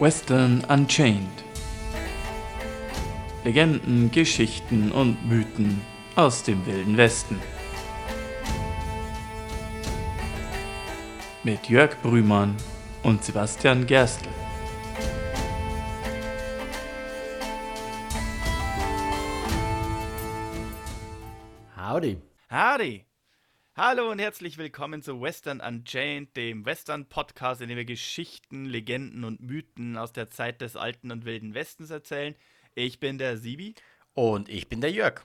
Western 0.00 0.64
Unchained. 0.68 1.42
Legenden, 3.42 4.12
Geschichten 4.12 4.92
und 4.92 5.28
Mythen 5.28 5.80
aus 6.14 6.44
dem 6.44 6.64
wilden 6.66 6.96
Westen. 6.96 7.40
Mit 11.42 11.68
Jörg 11.68 12.00
Brümann 12.00 12.54
und 13.02 13.24
Sebastian 13.24 13.86
Gerstl. 13.86 14.28
Howdy. 21.76 22.22
Howdy! 22.48 23.07
Hallo 23.80 24.10
und 24.10 24.18
herzlich 24.18 24.58
willkommen 24.58 25.02
zu 25.02 25.20
Western 25.20 25.60
Unchained, 25.60 26.36
dem 26.36 26.66
Western-Podcast, 26.66 27.60
in 27.60 27.68
dem 27.68 27.76
wir 27.76 27.84
Geschichten, 27.84 28.64
Legenden 28.64 29.22
und 29.22 29.40
Mythen 29.40 29.96
aus 29.96 30.12
der 30.12 30.30
Zeit 30.30 30.60
des 30.62 30.74
alten 30.74 31.12
und 31.12 31.24
wilden 31.24 31.54
Westens 31.54 31.90
erzählen. 31.90 32.34
Ich 32.74 32.98
bin 32.98 33.18
der 33.18 33.38
Sibi. 33.38 33.76
Und 34.14 34.48
ich 34.48 34.68
bin 34.68 34.80
der 34.80 34.90
Jörg. 34.90 35.22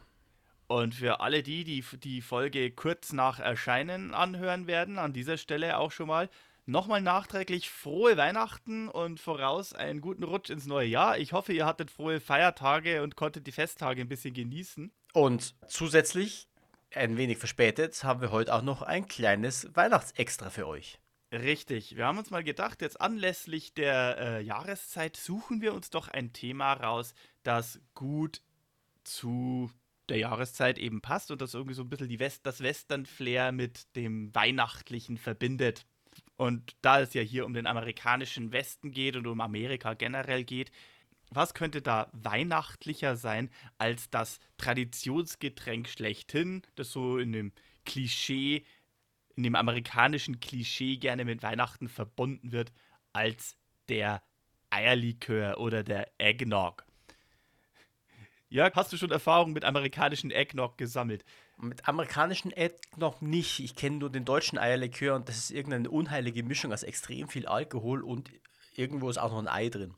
Und 0.67 0.93
für 0.93 1.19
alle 1.19 1.41
die, 1.41 1.63
die 1.63 1.83
die 1.97 2.21
Folge 2.21 2.69
kurz 2.69 3.11
nach 3.11 3.39
Erscheinen 3.39 4.13
anhören 4.13 4.67
werden, 4.67 4.99
an 4.99 5.13
dieser 5.13 5.37
Stelle 5.37 5.79
auch 5.79 5.91
schon 5.91 6.05
mal 6.05 6.29
nochmal 6.67 7.01
nachträglich 7.01 7.71
frohe 7.71 8.17
Weihnachten 8.17 8.87
und 8.87 9.19
voraus 9.19 9.73
einen 9.73 9.99
guten 9.99 10.25
Rutsch 10.25 10.51
ins 10.51 10.67
neue 10.67 10.89
Jahr. 10.89 11.17
Ich 11.17 11.33
hoffe, 11.33 11.53
ihr 11.53 11.65
hattet 11.65 11.89
frohe 11.89 12.19
Feiertage 12.19 13.01
und 13.01 13.15
konntet 13.15 13.47
die 13.47 13.51
Festtage 13.51 14.01
ein 14.01 14.09
bisschen 14.09 14.35
genießen. 14.35 14.93
Und 15.13 15.55
zusätzlich, 15.67 16.47
ein 16.95 17.17
wenig 17.17 17.37
verspätet, 17.37 18.03
haben 18.03 18.21
wir 18.21 18.31
heute 18.31 18.53
auch 18.53 18.61
noch 18.61 18.81
ein 18.81 19.07
kleines 19.07 19.69
Weihnachtsextra 19.75 20.49
für 20.49 20.67
euch. 20.67 20.99
Richtig. 21.31 21.95
Wir 21.95 22.05
haben 22.05 22.19
uns 22.19 22.29
mal 22.29 22.43
gedacht, 22.43 22.81
jetzt 22.81 23.01
anlässlich 23.01 23.73
der 23.73 24.17
äh, 24.19 24.43
Jahreszeit 24.43 25.17
suchen 25.17 25.61
wir 25.61 25.73
uns 25.73 25.89
doch 25.89 26.07
ein 26.07 26.31
Thema 26.31 26.73
raus, 26.73 27.15
das 27.41 27.81
gut 27.95 28.41
zu 29.03 29.71
der 30.09 30.17
Jahreszeit 30.17 30.77
eben 30.77 31.01
passt 31.01 31.31
und 31.31 31.41
das 31.41 31.53
irgendwie 31.53 31.73
so 31.73 31.81
ein 31.81 31.89
bisschen 31.89 32.09
die 32.09 32.19
West 32.19 32.45
das 32.45 32.61
Western-Flair 32.61 33.51
mit 33.51 33.95
dem 33.95 34.33
Weihnachtlichen 34.35 35.17
verbindet. 35.17 35.85
Und 36.35 36.75
da 36.81 37.01
es 37.01 37.15
ja 37.15 37.21
hier 37.21 37.45
um 37.45 37.53
den 37.53 37.65
amerikanischen 37.65 38.51
Westen 38.51 38.91
geht 38.91 39.15
und 39.15 39.25
um 39.25 39.41
Amerika 39.41 39.95
generell 39.95 40.43
geht, 40.43 40.71
was 41.35 41.53
könnte 41.53 41.81
da 41.81 42.09
weihnachtlicher 42.13 43.15
sein 43.15 43.49
als 43.77 44.09
das 44.09 44.39
Traditionsgetränk 44.57 45.87
schlechthin, 45.87 46.61
das 46.75 46.91
so 46.91 47.17
in 47.17 47.31
dem 47.31 47.51
Klischee, 47.85 48.65
in 49.35 49.43
dem 49.43 49.55
amerikanischen 49.55 50.39
Klischee 50.39 50.97
gerne 50.97 51.25
mit 51.25 51.43
Weihnachten 51.43 51.89
verbunden 51.89 52.51
wird, 52.51 52.71
als 53.13 53.55
der 53.89 54.23
Eierlikör 54.69 55.59
oder 55.59 55.83
der 55.83 56.11
Eggnog. 56.17 56.85
Jörg, 58.49 58.75
hast 58.75 58.93
du 58.93 58.97
schon 58.97 59.09
Erfahrung 59.09 59.51
mit 59.51 59.65
amerikanischen 59.65 60.29
Eggnog 60.29 60.77
gesammelt? 60.77 61.25
Mit 61.57 61.87
amerikanischen 61.87 62.51
Eggnog 62.51 63.21
nicht. 63.21 63.59
Ich 63.59 63.75
kenne 63.75 63.97
nur 63.97 64.11
den 64.11 64.25
deutschen 64.25 64.59
Eierlikör 64.59 65.15
und 65.15 65.27
das 65.27 65.37
ist 65.37 65.51
irgendeine 65.51 65.89
unheilige 65.89 66.43
Mischung 66.43 66.71
aus 66.71 66.83
extrem 66.83 67.27
viel 67.27 67.47
Alkohol 67.47 68.03
und 68.03 68.29
irgendwo 68.75 69.09
ist 69.09 69.17
auch 69.17 69.31
noch 69.31 69.39
ein 69.39 69.47
Ei 69.47 69.69
drin. 69.69 69.95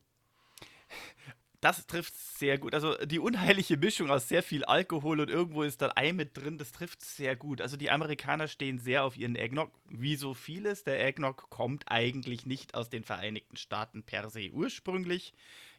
Das 1.66 1.88
trifft 1.88 2.16
sehr 2.16 2.60
gut. 2.60 2.76
Also 2.76 2.94
die 3.06 3.18
unheilige 3.18 3.78
Mischung 3.78 4.12
aus 4.12 4.28
sehr 4.30 4.44
viel 4.44 4.64
Alkohol 4.66 5.20
und 5.20 5.32
irgendwo 5.32 5.64
ist 5.64 5.82
dann 5.82 5.92
Ei 5.96 6.14
mit 6.14 6.38
drin, 6.38 6.60
das 6.60 6.72
trifft 6.72 7.04
sehr 7.04 7.36
gut. 7.36 7.60
Also 7.60 7.76
die 7.76 7.90
Amerikaner 7.90 8.48
stehen 8.48 8.78
sehr 8.78 9.04
auf 9.04 9.18
ihren 9.18 9.36
Eggnog, 9.36 9.72
wie 9.90 10.16
so 10.16 10.36
vieles. 10.36 10.84
Der 10.84 11.04
Eggnog 11.04 11.50
kommt 11.50 11.86
eigentlich 11.88 12.46
nicht 12.46 12.76
aus 12.76 12.92
den 12.92 13.04
Vereinigten 13.04 13.58
Staaten 13.58 14.04
per 14.04 14.30
se 14.30 14.52
ursprünglich. 14.52 15.34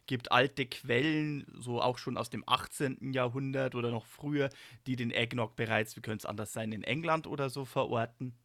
Gibt 0.07 0.29
alte 0.29 0.65
Quellen, 0.65 1.45
so 1.57 1.81
auch 1.81 1.99
schon 1.99 2.17
aus 2.17 2.29
dem 2.29 2.43
18. 2.45 3.13
Jahrhundert 3.13 3.73
oder 3.73 3.89
noch 3.89 4.05
früher, 4.05 4.49
die 4.87 4.97
den 4.97 5.11
Eggnog 5.11 5.55
bereits, 5.55 5.95
wie 5.95 6.01
könnte 6.01 6.23
es 6.23 6.29
anders 6.29 6.51
sein, 6.51 6.73
in 6.73 6.83
England 6.83 7.27
oder 7.27 7.49
so 7.49 7.63
verorten. 7.63 8.35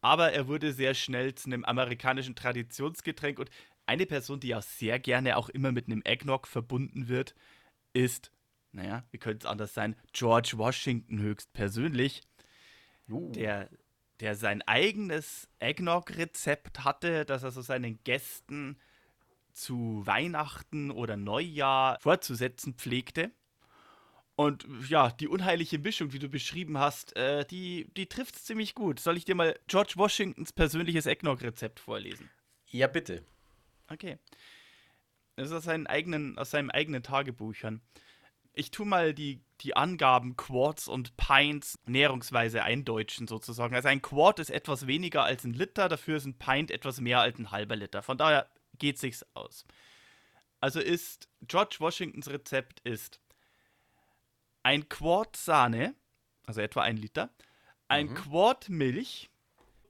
Aber 0.00 0.32
er 0.32 0.48
wurde 0.48 0.72
sehr 0.72 0.92
schnell 0.92 1.34
zu 1.34 1.48
einem 1.48 1.64
amerikanischen 1.64 2.34
Traditionsgetränk 2.34 3.38
und 3.38 3.48
eine 3.86 4.06
Person, 4.06 4.40
die 4.40 4.54
auch 4.54 4.62
sehr 4.62 4.98
gerne 4.98 5.36
auch 5.36 5.48
immer 5.48 5.72
mit 5.72 5.86
einem 5.86 6.02
Eggnog 6.04 6.46
verbunden 6.46 7.08
wird, 7.08 7.34
ist, 7.92 8.32
naja, 8.72 9.04
wie 9.10 9.18
könnte 9.18 9.46
es 9.46 9.50
anders 9.50 9.74
sein, 9.74 9.96
George 10.12 10.52
Washington 10.56 11.20
höchstpersönlich, 11.20 12.22
Uh. 13.10 13.30
der, 13.32 13.68
der 14.20 14.34
sein 14.34 14.62
eigenes 14.62 15.48
Eggnog-Rezept 15.58 16.84
hatte, 16.84 17.24
das 17.24 17.42
er 17.42 17.50
so 17.50 17.60
seinen 17.60 18.02
Gästen 18.04 18.78
zu 19.52 20.02
Weihnachten 20.04 20.90
oder 20.90 21.16
Neujahr 21.16 21.98
vorzusetzen 22.00 22.74
pflegte. 22.74 23.30
Und 24.36 24.66
ja, 24.88 25.10
die 25.10 25.28
unheilige 25.28 25.78
Mischung, 25.78 26.12
wie 26.12 26.18
du 26.18 26.28
beschrieben 26.28 26.78
hast, 26.78 27.14
äh, 27.14 27.44
die, 27.44 27.88
die 27.96 28.06
trifft 28.06 28.34
es 28.34 28.44
ziemlich 28.44 28.74
gut. 28.74 28.98
Soll 28.98 29.16
ich 29.16 29.24
dir 29.24 29.36
mal 29.36 29.56
George 29.68 29.92
Washingtons 29.96 30.52
persönliches 30.52 31.06
Eggnog-Rezept 31.06 31.78
vorlesen? 31.78 32.30
Ja, 32.66 32.88
bitte. 32.88 33.24
Okay. 33.94 34.18
Das 35.36 35.48
ist 35.48 35.52
aus, 35.52 35.64
seinen 35.64 35.86
eigenen, 35.86 36.36
aus 36.36 36.50
seinem 36.50 36.70
eigenen 36.70 37.02
Tagebüchern. 37.02 37.80
Ich 38.52 38.70
tue 38.70 38.86
mal 38.86 39.14
die, 39.14 39.42
die 39.60 39.76
Angaben 39.76 40.36
Quarts 40.36 40.86
und 40.86 41.16
Pints 41.16 41.78
näherungsweise 41.86 42.62
eindeutschen 42.62 43.26
sozusagen. 43.26 43.74
Also 43.74 43.88
ein 43.88 44.02
Quart 44.02 44.38
ist 44.38 44.50
etwas 44.50 44.86
weniger 44.86 45.24
als 45.24 45.44
ein 45.44 45.54
Liter, 45.54 45.88
dafür 45.88 46.16
ist 46.16 46.24
ein 46.26 46.38
Pint 46.38 46.70
etwas 46.70 47.00
mehr 47.00 47.20
als 47.20 47.38
ein 47.38 47.50
halber 47.50 47.74
Liter. 47.76 48.02
Von 48.02 48.18
daher 48.18 48.48
geht 48.78 48.98
sich's 48.98 49.24
aus. 49.34 49.64
Also 50.60 50.80
ist 50.80 51.28
George 51.42 51.76
Washingtons 51.78 52.28
Rezept 52.28 52.80
ist 52.80 53.20
ein 54.62 54.88
Quart 54.88 55.36
Sahne, 55.36 55.94
also 56.46 56.60
etwa 56.60 56.82
ein 56.82 56.96
Liter, 56.96 57.30
ein 57.88 58.06
Mhm. 58.06 58.14
Quart 58.14 58.68
Milch, 58.68 59.30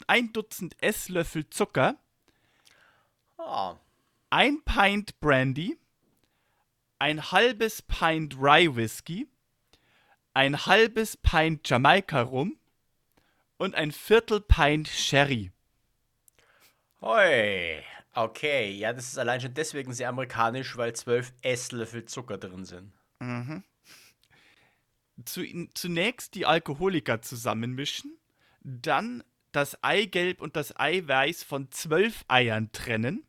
ein 0.06 0.32
Dutzend 0.32 0.74
Esslöffel 0.82 1.48
Zucker, 1.50 1.98
Ah, 3.36 3.76
ein 4.34 4.64
Pint 4.64 5.20
Brandy, 5.20 5.78
ein 6.98 7.30
halbes 7.30 7.82
Pint 7.82 8.34
Rye 8.36 8.74
Whisky, 8.74 9.28
ein 10.32 10.66
halbes 10.66 11.16
Pint 11.16 11.68
Jamaika 11.68 12.22
Rum 12.22 12.58
und 13.58 13.76
ein 13.76 13.92
Viertel 13.92 14.40
Pint 14.40 14.88
Sherry. 14.88 15.52
hoi. 17.00 17.80
Okay, 18.12 18.72
ja, 18.72 18.92
das 18.92 19.06
ist 19.06 19.18
allein 19.18 19.40
schon 19.40 19.54
deswegen 19.54 19.92
sehr 19.92 20.08
amerikanisch, 20.08 20.76
weil 20.76 20.96
zwölf 20.96 21.32
Esslöffel 21.42 22.04
Zucker 22.04 22.36
drin 22.36 22.64
sind. 22.64 22.92
Zu, 25.24 25.44
zunächst 25.74 26.34
die 26.34 26.44
Alkoholiker 26.44 27.22
zusammenmischen, 27.22 28.18
dann 28.64 29.22
das 29.52 29.78
Eigelb 29.84 30.40
und 30.40 30.56
das 30.56 30.76
Eiweiß 30.76 31.44
von 31.44 31.70
zwölf 31.70 32.24
Eiern 32.26 32.72
trennen, 32.72 33.24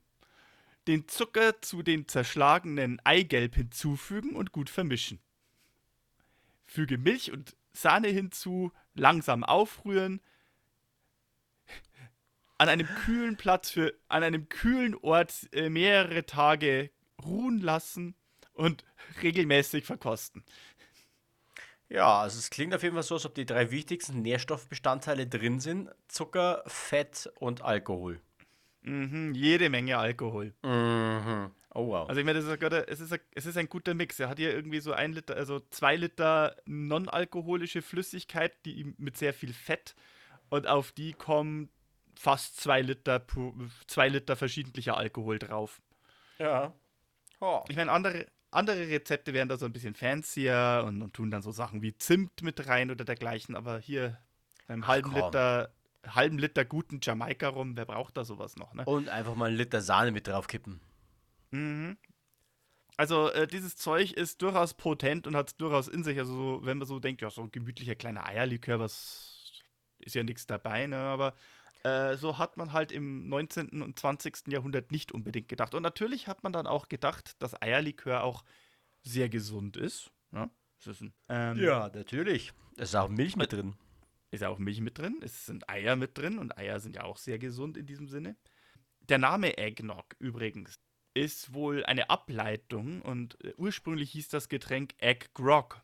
den 0.87 1.07
Zucker 1.07 1.61
zu 1.61 1.81
den 1.81 2.07
zerschlagenen 2.07 2.99
Eigelb 3.03 3.55
hinzufügen 3.55 4.35
und 4.35 4.51
gut 4.51 4.69
vermischen. 4.69 5.19
Füge 6.65 6.97
Milch 6.97 7.31
und 7.31 7.55
Sahne 7.73 8.07
hinzu, 8.07 8.71
langsam 8.93 9.43
aufrühren, 9.43 10.21
an 12.57 12.69
einem 12.69 12.87
kühlen 12.87 13.35
Platz 13.35 13.69
für, 13.69 13.93
an 14.07 14.23
einem 14.23 14.47
kühlen 14.47 14.95
Ort 14.95 15.47
äh, 15.51 15.69
mehrere 15.69 16.25
Tage 16.25 16.89
ruhen 17.23 17.59
lassen 17.59 18.15
und 18.53 18.85
regelmäßig 19.21 19.85
verkosten. 19.85 20.43
Ja, 21.89 22.21
also 22.21 22.39
es 22.39 22.49
klingt 22.49 22.73
auf 22.73 22.81
jeden 22.81 22.95
Fall 22.95 23.03
so, 23.03 23.15
als 23.15 23.25
ob 23.25 23.35
die 23.35 23.45
drei 23.45 23.71
wichtigsten 23.71 24.21
Nährstoffbestandteile 24.21 25.27
drin 25.27 25.59
sind. 25.59 25.91
Zucker, 26.07 26.63
Fett 26.65 27.31
und 27.35 27.61
Alkohol. 27.61 28.21
Mhm, 28.85 29.33
jede 29.33 29.69
Menge 29.69 29.97
Alkohol. 29.97 30.53
Mhm. 30.63 31.51
Oh 31.73 31.87
wow. 31.87 32.07
Also 32.07 32.19
ich 32.19 32.25
meine, 32.25 32.39
es, 32.39 32.45
ist 33.01 33.11
ein, 33.11 33.19
es 33.33 33.45
ist 33.45 33.57
ein 33.57 33.67
guter 33.67 33.93
Mix. 33.93 34.19
Er 34.19 34.29
hat 34.29 34.37
hier 34.37 34.53
irgendwie 34.53 34.79
so 34.79 34.93
ein 34.93 35.11
Liter, 35.11 35.35
also 35.35 35.59
zwei 35.71 35.95
Liter 35.97 36.55
non-alkoholische 36.65 37.81
Flüssigkeit, 37.81 38.53
die 38.65 38.93
mit 38.97 39.17
sehr 39.17 39.33
viel 39.33 39.51
Fett 39.51 39.95
und 40.49 40.67
auf 40.67 40.91
die 40.93 41.13
kommen 41.13 41.69
fast 42.17 42.61
zwei 42.61 42.81
Liter, 42.81 43.25
zwei 43.87 44.07
Liter 44.07 44.35
verschiedentlicher 44.35 44.97
Alkohol 44.97 45.39
drauf. 45.39 45.81
ja. 46.39 46.73
Oh. 47.41 47.65
Ich 47.67 47.75
meine, 47.75 47.91
andere, 47.91 48.27
andere 48.49 48.87
Rezepte 48.87 49.33
wären 49.33 49.49
da 49.49 49.57
so 49.57 49.65
ein 49.65 49.73
bisschen 49.73 49.93
fancier 49.93 50.85
und, 50.87 51.01
und 51.01 51.13
tun 51.13 51.29
dann 51.29 51.41
so 51.41 51.51
Sachen 51.51 51.81
wie 51.81 51.97
Zimt 51.97 52.41
mit 52.41 52.65
rein 52.67 52.89
oder 52.89 53.03
dergleichen, 53.03 53.57
aber 53.57 53.77
hier 53.77 54.17
beim 54.65 54.87
halben 54.87 55.11
komm. 55.11 55.25
Liter, 55.25 55.73
halben 56.07 56.37
Liter 56.37 56.65
guten 56.65 56.99
Jamaika 57.01 57.49
rum, 57.49 57.75
wer 57.75 57.85
braucht 57.85 58.17
da 58.17 58.25
sowas 58.25 58.55
noch, 58.55 58.73
ne? 58.73 58.85
Und 58.85 59.09
einfach 59.09 59.35
mal 59.35 59.47
einen 59.47 59.57
Liter 59.57 59.81
Sahne 59.81 60.11
mit 60.11 60.27
draufkippen. 60.27 60.81
Mhm. 61.51 61.97
Also, 62.97 63.29
äh, 63.31 63.47
dieses 63.47 63.75
Zeug 63.75 64.13
ist 64.13 64.41
durchaus 64.41 64.73
potent 64.73 65.27
und 65.27 65.35
hat 65.35 65.49
es 65.49 65.57
durchaus 65.57 65.87
in 65.87 66.03
sich. 66.03 66.17
Also, 66.17 66.33
so, 66.33 66.65
wenn 66.65 66.77
man 66.77 66.87
so 66.87 66.99
denkt, 66.99 67.21
ja, 67.21 67.29
so 67.29 67.41
ein 67.41 67.51
gemütlicher 67.51 67.95
kleiner 67.95 68.25
Eierlikör, 68.25 68.79
was 68.79 69.51
ist 69.99 70.15
ja 70.15 70.23
nichts 70.23 70.45
dabei, 70.47 70.87
ne? 70.87 70.97
Aber 70.97 71.33
Äh, 71.83 72.17
so 72.17 72.39
hat 72.39 72.57
man 72.57 72.73
halt 72.73 72.91
im 72.91 73.29
19. 73.29 73.83
und 73.83 73.99
20. 73.99 74.47
Jahrhundert 74.47 74.91
nicht 74.91 75.11
unbedingt 75.11 75.47
gedacht. 75.49 75.75
Und 75.75 75.83
natürlich 75.83 76.27
hat 76.27 76.41
man 76.41 76.51
dann 76.51 76.65
auch 76.65 76.89
gedacht, 76.89 77.39
dass 77.43 77.61
Eierlikör 77.61 78.23
auch 78.23 78.43
sehr 79.03 79.29
gesund 79.29 79.77
ist. 79.77 80.09
Ja, 80.31 80.49
ist, 80.83 81.01
ein, 81.01 81.13
ähm, 81.29 81.59
ja 81.59 81.91
natürlich. 81.93 82.53
Es 82.75 82.89
ist 82.89 82.95
auch 82.95 83.07
Milch 83.07 83.35
mit 83.35 83.53
drin. 83.53 83.75
Ist 84.31 84.43
auch 84.43 84.57
Milch 84.57 84.81
mit 84.81 84.97
drin. 84.97 85.19
Es 85.21 85.45
sind 85.45 85.69
Eier 85.69 85.95
mit 85.95 86.17
drin 86.17 86.39
und 86.39 86.57
Eier 86.57 86.79
sind 86.79 86.95
ja 86.95 87.03
auch 87.03 87.17
sehr 87.17 87.39
gesund 87.39 87.77
in 87.77 87.85
diesem 87.85 88.07
Sinne. 88.07 88.35
Der 89.01 89.17
Name 89.17 89.57
Eggnog 89.57 90.15
übrigens 90.19 90.79
ist 91.13 91.53
wohl 91.53 91.85
eine 91.85 92.09
Ableitung 92.09 93.01
und 93.01 93.43
äh, 93.43 93.53
ursprünglich 93.57 94.11
hieß 94.11 94.29
das 94.29 94.49
Getränk 94.49 94.93
Egg 94.97 95.27
Grog. 95.33 95.81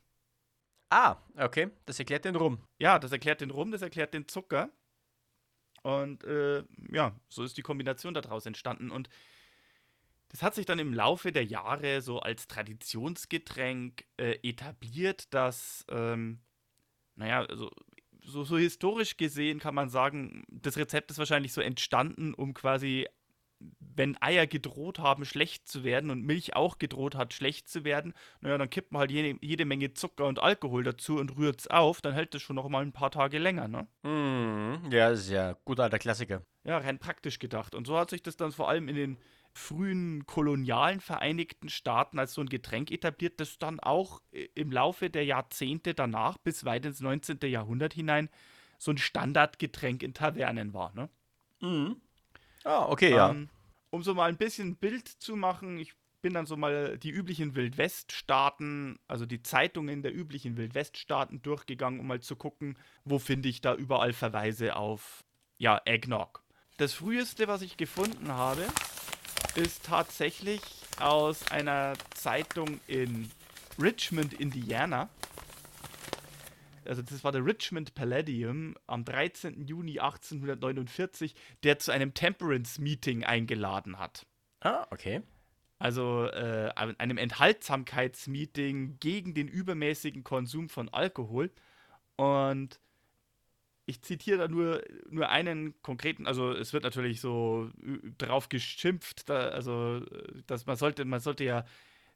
Ah, 0.90 1.18
okay. 1.38 1.72
Das 1.86 2.00
erklärt 2.00 2.26
den 2.26 2.36
Rum. 2.36 2.62
Ja, 2.78 3.00
das 3.00 3.14
erklärt 3.14 3.42
den 3.42 3.50
Rum, 3.50 3.72
das 3.72 3.82
erklärt 3.82 4.14
den 4.14 4.28
Zucker. 4.28 4.70
Und 5.84 6.24
äh, 6.26 6.64
ja, 6.92 7.16
so 7.30 7.44
ist 7.44 7.58
die 7.58 7.62
Kombination 7.62 8.14
daraus 8.14 8.46
entstanden. 8.46 8.92
Und 8.92 9.08
das 10.30 10.44
hat 10.44 10.54
sich 10.54 10.66
dann 10.66 10.80
im 10.80 10.94
Laufe 10.94 11.32
der 11.32 11.46
Jahre 11.46 12.02
so 12.02 12.20
als 12.20 12.48
Traditionsgetränk 12.48 14.06
äh, 14.18 14.38
etabliert, 14.44 15.34
dass, 15.34 15.86
ähm, 15.90 16.42
naja, 17.16 17.46
also 17.46 17.72
so, 18.24 18.44
so 18.44 18.58
historisch 18.58 19.18
gesehen 19.18 19.60
kann 19.60 19.76
man 19.76 19.90
sagen, 19.90 20.44
das 20.50 20.78
Rezept 20.78 21.12
ist 21.12 21.18
wahrscheinlich 21.18 21.54
so 21.54 21.62
entstanden, 21.62 22.34
um 22.34 22.54
quasi 22.54 23.08
wenn 23.80 24.22
Eier 24.22 24.48
gedroht 24.48 25.00
haben, 25.00 25.26
schlecht 25.26 25.68
zu 25.68 25.84
werden 25.84 26.10
und 26.10 26.24
Milch 26.24 26.56
auch 26.56 26.78
gedroht 26.78 27.16
hat, 27.16 27.34
schlecht 27.34 27.68
zu 27.68 27.84
werden, 27.84 28.14
naja, 28.40 28.58
dann 28.58 28.70
kippt 28.70 28.92
man 28.92 29.02
halt 29.02 29.12
jede, 29.12 29.38
jede 29.42 29.66
Menge 29.66 29.94
Zucker 29.94 30.26
und 30.26 30.40
Alkohol 30.40 30.84
dazu 30.84 31.18
und 31.18 31.38
rührt 31.38 31.62
es 31.62 31.68
auf, 31.68 32.02
dann 32.02 32.14
hält 32.14 32.34
es 32.34 32.42
schon 32.42 32.56
noch 32.56 32.70
mal 32.70 32.84
ein 32.84 32.94
paar 32.94 33.12
Tage 33.12 33.38
länger, 33.38 33.68
ne? 33.68 33.88
Mm, 34.04 34.92
ja, 34.92 35.10
das 35.10 35.22
ist 35.22 35.30
ja 35.30 35.56
guter 35.66 35.84
alter 35.84 36.00
Klassiker. 36.00 36.42
Ja, 36.64 36.78
rein 36.78 37.00
praktisch 37.00 37.40
gedacht. 37.40 37.76
Und 37.76 37.88
so 37.88 37.98
hat 37.98 38.10
sich 38.10 38.22
das 38.24 38.38
dann 38.38 38.52
vor 38.52 38.70
allem 38.70 38.88
in 38.88 38.96
den 38.96 39.18
frühen 39.54 40.26
kolonialen 40.26 41.02
Vereinigten 41.02 41.70
Staaten 41.70 42.20
als 42.20 42.34
so 42.34 42.42
ein 42.42 42.50
Getränk 42.50 42.92
etabliert, 42.92 43.40
das 43.40 43.58
dann 43.58 43.80
auch 43.80 44.22
im 44.56 44.72
Laufe 44.72 45.10
der 45.10 45.26
Jahrzehnte 45.26 45.94
danach 45.94 46.38
bis 46.38 46.66
weit 46.66 46.86
ins 46.86 47.02
19. 47.02 47.40
Jahrhundert 47.44 47.94
hinein 47.94 48.30
so 48.78 48.92
ein 48.92 48.98
Standardgetränk 48.98 50.02
in 50.04 50.14
Tavernen 50.14 50.74
war, 50.74 50.94
ne? 50.96 51.10
Mhm. 51.60 52.02
Ah, 52.64 52.86
okay, 52.88 53.12
ja. 53.12 53.30
Ähm, 53.30 53.50
um 53.92 54.04
so 54.04 54.14
mal 54.14 54.30
ein 54.30 54.38
bisschen 54.38 54.76
Bild 54.76 55.08
zu 55.08 55.36
machen, 55.36 55.78
ich 55.78 55.94
bin 56.22 56.34
dann 56.34 56.46
so 56.46 56.56
mal 56.56 56.98
die 56.98 57.10
üblichen 57.10 57.56
Wildweststaaten, 57.56 59.00
also 59.08 59.26
die 59.26 59.44
Zeitungen 59.44 60.02
der 60.02 60.16
üblichen 60.16 60.58
Wildweststaaten 60.58 61.42
durchgegangen, 61.42 62.00
um 62.00 62.08
mal 62.08 62.22
zu 62.22 62.36
gucken, 62.36 62.78
wo 63.06 63.20
finde 63.20 63.50
ich 63.50 63.62
da 63.62 63.76
überall 63.76 64.14
Verweise 64.14 64.76
auf, 64.76 65.24
ja, 65.58 65.82
Eggnog. 65.86 66.44
Das 66.78 66.94
früheste, 66.94 67.48
was 67.48 67.62
ich 67.62 67.78
gefunden 67.78 68.30
habe, 68.30 68.66
ist 69.56 69.86
tatsächlich 69.86 70.62
aus 71.00 71.52
einer 71.52 71.94
Zeitung 72.16 72.80
in 72.88 73.30
Richmond, 73.80 74.34
Indiana 74.34 75.10
also 76.86 77.02
das 77.02 77.24
war 77.24 77.32
der 77.32 77.46
Richmond 77.46 77.94
Palladium 77.94 78.76
am 78.88 79.06
13. 79.06 79.66
Juni 79.66 80.00
1849, 80.00 81.36
der 81.64 81.80
zu 81.80 81.92
einem 81.92 82.14
Temperance-Meeting 82.14 83.24
eingeladen 83.24 84.00
hat. 84.00 84.26
Ah, 84.62 84.88
okay. 84.92 85.22
Also 85.80 86.26
äh, 86.26 86.70
einem 86.76 87.18
Enthaltsamkeitsmeeting 87.18 89.00
gegen 89.00 89.34
den 89.34 89.48
übermäßigen 89.48 90.24
Konsum 90.24 90.70
von 90.70 90.90
Alkohol. 90.90 91.52
Und 92.18 92.80
ich 93.92 94.02
zitiere 94.02 94.38
da 94.38 94.48
nur, 94.48 94.82
nur 95.10 95.30
einen 95.30 95.80
konkreten, 95.82 96.26
also 96.26 96.52
es 96.52 96.72
wird 96.74 96.84
natürlich 96.84 97.20
so 97.20 97.70
drauf 98.18 98.50
geschimpft, 98.50 99.30
da, 99.30 99.50
also 99.50 100.00
dass 100.48 100.66
man 100.66 100.78
sollte, 100.78 101.06
man 101.06 101.20
sollte 101.20 101.44
ja 101.44 101.66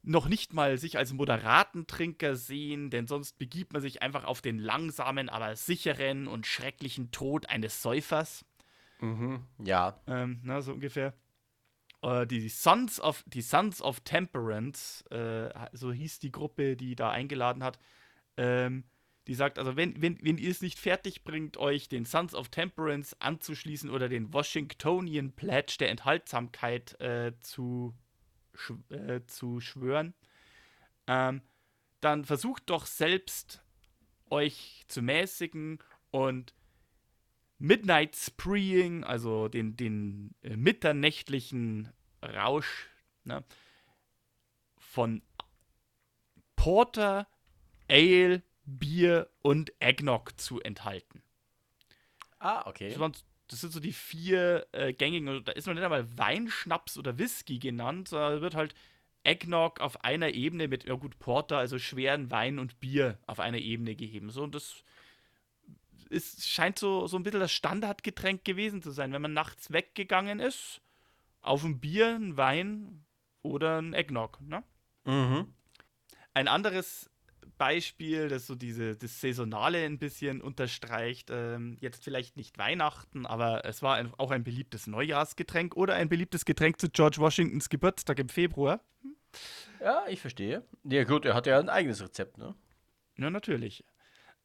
noch 0.01 0.29
nicht 0.29 0.53
mal 0.53 0.77
sich 0.77 0.97
als 0.97 1.13
moderaten 1.13 1.85
Trinker 1.87 2.35
sehen, 2.35 2.89
denn 2.89 3.07
sonst 3.07 3.37
begibt 3.37 3.73
man 3.73 3.81
sich 3.81 4.01
einfach 4.01 4.23
auf 4.23 4.41
den 4.41 4.57
langsamen, 4.57 5.29
aber 5.29 5.55
sicheren 5.55 6.27
und 6.27 6.47
schrecklichen 6.47 7.11
Tod 7.11 7.49
eines 7.49 7.81
Säufers. 7.81 8.45
Mhm, 9.01 9.45
ja. 9.59 9.99
Ähm, 10.07 10.39
na, 10.43 10.61
so 10.61 10.73
ungefähr. 10.73 11.13
Äh, 12.01 12.25
die, 12.27 12.47
Sons 12.47 13.01
of, 13.01 13.23
die 13.27 13.41
Sons 13.41 13.81
of 13.81 13.99
Temperance, 14.01 15.03
äh, 15.09 15.49
so 15.73 15.91
hieß 15.91 16.19
die 16.19 16.31
Gruppe, 16.31 16.77
die 16.77 16.95
da 16.95 17.09
eingeladen 17.09 17.63
hat, 17.63 17.79
ähm, 18.37 18.85
die 19.27 19.33
sagt, 19.33 19.57
also 19.57 19.75
wenn, 19.75 20.01
wenn, 20.01 20.17
wenn 20.21 20.37
ihr 20.37 20.51
es 20.51 20.61
nicht 20.61 20.79
fertig 20.79 21.23
bringt, 21.23 21.57
euch 21.57 21.89
den 21.89 22.05
Sons 22.05 22.35
of 22.35 22.49
Temperance 22.49 23.15
anzuschließen 23.19 23.89
oder 23.89 24.07
den 24.09 24.33
Washingtonian 24.33 25.31
Pledge 25.31 25.77
der 25.79 25.89
Enthaltsamkeit 25.89 26.99
äh, 26.99 27.33
zu 27.39 27.95
schw 28.53 28.75
äh, 28.89 29.25
zu 29.25 29.59
schwören, 29.59 30.13
ähm, 31.07 31.41
dann 32.01 32.23
versucht 32.23 32.69
doch 32.69 32.85
selbst 32.85 33.63
euch 34.29 34.85
zu 34.87 35.01
mäßigen 35.01 35.79
und 36.11 36.53
Midnight 37.57 38.15
Spreeing, 38.15 39.03
also 39.03 39.47
den, 39.47 39.75
den 39.75 40.35
äh, 40.43 40.55
mitternächtlichen 40.55 41.91
Rausch 42.21 42.89
ne, 43.23 43.43
von 44.77 45.21
Porter, 46.55 47.27
Ale, 47.89 48.43
Bier 48.65 49.29
und 49.41 49.71
Eggnog 49.79 50.39
zu 50.39 50.59
enthalten. 50.59 51.21
Ah, 52.39 52.67
okay. 52.67 52.95
Das 53.47 53.61
sind 53.61 53.71
so 53.71 53.79
die 53.79 53.93
vier 53.93 54.65
äh, 54.71 54.93
gängigen, 54.93 55.43
da 55.43 55.51
ist 55.51 55.67
noch 55.67 55.73
nicht 55.75 55.83
einmal 55.83 56.17
Wein, 56.17 56.49
Schnaps 56.49 56.97
oder 56.97 57.19
Whisky 57.19 57.59
genannt, 57.59 58.07
sondern 58.07 58.41
wird 58.41 58.55
halt 58.55 58.73
Eggnog 59.23 59.79
auf 59.81 60.03
einer 60.03 60.29
Ebene 60.29 60.67
mit, 60.67 60.85
ja 60.85 60.95
gut, 60.95 61.19
Porter, 61.19 61.57
also 61.57 61.77
schweren 61.79 62.31
Wein 62.31 62.59
und 62.59 62.79
Bier 62.79 63.19
auf 63.27 63.39
einer 63.39 63.57
Ebene 63.57 63.95
geheben. 63.95 64.29
So, 64.29 64.43
und 64.43 64.55
das 64.55 64.83
ist, 66.09 66.47
scheint 66.47 66.79
so, 66.79 67.07
so 67.07 67.17
ein 67.17 67.23
bisschen 67.23 67.39
das 67.39 67.51
Standardgetränk 67.51 68.45
gewesen 68.45 68.81
zu 68.81 68.91
sein. 68.91 69.11
Wenn 69.11 69.21
man 69.21 69.33
nachts 69.33 69.71
weggegangen 69.71 70.39
ist, 70.39 70.81
auf 71.41 71.63
ein 71.63 71.79
Bier, 71.79 72.15
ein 72.15 72.37
Wein 72.37 73.05
oder 73.41 73.81
ein 73.81 73.93
Eggnog. 73.93 74.39
Ne? 74.41 74.63
Mhm. 75.05 75.53
Ein 76.33 76.47
anderes 76.47 77.09
Beispiel, 77.57 78.27
das 78.27 78.47
so 78.47 78.55
diese 78.55 78.95
das 78.95 79.21
Saisonale 79.21 79.85
ein 79.85 79.97
bisschen 79.97 80.41
unterstreicht. 80.41 81.29
Ähm, 81.31 81.77
jetzt 81.79 82.03
vielleicht 82.03 82.37
nicht 82.37 82.57
Weihnachten, 82.57 83.25
aber 83.25 83.65
es 83.65 83.81
war 83.81 83.95
ein, 83.95 84.13
auch 84.17 84.31
ein 84.31 84.43
beliebtes 84.43 84.87
Neujahrsgetränk 84.87 85.75
oder 85.75 85.95
ein 85.95 86.09
beliebtes 86.09 86.45
Getränk 86.45 86.79
zu 86.79 86.89
George 86.89 87.17
Washingtons 87.19 87.69
Geburtstag 87.69 88.19
im 88.19 88.29
Februar. 88.29 88.81
Hm? 89.01 89.15
Ja, 89.81 90.05
ich 90.07 90.21
verstehe. 90.21 90.63
Ja, 90.83 91.03
gut, 91.03 91.25
er 91.25 91.33
hat 91.33 91.47
ja 91.47 91.59
ein 91.59 91.69
eigenes 91.69 92.01
Rezept, 92.01 92.37
ne? 92.37 92.55
Ja, 93.17 93.29
natürlich. 93.29 93.83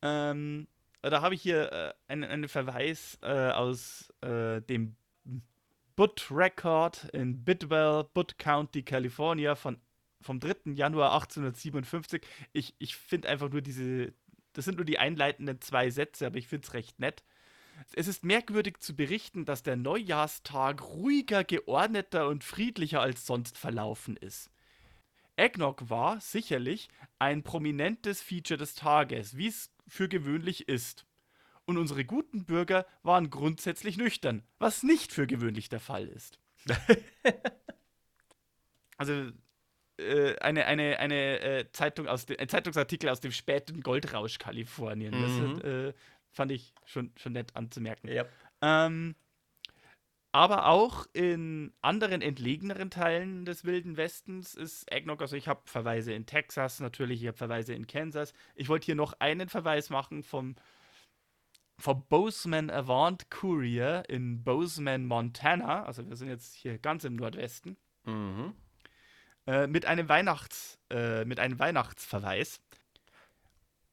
Ähm, 0.03 0.69
da 1.03 1.23
habe 1.23 1.35
ich 1.35 1.43
hier 1.43 1.73
äh, 1.73 1.93
einen, 2.09 2.25
einen, 2.25 2.49
Verweis 2.49 3.19
äh, 3.23 3.51
aus 3.51 4.13
äh, 4.21 4.61
dem 4.63 4.97
Butt 5.97 6.29
Record 6.31 7.05
in 7.13 7.45
Bidwell, 7.45 8.05
Butt 8.15 8.39
County, 8.39 8.83
California 8.83 9.55
von 9.55 9.79
vom 10.21 10.41
3. 10.41 10.73
Januar 10.75 11.13
1857. 11.13 12.23
Ich, 12.53 12.75
ich 12.79 12.97
finde 12.97 13.29
einfach 13.29 13.51
nur 13.51 13.63
diese, 13.63 14.13
das 14.53 14.65
sind 14.65 14.77
nur 14.77 14.85
die 14.85 14.99
einleitenden 14.99 15.61
zwei 15.61 15.91
Sätze, 15.91 16.27
aber 16.27 16.37
ich 16.37 16.49
finde 16.49 16.67
es 16.67 16.75
recht 16.75 16.99
nett. 17.01 17.25
Es 17.95 18.09
ist 18.09 18.25
merkwürdig 18.25 18.79
zu 18.81 18.95
berichten, 18.95 19.45
dass 19.45 19.63
der 19.63 19.77
Neujahrstag 19.77 20.83
ruhiger, 20.83 21.45
geordneter 21.45 22.29
und 22.29 22.45
friedlicher 22.45 23.01
als 23.01 23.27
sonst 23.27 23.57
verlaufen 23.57 24.17
ist. 24.17 24.51
Eggnog 25.37 25.89
war 25.89 26.21
sicherlich 26.21 26.89
ein 27.19 27.43
prominentes 27.43 28.21
Feature 28.21 28.59
des 28.59 28.75
Tages, 28.75 29.37
wie 29.39 29.47
es 29.47 29.73
für 29.89 30.09
gewöhnlich 30.09 30.69
ist. 30.69 31.07
Und 31.65 31.79
unsere 31.79 32.05
guten 32.05 32.45
Bürger 32.45 32.87
waren 33.03 33.31
grundsätzlich 33.31 33.97
nüchtern, 33.97 34.43
was 34.59 34.83
nicht 34.83 35.13
für 35.13 35.27
gewöhnlich 35.27 35.69
der 35.69 35.81
Fall 35.81 36.09
ist. 36.09 36.39
also 38.99 39.31
äh, 40.01 40.37
eine, 40.41 40.67
eine, 40.67 40.99
eine 40.99 41.41
äh, 41.41 41.73
Zeitung 41.73 42.09
aus 42.09 42.27
de, 42.27 42.39
ein 42.39 42.49
Zeitungsartikel 42.49 43.09
aus 43.09 43.21
dem 43.21 43.33
späten 43.33 43.83
Goldrausch 43.83 44.39
Kalifornien. 44.39 45.15
Mhm. 45.15 45.61
Das 45.61 45.65
äh, 45.65 45.93
fand 46.31 46.53
ich 46.53 46.75
schon, 46.85 47.13
schon 47.17 47.33
nett 47.33 47.55
anzumerken. 47.57 48.09
Ja. 48.09 48.25
Ähm, 48.63 49.15
aber 50.33 50.67
auch 50.67 51.07
in 51.13 51.73
anderen 51.81 52.23
entlegeneren 52.23 52.91
Teilen 52.91 53.45
des 53.45 53.65
Wilden 53.65 53.97
Westens 53.97 54.55
ist 54.55 54.91
Eggnog, 54.91 55.21
also 55.21 55.35
ich 55.35 55.49
habe 55.49 55.63
Verweise 55.65 56.13
in 56.13 56.25
Texas 56.25 56.79
natürlich, 56.79 57.23
ich 57.23 57.29
habe 57.29 57.37
Verweise 57.37 57.75
in 57.75 57.89
Kansas. 57.89 58.33
Ich 58.55 58.69
wollte 58.69 58.87
hier 58.87 58.95
noch 58.95 59.15
einen 59.19 59.49
Verweis 59.49 59.91
machen 59.91 60.23
vom, 60.23 60.55
vom 61.79 62.07
Bozeman 62.09 62.71
Avant 62.71 63.29
Courier 63.31 64.05
in 64.09 64.45
Bozeman, 64.45 65.05
Montana. 65.05 65.83
Also 65.85 66.09
wir 66.09 66.15
sind 66.15 66.29
jetzt 66.29 66.55
hier 66.55 66.79
ganz 66.79 67.03
im 67.03 67.17
Nordwesten. 67.17 67.77
Mhm. 68.05 68.55
Äh, 69.47 69.67
mit 69.67 69.87
einem 69.87 70.09
Weihnachts, 70.09 70.79
äh, 70.91 71.25
mit 71.25 71.41
einem 71.41 71.59
Weihnachtsverweis. 71.59 72.61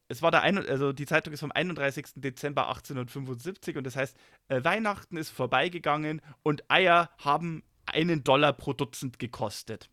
es 0.08 0.22
war 0.22 0.30
der 0.30 0.42
ein, 0.42 0.58
also 0.58 0.92
die 0.92 1.06
Zeitung 1.06 1.32
ist 1.32 1.40
vom 1.40 1.52
31. 1.52 2.06
Dezember 2.16 2.68
1875 2.68 3.76
und 3.76 3.84
das 3.84 3.96
heißt, 3.96 4.16
äh, 4.48 4.62
Weihnachten 4.64 5.16
ist 5.16 5.30
vorbeigegangen 5.30 6.22
und 6.42 6.70
Eier 6.70 7.10
haben 7.18 7.62
einen 7.86 8.24
Dollar 8.24 8.52
pro 8.52 8.72
Dutzend 8.72 9.18
gekostet. 9.18 9.90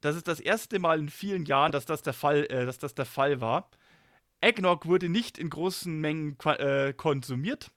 Das 0.00 0.14
ist 0.14 0.28
das 0.28 0.40
erste 0.40 0.78
Mal 0.78 1.00
in 1.00 1.08
vielen 1.08 1.44
Jahren, 1.46 1.72
dass 1.72 1.84
das 1.84 2.02
der 2.02 2.12
Fall, 2.12 2.46
äh, 2.46 2.66
dass 2.66 2.78
das 2.78 2.94
der 2.94 3.06
Fall 3.06 3.40
war. 3.40 3.70
Eggnog 4.40 4.86
wurde 4.86 5.08
nicht 5.08 5.38
in 5.38 5.50
großen 5.50 6.00
Mengen 6.00 6.36
äh, 6.44 6.92
konsumiert 6.92 7.72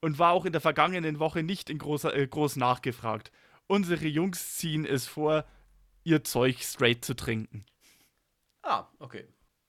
und 0.00 0.18
war 0.18 0.32
auch 0.32 0.46
in 0.46 0.52
der 0.52 0.60
vergangenen 0.60 1.18
Woche 1.18 1.42
nicht 1.42 1.70
in 1.70 1.78
großer, 1.78 2.14
äh, 2.14 2.26
groß 2.26 2.56
nachgefragt. 2.56 3.30
Unsere 3.66 4.06
Jungs 4.06 4.56
ziehen 4.56 4.84
es 4.86 5.06
vor, 5.06 5.44
ihr 6.04 6.24
Zeug 6.24 6.62
straight 6.62 7.04
zu 7.04 7.14
trinken. 7.14 7.64
Ah, 8.62 8.86
okay. 8.98 9.26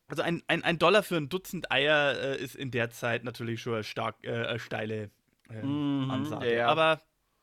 Also 0.08 0.22
ein, 0.22 0.44
ein, 0.48 0.64
ein 0.64 0.78
Dollar 0.78 1.02
für 1.04 1.18
ein 1.18 1.30
Dutzend 1.30 1.72
Eier 1.72 2.14
äh, 2.20 2.38
ist 2.38 2.56
in 2.56 2.72
der 2.72 2.92
Zeit 2.92 3.24
natürlich 3.24 3.62
schon 3.62 3.74
eine, 3.76 3.84
stark, 3.84 4.24
äh, 4.24 4.46
eine 4.46 4.60
steile 4.60 5.10
äh, 5.50 5.62
Mhm, 5.64 6.12
Ansage. 6.12 6.56
ja. 6.56 6.68
Aber 6.68 7.02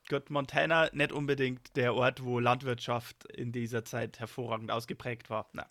Gott, 0.09 0.31
Montana 0.31 0.89
nicht 0.93 1.13
unbedingt 1.13 1.77
der 1.77 1.95
Ort, 1.95 2.25
wo 2.25 2.39
Landwirtschaft 2.39 3.25
in 3.33 3.53
dieser 3.53 3.85
Zeit 3.85 4.21
hervorragend 4.21 4.71
ausgeprägt 4.71 5.31
war. 5.31 5.49
Na. 5.53 5.67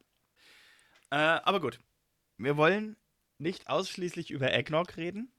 Äh, 1.10 1.16
aber 1.44 1.60
gut, 1.60 1.80
wir 2.38 2.58
wollen 2.58 2.98
nicht 3.38 3.70
ausschließlich 3.70 4.32
über 4.32 4.54
Eggnog 4.54 4.98
reden. 4.98 5.32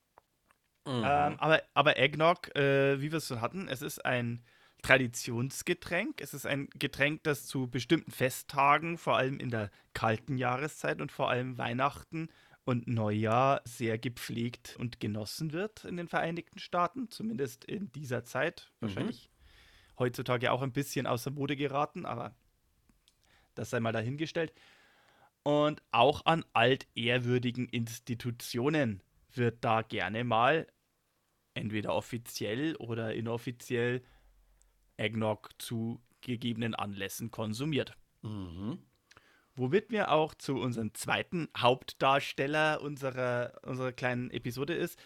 Mhm. 0.86 1.04
Ähm, 1.04 1.36
aber, 1.38 1.62
aber 1.74 1.96
Eggnog, 1.98 2.54
äh, 2.56 3.00
wie 3.00 3.12
wir 3.12 3.18
es 3.18 3.28
schon 3.28 3.40
hatten, 3.40 3.68
es 3.68 3.82
ist 3.82 4.04
ein 4.04 4.44
Traditionsgetränk. 4.82 6.20
Es 6.20 6.34
ist 6.34 6.46
ein 6.46 6.68
Getränk, 6.78 7.22
das 7.22 7.46
zu 7.46 7.68
bestimmten 7.68 8.10
Festtagen, 8.10 8.98
vor 8.98 9.16
allem 9.16 9.38
in 9.38 9.50
der 9.50 9.70
kalten 9.94 10.36
Jahreszeit 10.36 11.00
und 11.00 11.12
vor 11.12 11.30
allem 11.30 11.56
Weihnachten 11.56 12.28
und 12.64 12.86
Neujahr 12.86 13.62
sehr 13.64 13.98
gepflegt 13.98 14.76
und 14.78 15.00
genossen 15.00 15.52
wird 15.52 15.84
in 15.84 15.96
den 15.96 16.08
Vereinigten 16.08 16.58
Staaten, 16.58 17.10
zumindest 17.10 17.64
in 17.64 17.90
dieser 17.92 18.24
Zeit. 18.24 18.70
Wahrscheinlich 18.80 19.30
heutzutage 19.98 20.52
auch 20.52 20.62
ein 20.62 20.72
bisschen 20.72 21.06
außer 21.06 21.30
Mode 21.30 21.56
geraten, 21.56 22.06
aber 22.06 22.34
das 23.54 23.70
sei 23.70 23.80
mal 23.80 23.92
dahingestellt. 23.92 24.52
Und 25.42 25.82
auch 25.90 26.24
an 26.24 26.44
altehrwürdigen 26.52 27.68
Institutionen 27.68 29.02
wird 29.34 29.64
da 29.64 29.82
gerne 29.82 30.24
mal 30.24 30.66
entweder 31.54 31.94
offiziell 31.94 32.76
oder 32.76 33.14
inoffiziell 33.14 34.02
Eggnog 35.02 35.50
zu 35.58 36.00
gegebenen 36.20 36.74
Anlässen 36.74 37.30
konsumiert. 37.30 37.96
Mhm. 38.22 38.78
Womit 39.54 39.90
wir 39.90 40.10
auch 40.10 40.34
zu 40.34 40.54
unserem 40.56 40.94
zweiten 40.94 41.48
Hauptdarsteller 41.56 42.80
unserer, 42.80 43.60
unserer 43.64 43.92
kleinen 43.92 44.30
Episode 44.30 44.74
ist. 44.74 44.98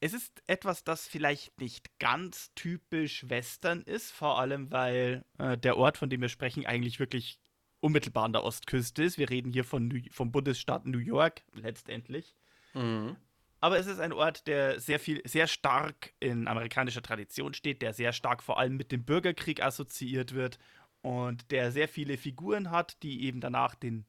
Es 0.00 0.14
ist 0.14 0.42
etwas, 0.46 0.84
das 0.84 1.08
vielleicht 1.08 1.60
nicht 1.60 1.98
ganz 1.98 2.54
typisch 2.54 3.28
Western 3.28 3.82
ist, 3.82 4.12
vor 4.12 4.38
allem 4.38 4.70
weil 4.70 5.24
äh, 5.38 5.58
der 5.58 5.76
Ort, 5.76 5.98
von 5.98 6.08
dem 6.08 6.20
wir 6.20 6.28
sprechen, 6.28 6.64
eigentlich 6.64 7.00
wirklich 7.00 7.40
unmittelbar 7.80 8.24
an 8.24 8.32
der 8.32 8.44
Ostküste 8.44 9.02
ist. 9.02 9.18
Wir 9.18 9.28
reden 9.28 9.52
hier 9.52 9.64
von 9.64 9.88
New 9.88 10.00
vom 10.10 10.30
Bundesstaat 10.30 10.86
New 10.86 10.98
York 10.98 11.42
letztendlich. 11.52 12.36
Mhm. 12.74 13.16
Aber 13.60 13.78
es 13.78 13.86
ist 13.86 13.98
ein 13.98 14.12
Ort, 14.12 14.46
der 14.46 14.78
sehr 14.78 15.00
viel, 15.00 15.20
sehr 15.26 15.48
stark 15.48 16.12
in 16.20 16.46
amerikanischer 16.46 17.02
Tradition 17.02 17.54
steht, 17.54 17.82
der 17.82 17.92
sehr 17.92 18.12
stark 18.12 18.42
vor 18.42 18.58
allem 18.58 18.76
mit 18.76 18.92
dem 18.92 19.04
Bürgerkrieg 19.04 19.62
assoziiert 19.62 20.34
wird 20.34 20.58
und 21.02 21.50
der 21.50 21.72
sehr 21.72 21.88
viele 21.88 22.16
Figuren 22.16 22.70
hat, 22.70 23.02
die 23.02 23.24
eben 23.24 23.40
danach 23.40 23.74
den, 23.74 24.06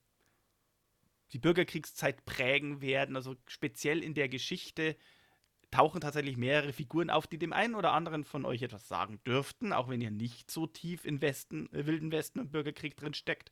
die 1.33 1.39
Bürgerkriegszeit 1.39 2.25
prägen 2.25 2.81
werden. 2.81 3.15
Also 3.15 3.35
speziell 3.47 4.03
in 4.03 4.13
der 4.13 4.29
Geschichte 4.29 4.95
tauchen 5.71 6.01
tatsächlich 6.01 6.37
mehrere 6.37 6.73
Figuren 6.73 7.09
auf, 7.09 7.27
die 7.27 7.37
dem 7.37 7.53
einen 7.53 7.75
oder 7.75 7.91
anderen 7.91 8.23
von 8.23 8.45
euch 8.45 8.61
etwas 8.61 8.87
sagen 8.87 9.19
dürften, 9.25 9.71
auch 9.71 9.87
wenn 9.87 10.01
ihr 10.01 10.11
nicht 10.11 10.49
so 10.49 10.65
tief 10.67 11.05
im 11.05 11.21
Westen, 11.21 11.71
äh, 11.73 11.85
Wilden 11.85 12.11
Westen 12.11 12.39
und 12.39 12.51
Bürgerkrieg 12.51 12.97
drin 12.97 13.13
steckt. 13.13 13.51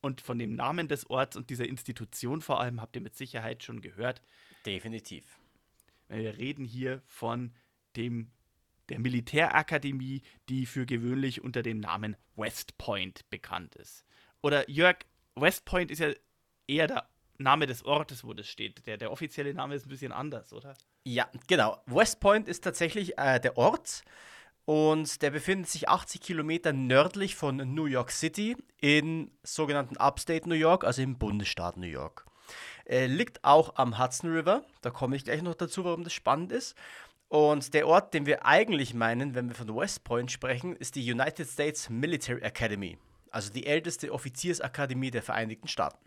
Und 0.00 0.20
von 0.20 0.38
dem 0.38 0.54
Namen 0.54 0.88
des 0.88 1.08
Orts 1.10 1.36
und 1.36 1.50
dieser 1.50 1.66
Institution 1.66 2.40
vor 2.40 2.60
allem 2.60 2.80
habt 2.80 2.96
ihr 2.96 3.02
mit 3.02 3.16
Sicherheit 3.16 3.62
schon 3.62 3.80
gehört. 3.80 4.22
Definitiv. 4.66 5.38
Wir 6.08 6.36
reden 6.36 6.64
hier 6.64 7.02
von 7.06 7.52
dem 7.96 8.30
der 8.88 8.98
Militärakademie, 8.98 10.22
die 10.48 10.66
für 10.66 10.86
gewöhnlich 10.86 11.42
unter 11.42 11.62
dem 11.62 11.80
Namen 11.80 12.16
West 12.36 12.76
Point 12.78 13.28
bekannt 13.30 13.76
ist. 13.76 14.04
Oder 14.42 14.68
Jörg, 14.68 14.98
West 15.36 15.64
Point 15.64 15.90
ist 15.90 16.00
ja 16.00 16.12
eher 16.66 16.86
der 16.86 17.08
Name 17.38 17.66
des 17.66 17.84
Ortes, 17.84 18.24
wo 18.24 18.34
das 18.34 18.46
steht. 18.46 18.86
Der, 18.86 18.96
der 18.96 19.10
offizielle 19.10 19.54
Name 19.54 19.74
ist 19.74 19.86
ein 19.86 19.88
bisschen 19.88 20.12
anders, 20.12 20.52
oder? 20.52 20.74
Ja, 21.04 21.28
genau. 21.46 21.82
West 21.86 22.20
Point 22.20 22.48
ist 22.48 22.62
tatsächlich 22.62 23.18
äh, 23.18 23.40
der 23.40 23.56
Ort 23.56 24.02
und 24.64 25.20
der 25.22 25.30
befindet 25.30 25.68
sich 25.68 25.88
80 25.88 26.20
Kilometer 26.20 26.72
nördlich 26.72 27.34
von 27.34 27.56
New 27.56 27.86
York 27.86 28.10
City 28.10 28.56
in 28.80 29.30
sogenannten 29.42 29.96
Upstate 29.96 30.48
New 30.48 30.54
York, 30.54 30.84
also 30.84 31.02
im 31.02 31.18
Bundesstaat 31.18 31.76
New 31.76 31.86
York. 31.86 32.26
Er 32.84 33.08
liegt 33.08 33.44
auch 33.44 33.76
am 33.76 33.98
Hudson 33.98 34.30
River, 34.30 34.64
da 34.82 34.90
komme 34.90 35.16
ich 35.16 35.24
gleich 35.24 35.42
noch 35.42 35.54
dazu, 35.54 35.84
warum 35.84 36.04
das 36.04 36.12
spannend 36.12 36.52
ist. 36.52 36.76
Und 37.28 37.74
der 37.74 37.88
Ort, 37.88 38.14
den 38.14 38.26
wir 38.26 38.44
eigentlich 38.44 38.94
meinen, 38.94 39.34
wenn 39.34 39.48
wir 39.48 39.54
von 39.54 39.74
West 39.74 40.04
Point 40.04 40.30
sprechen, 40.30 40.76
ist 40.76 40.94
die 40.94 41.10
United 41.10 41.48
States 41.48 41.88
Military 41.88 42.42
Academy, 42.42 42.98
also 43.30 43.52
die 43.52 43.66
älteste 43.66 44.12
Offiziersakademie 44.12 45.10
der 45.10 45.22
Vereinigten 45.22 45.66
Staaten. 45.66 45.98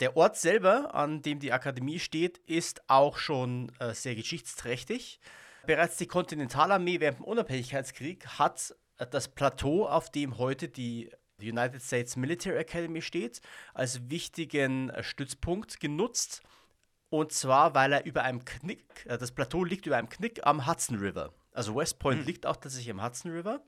Der 0.00 0.16
Ort 0.16 0.36
selber, 0.36 0.94
an 0.94 1.22
dem 1.22 1.38
die 1.38 1.52
Akademie 1.52 1.98
steht, 1.98 2.38
ist 2.38 2.82
auch 2.88 3.18
schon 3.18 3.70
äh, 3.78 3.94
sehr 3.94 4.14
geschichtsträchtig. 4.14 5.20
Bereits 5.66 5.96
die 5.96 6.06
Kontinentalarmee 6.06 7.00
während 7.00 7.18
dem 7.18 7.24
Unabhängigkeitskrieg 7.24 8.26
hat 8.26 8.74
äh, 8.98 9.06
das 9.06 9.28
Plateau, 9.28 9.86
auf 9.86 10.10
dem 10.10 10.38
heute 10.38 10.68
die 10.68 11.10
United 11.40 11.82
States 11.82 12.16
Military 12.16 12.58
Academy 12.58 13.02
steht, 13.02 13.40
als 13.72 14.08
wichtigen 14.10 14.90
äh, 14.90 15.02
Stützpunkt 15.02 15.80
genutzt. 15.80 16.42
Und 17.10 17.32
zwar, 17.32 17.74
weil 17.74 17.92
er 17.92 18.06
über 18.06 18.22
einem 18.22 18.44
Knick, 18.44 19.06
äh, 19.06 19.18
das 19.18 19.32
Plateau 19.32 19.64
liegt 19.64 19.86
über 19.86 19.96
einem 19.96 20.08
Knick 20.08 20.46
am 20.46 20.66
Hudson 20.66 20.98
River. 20.98 21.32
Also 21.52 21.74
West 21.76 21.98
Point 21.98 22.26
liegt 22.26 22.46
auch 22.46 22.56
tatsächlich 22.56 22.90
am 22.90 23.04
Hudson 23.04 23.32
River. 23.32 23.62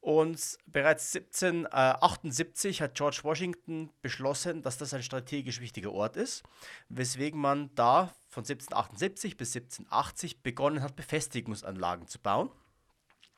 Und 0.00 0.58
bereits 0.66 1.16
1778 1.16 2.82
hat 2.82 2.94
George 2.94 3.20
Washington 3.22 3.90
beschlossen, 4.02 4.60
dass 4.60 4.76
das 4.76 4.92
ein 4.92 5.02
strategisch 5.02 5.62
wichtiger 5.62 5.92
Ort 5.92 6.18
ist, 6.18 6.42
weswegen 6.90 7.40
man 7.40 7.74
da 7.74 8.14
von 8.28 8.42
1778 8.42 9.38
bis 9.38 9.56
1780 9.56 10.42
begonnen 10.42 10.82
hat, 10.82 10.94
Befestigungsanlagen 10.94 12.06
zu 12.06 12.18
bauen. 12.18 12.50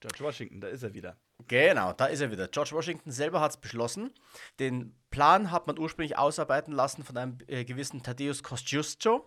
George 0.01 0.25
Washington, 0.25 0.61
da 0.61 0.67
ist 0.67 0.83
er 0.83 0.93
wieder. 0.93 1.17
Genau, 1.49 1.93
da 1.93 2.07
ist 2.07 2.21
er 2.21 2.31
wieder. 2.31 2.49
George 2.49 2.73
Washington 2.73 3.11
selber 3.11 3.41
hat 3.41 3.53
es 3.53 3.57
beschlossen. 3.57 4.13
Den 4.59 4.95
Plan 5.11 5.51
hat 5.51 5.67
man 5.67 5.79
ursprünglich 5.79 6.19
ausarbeiten 6.19 6.73
lassen 6.73 7.05
von 7.05 7.17
einem 7.17 7.39
äh, 7.47 7.65
gewissen 7.65 8.03
Thaddeus 8.03 8.43
Kosciuszko. 8.43 9.25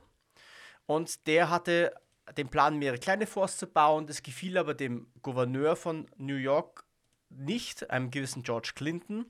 Und 0.86 1.28
der 1.28 1.50
hatte 1.50 1.94
den 2.38 2.50
Plan, 2.50 2.78
mehrere 2.78 3.00
kleine 3.00 3.28
Forts 3.28 3.58
zu 3.58 3.68
bauen. 3.68 4.08
Das 4.08 4.24
gefiel 4.24 4.58
aber 4.58 4.74
dem 4.74 5.08
Gouverneur 5.22 5.76
von 5.76 6.08
New 6.18 6.36
York 6.36 6.84
nicht, 7.30 7.90
einem 7.92 8.12
gewissen 8.12 8.44
George 8.44 8.72
Clinton, 8.76 9.26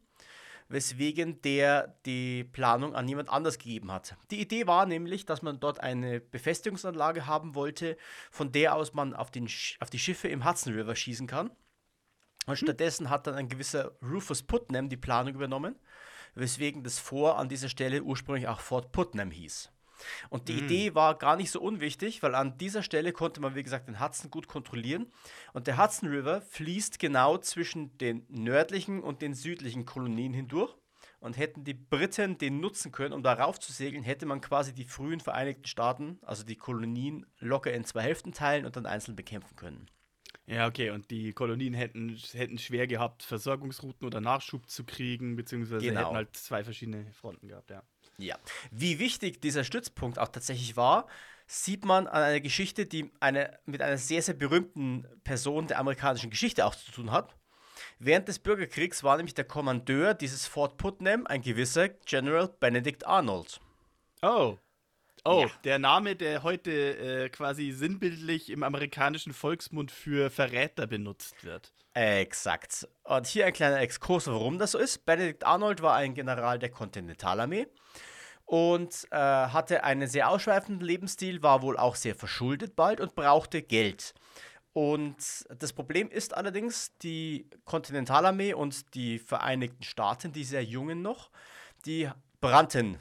weswegen 0.70 1.42
der 1.42 2.00
die 2.06 2.46
Planung 2.46 2.96
an 2.96 3.08
jemand 3.08 3.30
anders 3.30 3.58
gegeben 3.58 3.92
hat. 3.92 4.16
Die 4.32 4.40
Idee 4.40 4.68
war 4.68 4.86
nämlich, 4.86 5.26
dass 5.26 5.42
man 5.42 5.60
dort 5.60 5.82
eine 5.82 6.22
Befestigungsanlage 6.22 7.26
haben 7.26 7.56
wollte, 7.56 7.98
von 8.32 8.52
der 8.52 8.76
aus 8.76 8.94
man 8.94 9.14
auf, 9.14 9.32
den, 9.32 9.50
auf 9.80 9.90
die 9.90 10.00
Schiffe 10.00 10.30
im 10.30 10.46
Hudson 10.46 10.74
River 10.74 10.96
schießen 10.96 11.28
kann. 11.28 11.52
Und 12.46 12.58
stattdessen 12.58 13.10
hat 13.10 13.28
dann 13.28 13.36
ein 13.36 13.50
gewisser 13.50 13.92
Rufus 14.02 14.44
Putnam 14.44 14.90
die 14.90 14.98
Planung 14.98 15.36
übernommen, 15.36 15.76
weswegen 16.36 16.84
das 16.84 17.00
Fort 17.00 17.38
an 17.38 17.50
dieser 17.50 17.70
Stelle 17.70 18.04
ursprünglich 18.04 18.48
auch 18.48 18.60
Fort 18.60 18.92
Putnam 18.92 19.32
hieß. 19.32 19.72
Und 20.30 20.48
die 20.48 20.60
Idee 20.60 20.96
war 20.96 21.18
gar 21.18 21.36
nicht 21.36 21.52
so 21.52 21.62
unwichtig, 21.62 22.24
weil 22.24 22.36
an 22.36 22.58
dieser 22.58 22.84
Stelle 22.84 23.12
konnte 23.12 23.42
man, 23.42 23.56
wie 23.56 23.64
gesagt, 23.64 23.88
den 23.88 24.00
Hudson 24.00 24.32
gut 24.32 24.48
kontrollieren. 24.48 25.12
Und 25.54 25.68
der 25.68 25.78
Hudson 25.78 26.10
River 26.10 26.42
fließt 26.42 27.00
genau 27.00 27.38
zwischen 27.38 27.98
den 27.98 28.26
nördlichen 28.30 29.02
und 29.02 29.22
den 29.22 29.34
südlichen 29.34 29.86
Kolonien 29.86 30.34
hindurch. 30.34 30.76
Und 31.22 31.38
hätten 31.38 31.66
die 31.66 31.74
Briten 31.74 32.38
den 32.38 32.62
nutzen 32.62 32.94
können, 32.94 33.14
um 33.14 33.24
darauf 33.24 33.60
zu 33.60 33.74
segeln, 33.74 34.04
hätte 34.04 34.26
man 34.26 34.40
quasi 34.40 34.74
die 34.74 34.86
frühen 34.86 35.20
Vereinigten 35.20 35.66
Staaten, 35.66 36.18
also 36.22 36.46
die 36.46 36.56
Kolonien, 36.56 37.26
locker 37.40 37.74
in 37.74 37.84
zwei 37.84 38.04
Hälften 38.04 38.32
teilen 38.32 38.66
und 38.66 38.78
dann 38.78 38.86
einzeln 38.86 39.18
bekämpfen 39.18 39.58
können. 39.58 39.90
Ja, 40.50 40.68
okay, 40.68 40.90
und 40.90 41.12
die 41.12 41.32
Kolonien 41.32 41.76
hätten, 41.76 42.18
hätten 42.34 42.58
schwer 42.58 42.88
gehabt, 42.88 43.22
Versorgungsrouten 43.22 44.08
oder 44.08 44.20
Nachschub 44.20 44.68
zu 44.68 44.84
kriegen, 44.84 45.36
beziehungsweise 45.36 45.86
Genau. 45.86 46.00
hätten 46.00 46.16
halt 46.16 46.36
zwei 46.36 46.64
verschiedene 46.64 47.06
Fronten 47.14 47.48
gehabt, 47.48 47.70
ja. 47.70 47.84
Ja. 48.18 48.36
Wie 48.72 48.98
wichtig 48.98 49.42
dieser 49.42 49.64
Stützpunkt 49.64 50.18
auch 50.18 50.28
tatsächlich 50.28 50.76
war, 50.76 51.08
sieht 51.46 51.86
man 51.86 52.08
an 52.08 52.24
einer 52.24 52.40
Geschichte, 52.42 52.88
die 52.88 53.12
eine, 53.20 53.60
mit 53.66 53.82
einer 53.84 53.98
sehr, 54.00 54.24
sehr 54.24 54.34
berühmten 54.34 55.06
Person 55.24 55.68
der 55.68 55.80
amerikanischen 55.80 56.32
Geschichte 56.32 56.66
auch 56.66 56.76
zu 56.76 56.92
tun 56.92 57.12
hat. 57.12 57.36
Während 58.00 58.28
des 58.28 58.40
Bürgerkriegs 58.40 59.04
war 59.04 59.18
nämlich 59.18 59.36
der 59.36 59.46
Kommandeur 59.46 60.16
dieses 60.16 60.48
Fort 60.48 60.78
Putnam 60.78 61.28
ein 61.28 61.42
gewisser 61.42 61.90
General 61.90 62.48
Benedict 62.60 63.06
Arnold. 63.06 63.60
Oh. 64.22 64.58
Oh, 65.26 65.46
Ja. 65.48 65.52
der 65.64 65.80
Name, 65.80 66.16
der 66.16 66.44
heute 66.44 66.72
äh, 66.72 67.30
quasi 67.30 67.72
sinnbildlich 67.72 68.50
im 68.50 68.64
amerikanischen 68.64 69.34
Volksmund 69.34 69.92
für 69.92 70.30
Verräter 70.30 70.88
benutzt 70.88 71.44
wird. 71.44 71.74
Exakt. 71.94 72.88
Und 73.04 73.28
hier 73.28 73.46
ein 73.46 73.54
kleiner 73.54 73.80
Exkurs, 73.80 74.28
warum 74.28 74.60
das 74.60 74.72
so 74.72 74.78
ist. 74.78 75.06
Benedict 75.06 75.44
Arnold 75.46 75.82
war 75.82 75.96
ein 75.96 76.14
General 76.14 76.58
der 76.60 76.70
Kontinentalarmee 76.70 77.68
und 78.46 79.08
äh, 79.12 79.18
hatte 79.18 79.84
einen 79.84 80.08
sehr 80.08 80.30
ausschweifenden 80.30 80.86
Lebensstil, 80.86 81.44
war 81.44 81.62
wohl 81.62 81.78
auch 81.78 81.96
sehr 81.96 82.16
verschuldet 82.16 82.76
bald 82.76 83.00
und 83.02 83.16
brauchte 83.16 83.62
Geld. 83.62 84.14
Und 84.74 85.18
das 85.58 85.74
Problem 85.74 86.10
ist 86.10 86.36
allerdings, 86.38 86.96
die 87.00 87.50
Kontinentalarmee 87.66 88.54
und 88.54 88.94
die 88.94 89.20
Vereinigten 89.20 89.84
Staaten, 89.84 90.32
die 90.32 90.44
sehr 90.44 90.64
jungen 90.64 91.02
noch, 91.02 91.32
die 91.86 92.10
brannten, 92.40 92.98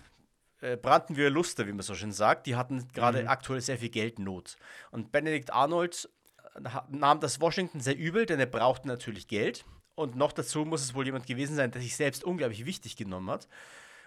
äh, 0.61 0.77
brannten 0.77 1.17
wie 1.17 1.23
Luster, 1.23 1.67
wie 1.67 1.73
man 1.73 1.83
so 1.83 1.95
schön 1.95 2.13
sagt. 2.13 2.47
Die 2.47 2.57
hatten 2.57 2.89
gerade 2.93 3.29
aktuell 3.29 3.61
sehr 3.61 3.79
viel 3.79 3.91
Geldnot. 3.91 4.57
Und 4.91 5.13
Benedict 5.13 5.53
Arnold 5.53 6.09
äh, 6.55 6.61
nahm 6.89 7.21
das 7.21 7.41
Washington 7.41 7.81
sehr 7.81 7.97
übel, 7.97 8.27
denn 8.27 8.41
er 8.41 8.47
brauchte 8.47 8.89
natürlich 8.89 9.29
Geld. 9.29 9.65
Und 9.95 10.17
noch 10.17 10.33
dazu 10.33 10.65
muss 10.65 10.83
es 10.83 10.95
wohl 10.95 11.07
jemand 11.07 11.27
gewesen 11.27 11.57
sein, 11.57 11.71
der 11.71 11.83
sich 11.83 11.97
selbst 11.97 12.25
unglaublich 12.25 12.67
wichtig 12.67 12.97
genommen 12.97 13.31
hat. 13.31 13.49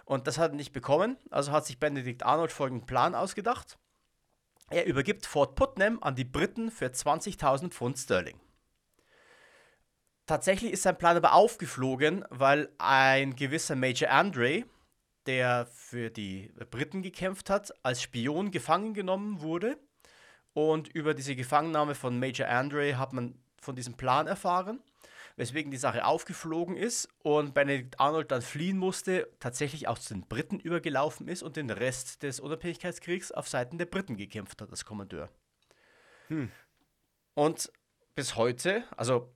Und 0.04 0.26
das 0.26 0.38
hat 0.38 0.52
er 0.52 0.56
nicht 0.56 0.72
bekommen. 0.72 1.16
Also 1.30 1.52
hat 1.52 1.66
sich 1.66 1.78
Benedict 1.78 2.22
Arnold 2.22 2.52
folgenden 2.52 2.86
Plan 2.86 3.14
ausgedacht. 3.14 3.78
Er 4.70 4.86
übergibt 4.86 5.26
Fort 5.26 5.54
Putnam 5.54 5.98
an 6.02 6.16
die 6.16 6.24
Briten 6.24 6.70
für 6.70 6.86
20.000 6.86 7.70
Pfund 7.70 7.98
Sterling. 7.98 8.40
Tatsächlich 10.26 10.72
ist 10.72 10.84
sein 10.84 10.96
Plan 10.96 11.16
aber 11.16 11.34
aufgeflogen, 11.34 12.24
weil 12.30 12.70
ein 12.78 13.36
gewisser 13.36 13.76
Major 13.76 14.10
Andre, 14.10 14.64
der 15.26 15.66
für 15.66 16.10
die 16.10 16.52
Briten 16.70 17.02
gekämpft 17.02 17.50
hat, 17.50 17.72
als 17.84 18.02
Spion 18.02 18.50
gefangen 18.50 18.94
genommen 18.94 19.40
wurde. 19.40 19.78
Und 20.54 20.88
über 20.88 21.14
diese 21.14 21.36
Gefangennahme 21.36 21.94
von 21.94 22.18
Major 22.18 22.48
Andre 22.48 22.98
hat 22.98 23.12
man 23.12 23.38
von 23.60 23.76
diesem 23.76 23.96
Plan 23.96 24.26
erfahren, 24.26 24.80
weswegen 25.36 25.70
die 25.70 25.78
Sache 25.78 26.04
aufgeflogen 26.04 26.76
ist 26.76 27.08
und 27.22 27.54
Benedict 27.54 27.98
Arnold 28.00 28.30
dann 28.30 28.42
fliehen 28.42 28.76
musste, 28.76 29.30
tatsächlich 29.40 29.88
auch 29.88 29.98
zu 29.98 30.14
den 30.14 30.26
Briten 30.28 30.60
übergelaufen 30.60 31.28
ist 31.28 31.42
und 31.42 31.56
den 31.56 31.70
Rest 31.70 32.22
des 32.22 32.40
Unabhängigkeitskriegs 32.40 33.32
auf 33.32 33.48
Seiten 33.48 33.78
der 33.78 33.86
Briten 33.86 34.16
gekämpft 34.16 34.60
hat 34.60 34.70
als 34.70 34.84
Kommandeur. 34.84 35.30
Und 37.34 37.72
bis 38.14 38.36
heute, 38.36 38.84
also 38.96 39.32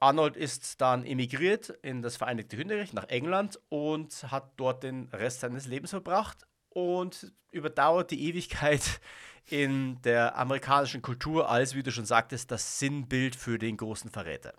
Arnold 0.00 0.36
ist 0.36 0.80
dann 0.80 1.04
emigriert 1.04 1.68
in 1.82 2.02
das 2.02 2.16
Vereinigte 2.16 2.56
Königreich 2.56 2.94
nach 2.94 3.08
England 3.08 3.60
und 3.68 4.30
hat 4.30 4.52
dort 4.56 4.82
den 4.82 5.08
Rest 5.12 5.40
seines 5.40 5.66
Lebens 5.66 5.90
verbracht 5.90 6.46
und 6.70 7.32
überdauert 7.50 8.10
die 8.10 8.22
Ewigkeit 8.28 9.00
in 9.46 10.00
der 10.02 10.36
amerikanischen 10.38 11.02
Kultur 11.02 11.50
als, 11.50 11.74
wie 11.74 11.82
du 11.82 11.92
schon 11.92 12.06
sagtest, 12.06 12.50
das 12.50 12.78
Sinnbild 12.78 13.36
für 13.36 13.58
den 13.58 13.76
großen 13.76 14.10
Verräter. 14.10 14.54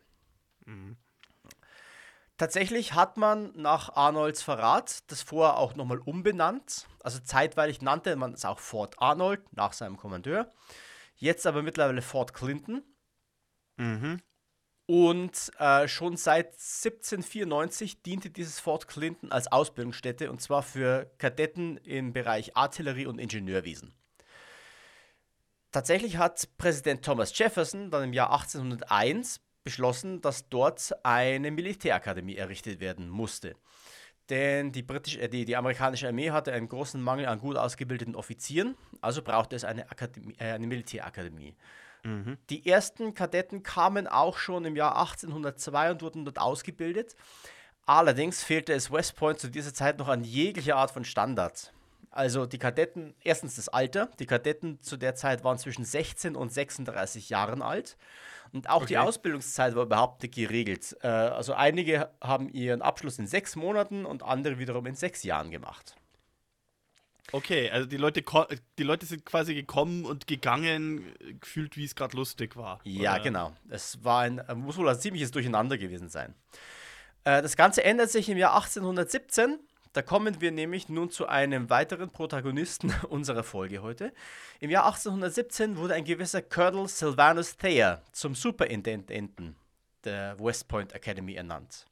Tatsächlich 2.38 2.94
hat 2.94 3.18
man 3.18 3.52
nach 3.56 3.96
Arnolds 3.96 4.42
Verrat 4.44 5.10
das 5.12 5.22
vorher 5.22 5.58
auch 5.58 5.76
nochmal 5.76 6.00
umbenannt. 6.00 6.88
Also 7.04 7.20
zeitweilig 7.20 7.82
nannte 7.82 8.16
man 8.16 8.34
es 8.34 8.46
auch 8.46 8.60
Fort 8.60 8.96
Arnold 9.00 9.42
nach 9.54 9.74
seinem 9.74 9.98
Kommandeur. 9.98 10.52
Jetzt 11.16 11.46
aber 11.48 11.62
mittlerweile 11.62 12.02
Fort 12.02 12.34
Clinton. 12.34 12.84
Und 14.86 15.52
äh, 15.58 15.88
schon 15.88 16.18
seit 16.18 16.48
1794 16.48 18.02
diente 18.02 18.30
dieses 18.30 18.60
Fort 18.60 18.88
Clinton 18.88 19.32
als 19.32 19.52
Ausbildungsstätte 19.52 20.30
und 20.32 20.42
zwar 20.42 20.64
für 20.64 21.10
Kadetten 21.18 21.78
im 21.78 22.14
Bereich 22.14 22.58
Artillerie 22.58 23.06
und 23.06 23.20
Ingenieurwesen. 23.20 23.94
Tatsächlich 25.72 26.18
hat 26.18 26.50
Präsident 26.58 27.06
Thomas 27.06 27.38
Jefferson 27.38 27.92
dann 27.92 28.04
im 28.04 28.14
Jahr 28.14 28.32
1801 28.34 29.40
beschlossen, 29.64 30.20
dass 30.22 30.50
dort 30.50 30.92
eine 31.04 31.51
Militärakademie 31.51 32.36
errichtet 32.36 32.82
werden 32.82 33.08
musste. 33.08 33.55
Denn 34.29 34.72
die, 34.72 34.84
britische, 34.84 35.22
äh, 35.22 35.29
die, 35.29 35.46
die 35.46 35.55
amerikanische 35.55 36.08
Armee 36.08 36.32
hatte 36.32 36.53
einen 36.53 36.70
großen 36.70 37.01
Mangel 37.01 37.25
an 37.25 37.40
gut 37.40 37.58
ausgebildeten 37.58 38.16
Offizieren, 38.16 38.75
also 39.01 39.22
brauchte 39.22 39.55
es 39.55 39.64
eine, 39.64 39.90
Akademie, 39.90 40.36
äh, 40.38 40.51
eine 40.51 40.68
Militärakademie. 40.68 41.55
Die 42.50 42.68
ersten 42.68 43.14
Kadetten 43.14 43.64
kamen 43.64 44.07
auch 44.07 44.37
schon 44.37 44.66
im 44.66 44.75
Jahr 44.75 44.98
1802 45.00 45.92
und 45.92 46.01
wurden 46.01 46.25
dort 46.25 46.40
ausgebildet. 46.40 47.16
Allerdings 47.85 48.44
fehlte 48.44 48.74
es 48.74 48.92
West 48.92 49.16
Point 49.16 49.40
zu 49.40 49.50
dieser 49.50 49.74
Zeit 49.74 49.98
noch 50.00 50.07
an 50.07 50.24
jeglicher 50.24 50.75
Art 50.77 50.92
von 50.92 51.03
Standard. 51.03 51.74
Also 52.11 52.46
die 52.46 52.57
Kadetten, 52.57 53.16
erstens 53.24 53.55
das 53.55 53.70
Alter. 53.70 54.09
Die 54.20 54.25
Kadetten 54.25 54.81
zu 54.81 54.98
der 54.98 55.16
Zeit 55.16 55.44
waren 55.44 55.57
zwischen 55.57 55.85
16 55.85 56.35
und 56.35 56.51
36 56.51 57.29
Jahren 57.29 57.61
alt. 57.61 57.98
Und 58.51 58.70
auch 58.70 58.85
die 58.85 58.98
Okay. 58.98 59.07
Ausbildungszeit 59.07 59.75
war 59.75 59.83
überhaupt 59.83 60.22
nicht 60.22 60.35
geregelt. 60.35 60.98
Äh, 61.01 61.07
also 61.07 61.53
einige 61.53 62.09
haben 62.22 62.50
ihren 62.50 62.81
Abschluss 62.81 63.18
in 63.18 63.27
sechs 63.27 63.55
Monaten 63.55 64.05
und 64.05 64.24
andere 64.24 64.59
wiederum 64.59 64.85
in 64.87 64.96
sechs 64.96 65.24
Jahren 65.24 65.51
gemacht. 65.51 65.96
Okay, 67.33 67.70
also 67.70 67.87
die 67.87 67.98
Leute, 67.98 68.24
die 68.77 68.83
Leute 68.83 69.05
sind 69.05 69.25
quasi 69.25 69.53
gekommen 69.55 70.05
und 70.05 70.27
gegangen, 70.27 71.13
gefühlt 71.39 71.77
wie 71.77 71.85
es 71.85 71.96
gerade 71.96 72.15
lustig 72.17 72.55
war. 72.55 72.81
Ja, 72.83 73.13
oder? 73.13 73.24
genau. 73.24 73.53
Es 73.70 74.03
war 74.03 74.22
ein, 74.22 74.39
äh, 74.39 74.55
muss 74.55 74.77
wohl 74.77 74.89
ein 74.89 75.00
ziemliches 75.00 75.31
Durcheinander 75.31 75.77
gewesen 75.77 76.09
sein. 76.09 76.35
Äh, 77.24 77.41
das 77.41 77.55
Ganze 77.55 77.83
ändert 77.83 78.09
sich 78.09 78.29
im 78.29 78.37
Jahr 78.37 78.53
1817. 78.55 79.59
Da 79.94 80.01
kommen 80.01 80.39
wir 80.39 80.51
nämlich 80.51 80.87
nun 80.87 81.09
zu 81.09 81.27
einem 81.27 81.70
weiteren 81.70 82.09
Protagonisten 82.09 82.94
unserer 83.09 83.44
Folge 83.44 83.81
heute. 83.81 84.13
Im 84.59 84.70
Jahr 84.70 84.85
1817 84.85 85.77
wurde 85.77 85.94
ein 85.94 86.05
gewisser 86.05 86.41
Colonel 86.41 86.87
Sylvanus 86.87 87.57
Thayer 87.57 88.01
zum 88.11 88.35
Superintendenten 88.35 89.55
der 90.03 90.39
West 90.39 90.67
Point 90.67 90.94
Academy 90.94 91.35
ernannt. 91.35 91.85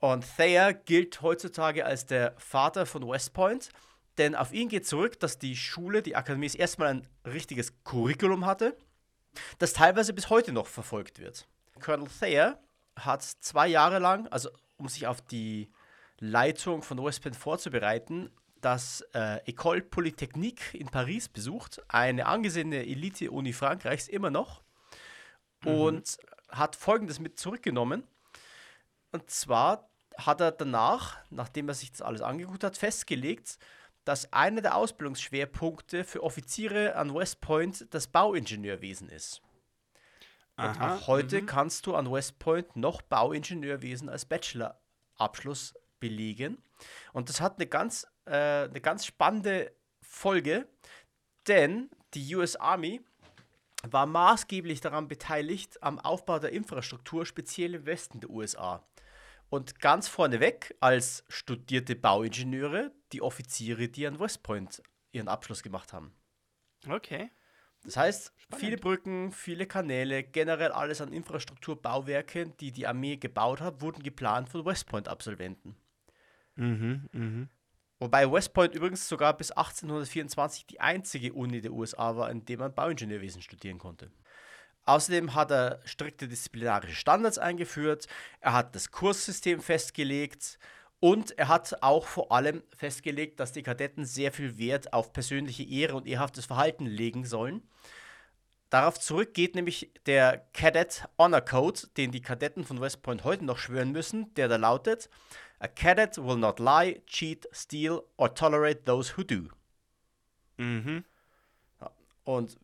Und 0.00 0.24
Thayer 0.36 0.72
gilt 0.72 1.22
heutzutage 1.22 1.84
als 1.84 2.06
der 2.06 2.34
Vater 2.36 2.86
von 2.86 3.08
West 3.08 3.32
Point, 3.34 3.70
denn 4.18 4.34
auf 4.34 4.52
ihn 4.52 4.68
geht 4.68 4.86
zurück, 4.86 5.18
dass 5.20 5.38
die 5.38 5.56
Schule, 5.56 6.02
die 6.02 6.16
Akademie, 6.16 6.50
erstmal 6.54 6.88
ein 6.88 7.08
richtiges 7.24 7.72
Curriculum 7.84 8.46
hatte, 8.46 8.76
das 9.58 9.72
teilweise 9.72 10.12
bis 10.12 10.28
heute 10.30 10.52
noch 10.52 10.66
verfolgt 10.66 11.18
wird. 11.18 11.48
Colonel 11.80 12.08
Thayer 12.08 12.58
hat 12.96 13.22
zwei 13.22 13.68
Jahre 13.68 13.98
lang, 13.98 14.28
also 14.28 14.50
um 14.76 14.88
sich 14.88 15.06
auf 15.06 15.22
die 15.22 15.70
Leitung 16.18 16.82
von 16.82 17.02
West 17.02 17.22
Point 17.22 17.36
vorzubereiten, 17.36 18.30
das 18.60 19.00
äh, 19.12 19.40
École 19.50 19.82
Polytechnique 19.82 20.74
in 20.74 20.86
Paris 20.86 21.28
besucht, 21.28 21.82
eine 21.88 22.26
angesehene 22.26 22.86
Elite-Uni 22.86 23.52
Frankreichs 23.52 24.08
immer 24.08 24.30
noch, 24.30 24.62
und 25.64 26.18
hat 26.48 26.76
Folgendes 26.76 27.18
mit 27.18 27.38
zurückgenommen. 27.38 28.04
Und 29.10 29.30
zwar 29.30 29.88
hat 30.16 30.40
er 30.40 30.52
danach, 30.52 31.18
nachdem 31.30 31.68
er 31.68 31.74
sich 31.74 31.90
das 31.90 32.02
alles 32.02 32.20
angeguckt 32.20 32.64
hat, 32.64 32.76
festgelegt, 32.76 33.58
dass 34.04 34.32
einer 34.32 34.60
der 34.60 34.76
Ausbildungsschwerpunkte 34.76 36.04
für 36.04 36.22
Offiziere 36.22 36.96
an 36.96 37.14
West 37.14 37.40
Point 37.40 37.86
das 37.90 38.08
Bauingenieurwesen 38.08 39.08
ist. 39.08 39.42
Und 40.56 40.64
Aha, 40.64 40.96
auch 40.96 41.06
heute 41.06 41.44
kannst 41.44 41.86
du 41.86 41.94
an 41.94 42.10
West 42.10 42.38
Point 42.38 42.76
noch 42.76 43.02
Bauingenieurwesen 43.02 44.08
als 44.08 44.24
Bachelorabschluss 44.26 45.74
belegen. 45.98 46.62
Und 47.12 47.28
das 47.28 47.40
hat 47.40 47.56
eine 47.56 47.66
ganz, 47.66 48.06
äh, 48.26 48.64
eine 48.64 48.80
ganz 48.80 49.06
spannende 49.06 49.72
Folge, 50.00 50.68
denn 51.46 51.90
die 52.14 52.34
US 52.34 52.56
Army 52.56 53.00
war 53.84 54.06
maßgeblich 54.06 54.80
daran 54.80 55.08
beteiligt 55.08 55.82
am 55.82 55.98
Aufbau 55.98 56.38
der 56.38 56.52
Infrastruktur, 56.52 57.26
speziell 57.26 57.74
im 57.74 57.86
Westen 57.86 58.20
der 58.20 58.30
USA. 58.30 58.84
Und 59.52 59.80
ganz 59.80 60.08
vorneweg 60.08 60.74
als 60.80 61.26
studierte 61.28 61.94
Bauingenieure 61.94 62.90
die 63.12 63.20
Offiziere, 63.20 63.86
die 63.88 64.06
an 64.06 64.18
West 64.18 64.42
Point 64.42 64.82
ihren 65.10 65.28
Abschluss 65.28 65.62
gemacht 65.62 65.92
haben. 65.92 66.14
Okay. 66.88 67.30
Das 67.84 67.98
heißt, 67.98 68.32
viele 68.56 68.78
Brücken, 68.78 69.30
viele 69.30 69.66
Kanäle, 69.66 70.22
generell 70.22 70.72
alles 70.72 71.02
an 71.02 71.12
Infrastruktur, 71.12 71.82
Bauwerke, 71.82 72.46
die 72.60 72.72
die 72.72 72.86
Armee 72.86 73.18
gebaut 73.18 73.60
hat, 73.60 73.82
wurden 73.82 74.02
geplant 74.02 74.48
von 74.48 74.64
West 74.64 74.86
Point-Absolventen. 74.86 75.76
Mhm, 76.54 77.10
mhm. 77.12 77.50
Wobei 77.98 78.32
West 78.32 78.54
Point 78.54 78.74
übrigens 78.74 79.06
sogar 79.06 79.36
bis 79.36 79.50
1824 79.50 80.66
die 80.66 80.80
einzige 80.80 81.34
Uni 81.34 81.60
der 81.60 81.72
USA 81.72 82.16
war, 82.16 82.30
in 82.30 82.46
der 82.46 82.56
man 82.56 82.74
Bauingenieurwesen 82.74 83.42
studieren 83.42 83.76
konnte. 83.76 84.10
Außerdem 84.84 85.34
hat 85.34 85.50
er 85.50 85.80
strikte 85.84 86.26
disziplinarische 86.26 86.96
Standards 86.96 87.38
eingeführt, 87.38 88.06
er 88.40 88.52
hat 88.52 88.74
das 88.74 88.90
Kurssystem 88.90 89.60
festgelegt 89.60 90.58
und 90.98 91.38
er 91.38 91.48
hat 91.48 91.82
auch 91.82 92.06
vor 92.06 92.32
allem 92.32 92.62
festgelegt, 92.76 93.38
dass 93.40 93.52
die 93.52 93.62
Kadetten 93.62 94.04
sehr 94.04 94.32
viel 94.32 94.58
Wert 94.58 94.92
auf 94.92 95.12
persönliche 95.12 95.62
Ehre 95.62 95.94
und 95.94 96.06
ehrhaftes 96.06 96.46
Verhalten 96.46 96.86
legen 96.86 97.24
sollen. 97.24 97.62
Darauf 98.70 98.98
zurück 98.98 99.34
geht 99.34 99.54
nämlich 99.54 99.92
der 100.06 100.46
Cadet 100.54 101.06
Honor 101.18 101.42
Code, 101.42 101.80
den 101.96 102.10
die 102.10 102.22
Kadetten 102.22 102.64
von 102.64 102.80
West 102.80 103.02
Point 103.02 103.22
heute 103.22 103.44
noch 103.44 103.58
schwören 103.58 103.92
müssen, 103.92 104.32
der 104.34 104.48
da 104.48 104.56
lautet: 104.56 105.10
A 105.58 105.68
cadet 105.68 106.16
will 106.16 106.38
not 106.38 106.58
lie, 106.58 107.02
cheat, 107.06 107.46
steal 107.52 108.02
or 108.16 108.34
tolerate 108.34 108.84
those 108.84 109.14
who 109.16 109.22
do. 109.24 109.48
Mhm. 110.56 111.04
Und 112.24 112.56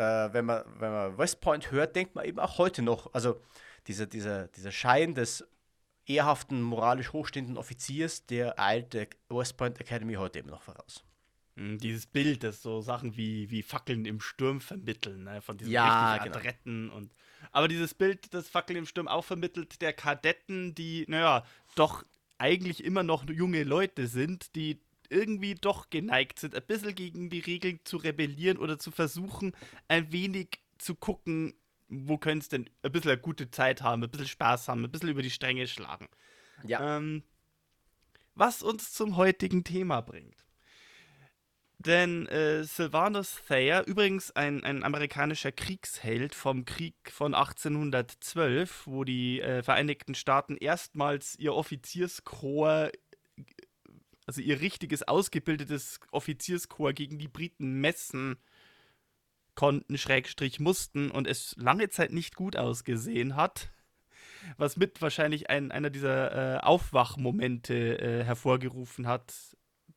äh, 0.00 0.32
wenn, 0.32 0.46
man, 0.46 0.64
wenn 0.78 0.90
man 0.90 1.18
West 1.18 1.40
Point 1.42 1.70
hört, 1.70 1.94
denkt 1.94 2.14
man 2.14 2.24
eben 2.24 2.38
auch 2.38 2.56
heute 2.56 2.80
noch, 2.80 3.12
also 3.12 3.40
dieser, 3.86 4.06
dieser, 4.06 4.48
dieser 4.48 4.72
Schein 4.72 5.14
des 5.14 5.46
ehrhaften, 6.06 6.62
moralisch 6.62 7.12
hochstehenden 7.12 7.58
Offiziers, 7.58 8.24
der 8.26 8.58
eilt 8.58 8.94
der 8.94 9.08
West 9.28 9.58
Point 9.58 9.78
Academy 9.78 10.14
heute 10.14 10.38
eben 10.38 10.48
noch 10.48 10.62
voraus. 10.62 11.04
Mm, 11.56 11.76
Dieses 11.76 12.06
Bild, 12.06 12.42
das 12.42 12.62
so 12.62 12.80
Sachen 12.80 13.16
wie, 13.16 13.50
wie 13.50 13.62
Fackeln 13.62 14.06
im 14.06 14.20
Sturm 14.20 14.62
vermitteln, 14.62 15.24
ne? 15.24 15.42
von 15.42 15.58
diesen 15.58 15.70
Ja, 15.72 16.12
richtig 16.14 16.24
genau. 16.24 16.38
Adretten 16.38 16.90
und. 16.90 17.12
Aber 17.52 17.68
dieses 17.68 17.94
Bild, 17.94 18.32
das 18.32 18.48
Fackeln 18.48 18.78
im 18.78 18.86
Sturm 18.86 19.06
auch 19.06 19.24
vermittelt, 19.24 19.82
der 19.82 19.92
Kadetten, 19.92 20.74
die, 20.74 21.04
naja, 21.08 21.44
doch 21.74 22.04
eigentlich 22.38 22.84
immer 22.84 23.02
noch 23.02 23.28
junge 23.28 23.64
Leute 23.64 24.06
sind, 24.06 24.54
die 24.56 24.80
irgendwie 25.10 25.54
doch 25.54 25.90
geneigt 25.90 26.38
sind, 26.38 26.54
ein 26.54 26.66
bisschen 26.66 26.94
gegen 26.94 27.30
die 27.30 27.40
Regeln 27.40 27.80
zu 27.84 27.96
rebellieren 27.96 28.58
oder 28.58 28.78
zu 28.78 28.90
versuchen, 28.90 29.52
ein 29.88 30.12
wenig 30.12 30.60
zu 30.78 30.94
gucken, 30.94 31.54
wo 31.88 32.18
können 32.18 32.40
es 32.40 32.48
denn 32.48 32.70
ein 32.82 32.92
bisschen 32.92 33.10
eine 33.10 33.20
gute 33.20 33.50
Zeit 33.50 33.82
haben, 33.82 34.02
ein 34.02 34.10
bisschen 34.10 34.28
Spaß 34.28 34.68
haben, 34.68 34.84
ein 34.84 34.90
bisschen 34.90 35.08
über 35.08 35.22
die 35.22 35.30
Stränge 35.30 35.66
schlagen. 35.66 36.08
Ja. 36.64 36.96
Ähm, 36.96 37.24
was 38.34 38.62
uns 38.62 38.92
zum 38.92 39.16
heutigen 39.16 39.64
Thema 39.64 40.00
bringt. 40.00 40.46
Denn 41.78 42.26
äh, 42.26 42.62
Sylvanus 42.62 43.40
Thayer, 43.48 43.86
übrigens 43.86 44.30
ein, 44.32 44.62
ein 44.64 44.84
amerikanischer 44.84 45.50
Kriegsheld 45.50 46.34
vom 46.34 46.66
Krieg 46.66 46.94
von 47.10 47.34
1812, 47.34 48.86
wo 48.86 49.04
die 49.04 49.40
äh, 49.40 49.62
Vereinigten 49.62 50.14
Staaten 50.14 50.58
erstmals 50.58 51.38
ihr 51.38 51.54
Offizierskorps, 51.54 52.92
also 54.30 54.40
ihr 54.40 54.60
richtiges 54.60 55.06
ausgebildetes 55.06 56.00
Offizierskorps 56.12 56.94
gegen 56.94 57.18
die 57.18 57.28
Briten 57.28 57.80
messen 57.80 58.36
konnten, 59.54 59.98
Schrägstrich 59.98 60.60
mussten 60.60 61.10
und 61.10 61.26
es 61.26 61.54
lange 61.56 61.88
Zeit 61.90 62.12
nicht 62.12 62.36
gut 62.36 62.56
ausgesehen 62.56 63.36
hat 63.36 63.70
was 64.56 64.76
mit 64.76 65.02
wahrscheinlich 65.02 65.50
ein, 65.50 65.70
einer 65.70 65.90
dieser 65.90 66.56
äh, 66.56 66.60
Aufwachmomente 66.60 67.98
äh, 67.98 68.24
hervorgerufen 68.24 69.06
hat, 69.06 69.34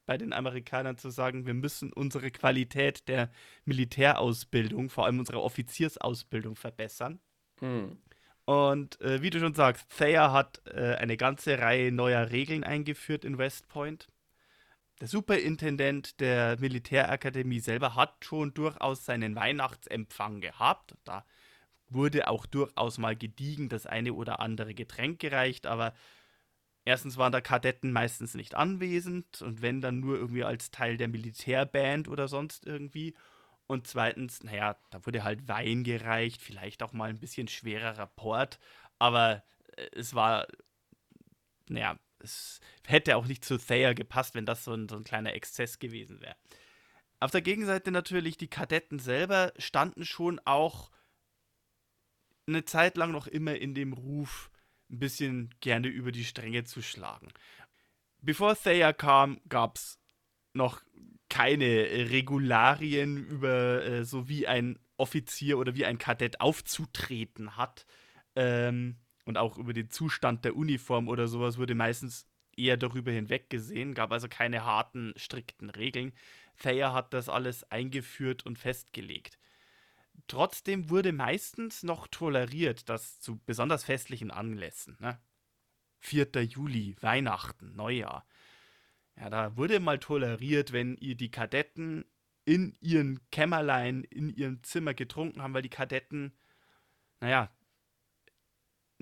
bei 0.05 0.17
den 0.17 0.33
Amerikanern 0.33 0.97
zu 0.97 1.09
sagen, 1.09 1.45
wir 1.45 1.53
müssen 1.53 1.93
unsere 1.93 2.29
Qualität 2.29 3.07
der 3.07 3.31
Militärausbildung, 3.63 4.89
vor 4.89 5.05
allem 5.05 5.19
unsere 5.19 5.41
Offiziersausbildung 5.41 6.55
verbessern. 6.55 7.19
Hm. 7.59 7.97
Und 8.45 8.99
äh, 8.99 9.21
wie 9.21 9.29
du 9.29 9.39
schon 9.39 9.53
sagst, 9.53 9.87
Thayer 9.97 10.33
hat 10.33 10.61
äh, 10.65 10.95
eine 10.95 11.15
ganze 11.15 11.59
Reihe 11.59 11.93
neuer 11.93 12.31
Regeln 12.31 12.65
eingeführt 12.65 13.23
in 13.23 13.37
West 13.37 13.69
Point. 13.69 14.09
Der 15.03 15.09
Superintendent 15.09 16.21
der 16.21 16.57
Militärakademie 16.61 17.59
selber 17.59 17.93
hat 17.93 18.23
schon 18.23 18.53
durchaus 18.53 19.03
seinen 19.03 19.35
Weihnachtsempfang 19.35 20.39
gehabt. 20.39 20.95
Da 21.03 21.25
wurde 21.89 22.29
auch 22.29 22.45
durchaus 22.45 22.99
mal 22.99 23.13
gediegen 23.13 23.67
das 23.67 23.85
eine 23.85 24.13
oder 24.13 24.39
andere 24.39 24.73
Getränk 24.73 25.19
gereicht, 25.19 25.65
aber 25.65 25.93
erstens 26.85 27.17
waren 27.17 27.33
da 27.33 27.41
Kadetten 27.41 27.91
meistens 27.91 28.33
nicht 28.33 28.55
anwesend 28.55 29.41
und 29.41 29.61
wenn 29.61 29.81
dann 29.81 29.99
nur 29.99 30.15
irgendwie 30.15 30.45
als 30.45 30.71
Teil 30.71 30.95
der 30.95 31.09
Militärband 31.09 32.07
oder 32.07 32.29
sonst 32.29 32.65
irgendwie. 32.65 33.13
Und 33.67 33.87
zweitens, 33.87 34.41
naja, 34.45 34.77
da 34.89 35.05
wurde 35.05 35.25
halt 35.25 35.49
Wein 35.49 35.83
gereicht, 35.83 36.41
vielleicht 36.41 36.81
auch 36.81 36.93
mal 36.93 37.09
ein 37.09 37.19
bisschen 37.19 37.49
schwererer 37.49 38.07
Port, 38.07 38.57
aber 38.99 39.43
äh, 39.75 39.85
es 39.91 40.13
war, 40.15 40.47
naja, 41.67 41.99
es 42.23 42.59
hätte 42.85 43.17
auch 43.17 43.25
nicht 43.25 43.45
zu 43.45 43.57
Thayer 43.57 43.93
gepasst, 43.93 44.35
wenn 44.35 44.45
das 44.45 44.63
so 44.63 44.73
ein, 44.73 44.89
so 44.89 44.95
ein 44.95 45.03
kleiner 45.03 45.33
Exzess 45.33 45.79
gewesen 45.79 46.21
wäre. 46.21 46.35
Auf 47.19 47.31
der 47.31 47.41
Gegenseite 47.41 47.91
natürlich, 47.91 48.37
die 48.37 48.49
Kadetten 48.49 48.99
selber 48.99 49.53
standen 49.57 50.05
schon 50.05 50.39
auch 50.45 50.91
eine 52.47 52.65
Zeit 52.65 52.97
lang 52.97 53.11
noch 53.11 53.27
immer 53.27 53.55
in 53.55 53.73
dem 53.73 53.93
Ruf, 53.93 54.49
ein 54.89 54.99
bisschen 54.99 55.53
gerne 55.61 55.87
über 55.87 56.11
die 56.11 56.25
Stränge 56.25 56.65
zu 56.65 56.81
schlagen. 56.81 57.29
Bevor 58.21 58.55
Thayer 58.55 58.93
kam, 58.93 59.39
gab 59.47 59.77
es 59.77 59.99
noch 60.53 60.81
keine 61.29 61.65
Regularien 62.11 63.17
über 63.17 63.83
äh, 63.83 64.05
so 64.05 64.29
wie 64.29 64.47
ein 64.47 64.77
Offizier 64.97 65.57
oder 65.57 65.75
wie 65.75 65.85
ein 65.85 65.97
Kadett 65.97 66.41
aufzutreten 66.41 67.57
hat. 67.57 67.85
Ähm, 68.35 68.97
und 69.25 69.37
auch 69.37 69.57
über 69.57 69.73
den 69.73 69.89
Zustand 69.89 70.45
der 70.45 70.55
Uniform 70.55 71.07
oder 71.07 71.27
sowas 71.27 71.57
wurde 71.57 71.75
meistens 71.75 72.27
eher 72.55 72.77
darüber 72.77 73.11
hinweggesehen, 73.11 73.93
gab 73.93 74.11
also 74.11 74.27
keine 74.27 74.63
harten, 74.65 75.13
strikten 75.15 75.69
Regeln. 75.69 76.13
Thayer 76.59 76.93
hat 76.93 77.13
das 77.13 77.29
alles 77.29 77.69
eingeführt 77.71 78.45
und 78.45 78.59
festgelegt. 78.59 79.39
Trotzdem 80.27 80.89
wurde 80.89 81.11
meistens 81.11 81.83
noch 81.83 82.07
toleriert, 82.07 82.87
dass 82.89 83.19
zu 83.19 83.39
besonders 83.45 83.83
festlichen 83.83 84.31
Anlässen, 84.31 84.97
ne? 84.99 85.19
4. 86.01 86.27
Juli, 86.43 86.95
Weihnachten, 86.99 87.75
Neujahr, 87.75 88.27
ja, 89.15 89.29
da 89.29 89.55
wurde 89.57 89.79
mal 89.79 89.99
toleriert, 89.99 90.73
wenn 90.73 90.97
ihr 90.97 91.15
die 91.15 91.31
Kadetten 91.31 92.05
in 92.45 92.75
ihren 92.81 93.19
Kämmerlein, 93.31 94.03
in 94.03 94.29
ihrem 94.29 94.63
Zimmer 94.63 94.93
getrunken 94.93 95.41
haben, 95.41 95.53
weil 95.53 95.61
die 95.61 95.69
Kadetten, 95.69 96.33
naja, 97.19 97.49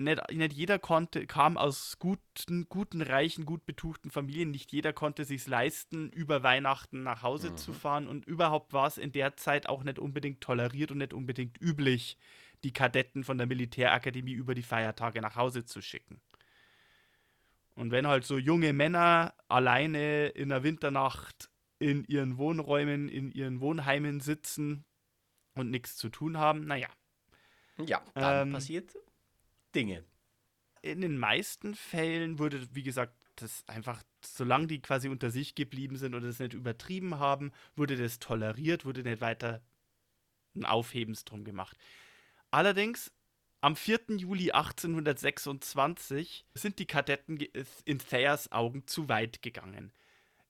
nicht, 0.03 0.21
nicht 0.31 0.53
jeder 0.53 0.79
konnte, 0.79 1.25
kam 1.27 1.57
aus 1.57 1.97
guten, 1.99 2.67
guten, 2.69 3.01
reichen, 3.01 3.45
gut 3.45 3.65
betuchten 3.65 4.11
Familien. 4.11 4.51
Nicht 4.51 4.71
jeder 4.71 4.93
konnte 4.93 5.25
sich 5.25 5.47
leisten, 5.47 6.09
über 6.09 6.43
Weihnachten 6.43 7.03
nach 7.03 7.23
Hause 7.23 7.49
Mhm. 7.51 7.57
zu 7.57 7.73
fahren. 7.73 8.07
Und 8.07 8.25
überhaupt 8.25 8.73
war 8.73 8.87
es 8.87 8.97
in 8.97 9.11
der 9.11 9.37
Zeit 9.37 9.67
auch 9.67 9.83
nicht 9.83 9.99
unbedingt 9.99 10.41
toleriert 10.41 10.91
und 10.91 10.99
nicht 10.99 11.13
unbedingt 11.13 11.59
üblich, 11.61 12.17
die 12.63 12.73
Kadetten 12.73 13.23
von 13.23 13.37
der 13.37 13.47
Militärakademie 13.47 14.33
über 14.33 14.53
die 14.55 14.63
Feiertage 14.63 15.21
nach 15.21 15.35
Hause 15.35 15.65
zu 15.65 15.81
schicken. 15.81 16.21
Und 17.75 17.91
wenn 17.91 18.07
halt 18.07 18.25
so 18.25 18.37
junge 18.37 18.73
Männer 18.73 19.33
alleine 19.47 20.27
in 20.29 20.49
der 20.49 20.63
Winternacht 20.63 21.49
in 21.79 22.03
ihren 22.05 22.37
Wohnräumen, 22.37 23.09
in 23.09 23.31
ihren 23.31 23.59
Wohnheimen 23.59 24.19
sitzen 24.19 24.85
und 25.55 25.71
nichts 25.71 25.95
zu 25.97 26.09
tun 26.09 26.37
haben, 26.37 26.65
naja, 26.65 26.89
Ja, 27.77 28.01
dann 28.13 28.41
Ähm, 28.41 28.53
passiert 28.53 28.95
Dinge. 29.75 30.03
in 30.83 31.01
den 31.01 31.17
meisten 31.17 31.75
Fällen 31.75 32.39
wurde, 32.39 32.67
wie 32.73 32.83
gesagt, 32.83 33.13
das 33.35 33.63
einfach, 33.67 34.01
solange 34.23 34.67
die 34.67 34.81
quasi 34.81 35.09
unter 35.09 35.29
sich 35.31 35.55
geblieben 35.55 35.95
sind 35.97 36.15
und 36.15 36.23
es 36.23 36.39
nicht 36.39 36.53
übertrieben 36.53 37.19
haben, 37.19 37.51
wurde 37.75 37.97
das 37.97 38.19
toleriert, 38.19 38.83
wurde 38.85 39.03
nicht 39.03 39.21
weiter 39.21 39.61
ein 40.55 40.65
Aufhebens 40.65 41.23
drum 41.25 41.43
gemacht. 41.43 41.77
Allerdings, 42.51 43.11
am 43.61 43.75
4. 43.75 44.17
Juli 44.17 44.51
1826 44.51 46.45
sind 46.55 46.79
die 46.79 46.87
Kadetten 46.87 47.37
ge- 47.37 47.51
in 47.85 47.99
Thayers 47.99 48.51
Augen 48.51 48.87
zu 48.87 49.07
weit 49.07 49.41
gegangen. 49.41 49.91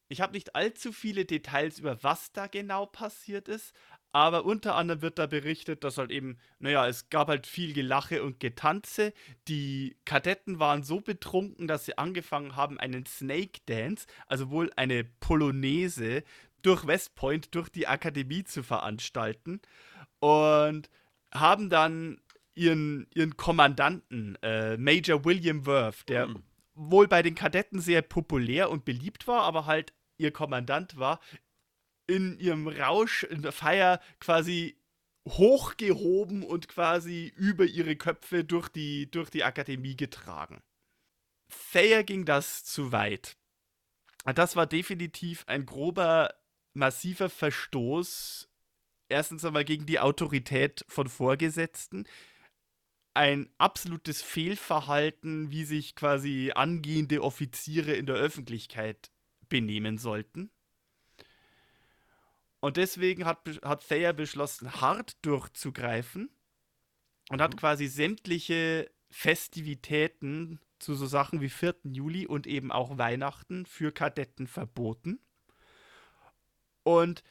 Ich 0.08 0.22
habe 0.22 0.34
nicht 0.34 0.56
allzu 0.56 0.92
viele 0.92 1.26
Details 1.26 1.80
über 1.80 2.02
was 2.04 2.32
da 2.34 2.48
genau 2.48 2.86
passiert 2.86 3.48
ist, 3.48 3.74
aber 4.12 4.45
unter 4.45 4.76
anderem 4.76 5.02
wird 5.02 5.19
da 5.19 5.26
berichtet, 5.26 5.84
dass 5.84 5.97
halt 5.97 6.12
eben, 6.12 6.38
naja, 6.60 6.88
es 6.88 7.10
gab 7.10 7.30
halt 7.30 7.47
viel 7.47 7.74
Gelache 7.74 8.24
und 8.24 8.39
Getanze. 8.39 9.13
Die 9.47 9.95
Kadetten 10.06 10.60
waren 10.60 10.84
so 10.84 11.00
betrunken, 11.00 11.67
dass 11.67 11.86
sie 11.86 11.97
angefangen 11.97 12.56
haben, 12.56 12.80
einen 12.80 13.06
Snake 13.06 13.62
Dance, 13.67 14.08
also 14.28 14.50
wohl 14.50 14.71
eine 14.76 15.06
Polonaise, 15.06 16.24
durch 16.62 16.86
West 16.86 17.15
Point, 17.15 17.56
durch 17.56 17.69
die 17.69 17.88
Akademie 17.88 18.43
zu 18.43 18.63
veranstalten. 18.63 19.62
Und 20.19 20.89
haben 21.34 21.69
dann 21.69 22.19
ihren, 22.54 23.08
ihren 23.13 23.38
Kommandanten, 23.38 24.38
äh, 24.41 24.78
Major 24.78 25.24
William 25.24 25.65
Worth, 25.65 26.10
der 26.10 26.28
Hm. 26.28 26.43
wohl 26.74 27.08
bei 27.08 27.21
den 27.21 27.36
Kadetten 27.36 27.80
sehr 27.80 28.02
populär 28.02 28.69
und 28.69 28.84
beliebt 28.84 29.28
war, 29.28 29.43
aber 29.43 29.65
halt 29.65 29.93
ihr 30.17 30.32
Kommandant 30.32 30.97
war, 30.97 31.19
in 32.12 32.38
ihrem 32.39 32.67
Rausch, 32.67 33.24
in 33.24 33.41
der 33.41 33.52
Feier 33.52 34.02
quasi 34.19 34.78
hochgehoben 35.28 36.43
und 36.43 36.67
quasi 36.67 37.32
über 37.36 37.65
ihre 37.65 37.95
Köpfe 37.95 38.43
durch 38.43 38.69
die, 38.69 39.10
durch 39.10 39.30
die 39.30 39.43
Akademie 39.43 39.95
getragen. 39.95 40.62
Thayer 41.71 42.04
ging 42.04 42.26
das 42.26 42.63
zu 42.63 42.91
weit. 42.91 43.38
Das 44.36 44.56
war 44.56 44.67
definitiv 44.67 45.43
ein 45.47 45.65
grober, 45.65 46.34
massiver 46.74 47.30
Verstoß. 47.30 48.50
Erstens 49.10 49.43
einmal 49.43 49.65
gegen 49.65 49.86
die 49.86 50.00
Autorität 50.00 50.86
von 50.88 51.08
Vorgesetzten. 51.08 52.08
Ein 53.13 53.50
absolutes 53.58 54.21
Fehlverhalten, 54.21 55.52
wie 55.52 55.65
sich 55.65 55.95
quasi 55.95 56.52
angehende 56.56 57.21
Offiziere 57.21 57.93
in 57.93 58.06
der 58.06 58.15
Öffentlichkeit 58.15 59.12
benehmen 59.50 59.97
sollten. 59.97 60.50
Und 62.62 62.78
deswegen 62.78 63.26
hat, 63.26 63.39
hat 63.63 63.88
Thayer 63.88 64.13
beschlossen, 64.13 64.71
hart 64.80 65.17
durchzugreifen 65.26 66.30
und 67.30 67.41
hat 67.41 67.56
Mhm. 67.56 67.58
quasi 67.58 67.88
sämtliche 67.88 68.89
Festivitäten 69.10 70.60
zu 70.80 70.95
so 70.95 71.06
Sachen 71.06 71.41
wie 71.41 71.50
4. 71.50 71.76
Juli 71.84 72.26
und 72.26 72.47
eben 72.47 72.71
auch 72.71 72.97
Weihnachten 72.97 73.65
für 73.65 73.91
Kadetten 73.91 74.47
verboten. 74.47 75.19
Und 76.84 77.24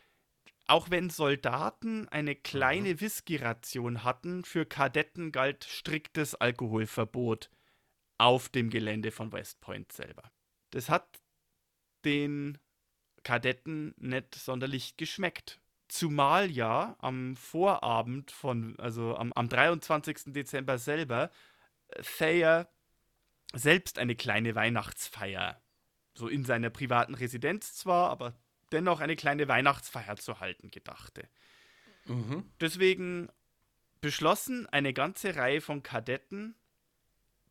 auch 0.67 0.91
wenn 0.91 1.11
Soldaten 1.11 2.09
eine 2.09 2.37
kleine 2.37 3.01
Whisky-Ration 3.01 4.05
hatten, 4.05 4.45
für 4.45 4.67
Kadetten 4.67 5.33
galt 5.33 5.65
striktes 5.65 6.37
Alkoholverbot 6.37 7.51
auf 8.19 8.49
dem 8.49 8.71
Gelände 8.71 9.11
von 9.11 9.33
West 9.33 9.61
Point 9.61 9.91
selber. 9.93 10.31
Das 10.71 10.89
hat 10.89 11.21
den 12.05 12.59
Kadetten 13.23 13.95
nicht 13.99 14.35
sonderlich 14.35 14.97
geschmeckt. 14.97 15.61
Zumal 15.89 16.51
ja 16.51 16.97
am 17.01 17.37
Vorabend 17.37 18.31
von, 18.31 18.79
also 18.79 19.17
am, 19.17 19.33
am 19.33 19.49
23. 19.49 20.33
Dezember 20.33 20.79
selber, 20.79 21.31
Thayer 22.19 22.69
selbst 23.53 23.99
eine 23.99 24.15
kleine 24.15 24.55
Weihnachtsfeier, 24.55 25.61
so 26.15 26.29
in 26.29 26.45
seiner 26.45 26.71
privaten 26.71 27.15
Residenz 27.15 27.75
zwar, 27.75 28.11
aber 28.11 28.35
dennoch 28.71 29.01
eine 29.01 29.17
kleine 29.17 29.49
Weihnachtsfeier 29.49 30.17
zu 30.17 30.39
halten 30.39 30.71
gedachte. 30.71 31.29
Mhm. 32.07 32.49
Deswegen 32.61 33.29
beschlossen 34.01 34.69
eine 34.69 34.93
ganze 34.93 35.37
Reihe 35.37 35.61
von 35.61 35.83
Kadetten, 35.83 36.55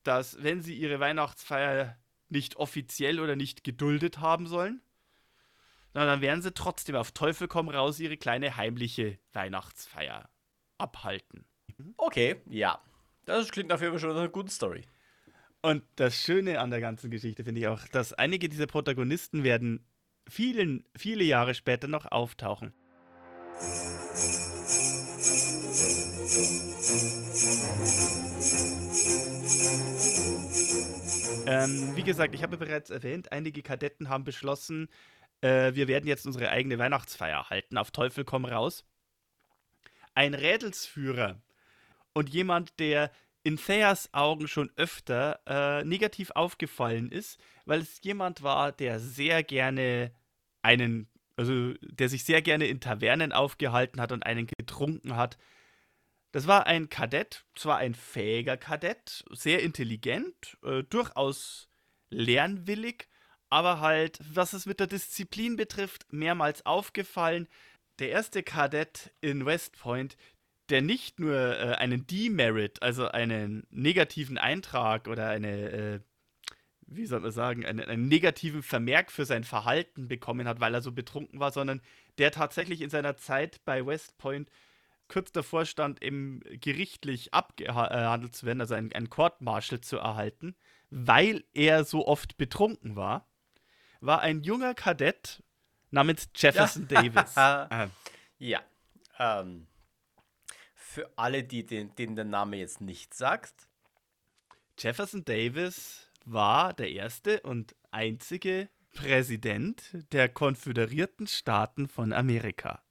dass 0.03 0.41
wenn 0.41 0.61
sie 0.61 0.75
ihre 0.75 0.99
Weihnachtsfeier 0.99 1.97
nicht 2.29 2.55
offiziell 2.55 3.19
oder 3.19 3.35
nicht 3.35 3.63
geduldet 3.63 4.19
haben 4.19 4.47
sollen, 4.47 4.81
na, 5.93 6.05
dann 6.05 6.21
werden 6.21 6.41
sie 6.41 6.53
trotzdem 6.53 6.95
auf 6.95 7.11
Teufel 7.11 7.47
komm 7.47 7.69
raus 7.69 7.99
ihre 7.99 8.17
kleine 8.17 8.57
heimliche 8.57 9.17
Weihnachtsfeier 9.33 10.29
abhalten. 10.77 11.45
Okay, 11.97 12.41
ja. 12.49 12.79
Das 13.25 13.51
klingt 13.51 13.71
auf 13.71 13.81
jeden 13.81 13.93
Fall 13.93 13.99
schon 13.99 14.09
nach 14.09 14.17
einer 14.17 14.29
guten 14.29 14.49
Story. 14.49 14.85
Und 15.61 15.83
das 15.97 16.15
Schöne 16.15 16.59
an 16.59 16.71
der 16.71 16.79
ganzen 16.79 17.11
Geschichte 17.11 17.43
finde 17.43 17.61
ich 17.61 17.67
auch, 17.67 17.85
dass 17.89 18.13
einige 18.13 18.49
dieser 18.49 18.67
Protagonisten 18.67 19.43
werden 19.43 19.85
vielen, 20.27 20.85
viele 20.95 21.23
Jahre 21.23 21.53
später 21.53 21.87
noch 21.87 22.05
auftauchen. 22.05 22.73
Ähm, 31.45 31.95
wie 31.95 32.03
gesagt, 32.03 32.35
ich 32.35 32.43
habe 32.43 32.57
bereits 32.57 32.89
erwähnt, 32.89 33.31
einige 33.31 33.61
Kadetten 33.61 34.07
haben 34.07 34.23
beschlossen, 34.23 34.87
äh, 35.41 35.73
wir 35.75 35.87
werden 35.87 36.07
jetzt 36.07 36.25
unsere 36.25 36.49
eigene 36.49 36.77
Weihnachtsfeier 36.77 37.49
halten, 37.49 37.77
auf 37.77 37.91
Teufel 37.91 38.25
komm 38.25 38.45
raus. 38.45 38.85
Ein 40.13 40.33
Rädelsführer 40.33 41.41
und 42.13 42.29
jemand, 42.29 42.79
der 42.79 43.11
in 43.43 43.57
Thayers 43.57 44.13
Augen 44.13 44.47
schon 44.47 44.69
öfter 44.75 45.39
äh, 45.47 45.83
negativ 45.85 46.31
aufgefallen 46.31 47.11
ist, 47.11 47.39
weil 47.65 47.79
es 47.81 48.01
jemand 48.03 48.43
war, 48.43 48.71
der 48.71 48.99
sehr 48.99 49.43
gerne 49.43 50.11
einen, 50.61 51.07
also 51.37 51.73
der 51.81 52.09
sich 52.09 52.25
sehr 52.25 52.41
gerne 52.41 52.67
in 52.67 52.81
Tavernen 52.81 53.31
aufgehalten 53.31 54.01
hat 54.01 54.11
und 54.11 54.23
einen 54.23 54.47
getrunken 54.47 55.15
hat. 55.15 55.37
Das 56.31 56.47
war 56.47 56.67
ein 56.67 56.89
Kadett, 56.89 57.45
zwar 57.55 57.77
ein 57.77 57.95
fähiger 57.95 58.57
Kadett, 58.57 59.23
sehr 59.31 59.63
intelligent, 59.63 60.57
äh, 60.63 60.83
durchaus 60.83 61.69
lernwillig, 62.09 63.07
aber 63.49 63.79
halt, 63.79 64.19
was 64.31 64.53
es 64.53 64.65
mit 64.65 64.79
der 64.79 64.87
Disziplin 64.87 65.55
betrifft, 65.55 66.11
mehrmals 66.11 66.65
aufgefallen. 66.65 67.47
Der 67.99 68.09
erste 68.09 68.43
Kadett 68.43 69.11
in 69.21 69.45
West 69.45 69.77
Point, 69.79 70.15
der 70.69 70.81
nicht 70.81 71.19
nur 71.19 71.35
äh, 71.35 71.75
einen 71.75 72.05
Demerit, 72.07 72.81
also 72.81 73.07
einen 73.07 73.65
negativen 73.71 74.37
Eintrag 74.37 75.07
oder 75.07 75.29
eine, 75.29 75.69
äh, 75.71 75.99
wie 76.81 77.05
soll 77.05 77.19
man 77.21 77.31
sagen, 77.31 77.65
einen, 77.65 77.81
einen, 77.81 78.07
negativen 78.07 78.63
Vermerk 78.63 79.11
für 79.11 79.25
sein 79.25 79.43
Verhalten 79.43 80.07
bekommen 80.07 80.47
hat, 80.47 80.59
weil 80.59 80.73
er 80.73 80.81
so 80.81 80.91
betrunken 80.91 81.39
war, 81.39 81.51
sondern 81.51 81.81
der 82.17 82.31
tatsächlich 82.31 82.81
in 82.81 82.89
seiner 82.89 83.17
Zeit 83.17 83.61
bei 83.65 83.85
West 83.85 84.17
Point 84.17 84.49
kurz 85.07 85.31
davor 85.31 85.65
stand, 85.65 86.03
eben 86.03 86.41
gerichtlich 86.61 87.33
abgehandelt 87.33 88.35
zu 88.35 88.45
werden, 88.45 88.61
also 88.61 88.75
ein, 88.75 88.93
ein 88.93 89.09
Court-Martial 89.09 89.81
zu 89.81 89.97
erhalten, 89.97 90.55
weil 90.91 91.43
er 91.53 91.83
so 91.83 92.07
oft 92.07 92.37
betrunken 92.37 92.95
war, 92.95 93.28
war 94.01 94.21
ein 94.21 94.43
junger 94.43 94.73
Kadett 94.73 95.43
namens 95.91 96.29
Jefferson 96.35 96.87
ja. 96.89 97.01
Davis. 97.01 97.35
ähm. 97.37 97.91
Ja. 98.41 98.61
Ähm, 99.17 99.67
für 100.73 101.11
alle, 101.17 101.43
die 101.43 101.65
den, 101.65 101.93
denen 101.95 102.15
der 102.15 102.23
Name 102.23 102.55
jetzt 102.55 102.79
nicht 102.79 103.13
sagt. 103.13 103.67
Jefferson 104.77 105.25
Davis 105.25 106.09
war 106.23 106.73
der 106.73 106.89
erste 106.89 107.41
und 107.41 107.75
einzige 107.91 108.69
Präsident 108.93 109.83
der 110.13 110.29
Konföderierten 110.29 111.27
Staaten 111.27 111.89
von 111.89 112.13
Amerika. 112.13 112.81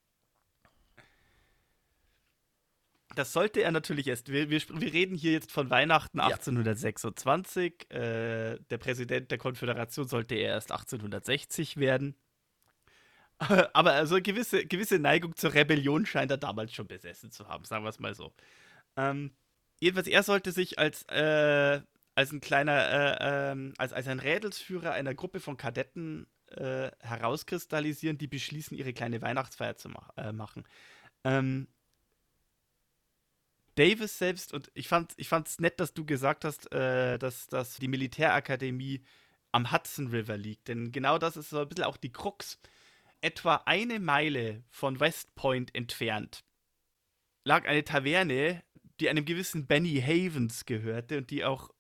Das 3.19 3.33
sollte 3.33 3.63
er 3.63 3.73
natürlich 3.73 4.07
erst. 4.07 4.31
Wir, 4.31 4.49
wir, 4.49 4.61
wir 4.61 4.93
reden 4.93 5.17
hier 5.17 5.33
jetzt 5.33 5.51
von 5.51 5.71
Weihnachten 5.71 6.21
1826. 6.21 7.89
Ja. 7.91 7.99
Äh, 7.99 8.61
der 8.71 8.79
Präsident 8.79 9.33
der 9.33 9.39
Konföderation 9.39 10.07
sollte 10.07 10.37
er 10.37 10.51
erst 10.51 10.71
1860 10.71 11.79
werden. 11.79 12.15
Aber 13.73 13.95
also 13.95 14.21
gewisse, 14.23 14.65
gewisse 14.67 15.01
Neigung 15.01 15.35
zur 15.35 15.53
Rebellion 15.53 16.07
scheint 16.07 16.31
er 16.31 16.37
damals 16.37 16.73
schon 16.73 16.87
besessen 16.87 17.33
zu 17.33 17.49
haben, 17.49 17.65
sagen 17.65 17.83
wir 17.83 17.89
es 17.89 17.99
mal 17.99 18.15
so. 18.15 18.33
Ähm, 18.97 19.33
jedenfalls, 19.81 20.07
er 20.07 20.23
sollte 20.23 20.53
sich 20.53 20.79
als, 20.79 21.03
äh, 21.09 21.81
als 22.15 22.31
ein 22.31 22.41
kleiner, 22.41 23.21
äh, 23.21 23.51
ähm, 23.51 23.75
als, 23.79 23.93
als 23.93 24.07
ein 24.07 24.21
Rädelsführer 24.21 24.93
einer 24.93 25.17
Gruppe 25.17 25.41
von 25.41 25.57
Kadetten 25.57 26.29
äh, 26.53 26.93
herauskristallisieren, 27.01 28.17
die 28.17 28.29
beschließen, 28.29 28.79
ihre 28.79 28.93
kleine 28.93 29.21
Weihnachtsfeier 29.23 29.75
zu 29.75 29.89
mach 29.89 30.17
äh, 30.17 30.31
machen. 30.31 30.63
Ähm, 31.25 31.67
Davis 33.79 34.19
selbst, 34.19 34.53
und 34.53 34.71
ich 34.75 34.89
fand 34.89 35.13
es 35.13 35.19
ich 35.19 35.29
fand's 35.29 35.61
nett, 35.61 35.79
dass 35.81 35.95
du 35.95 36.05
gesagt 36.05 36.45
hast, 36.45 36.73
äh, 36.73 37.19
dass, 37.19 37.47
dass 37.47 37.77
die 37.77 37.89
Militärakademie 37.89 39.03
am 39.53 39.73
Hudson 39.73 40.09
River 40.09 40.37
liegt. 40.37 40.69
Denn 40.69 40.93
genau 40.93 41.19
das 41.19 41.37
ist 41.37 41.51
so 41.51 41.61
ein 41.61 41.69
bisschen 41.69 41.85
auch 41.85 41.97
die 41.97 42.13
Krux. 42.13 42.59
Etwa 43.21 43.63
eine 43.67 44.01
Meile 44.01 44.63
von 44.71 45.01
West 45.01 45.35
Point 45.35 45.75
entfernt 45.75 46.45
lag 47.45 47.67
eine 47.67 47.83
Taverne, 47.83 48.63
die 49.01 49.09
einem 49.09 49.25
gewissen 49.25 49.67
Benny 49.67 50.01
Havens 50.01 50.67
gehörte 50.67 51.19
und 51.19 51.31
die 51.31 51.45
auch 51.45 51.71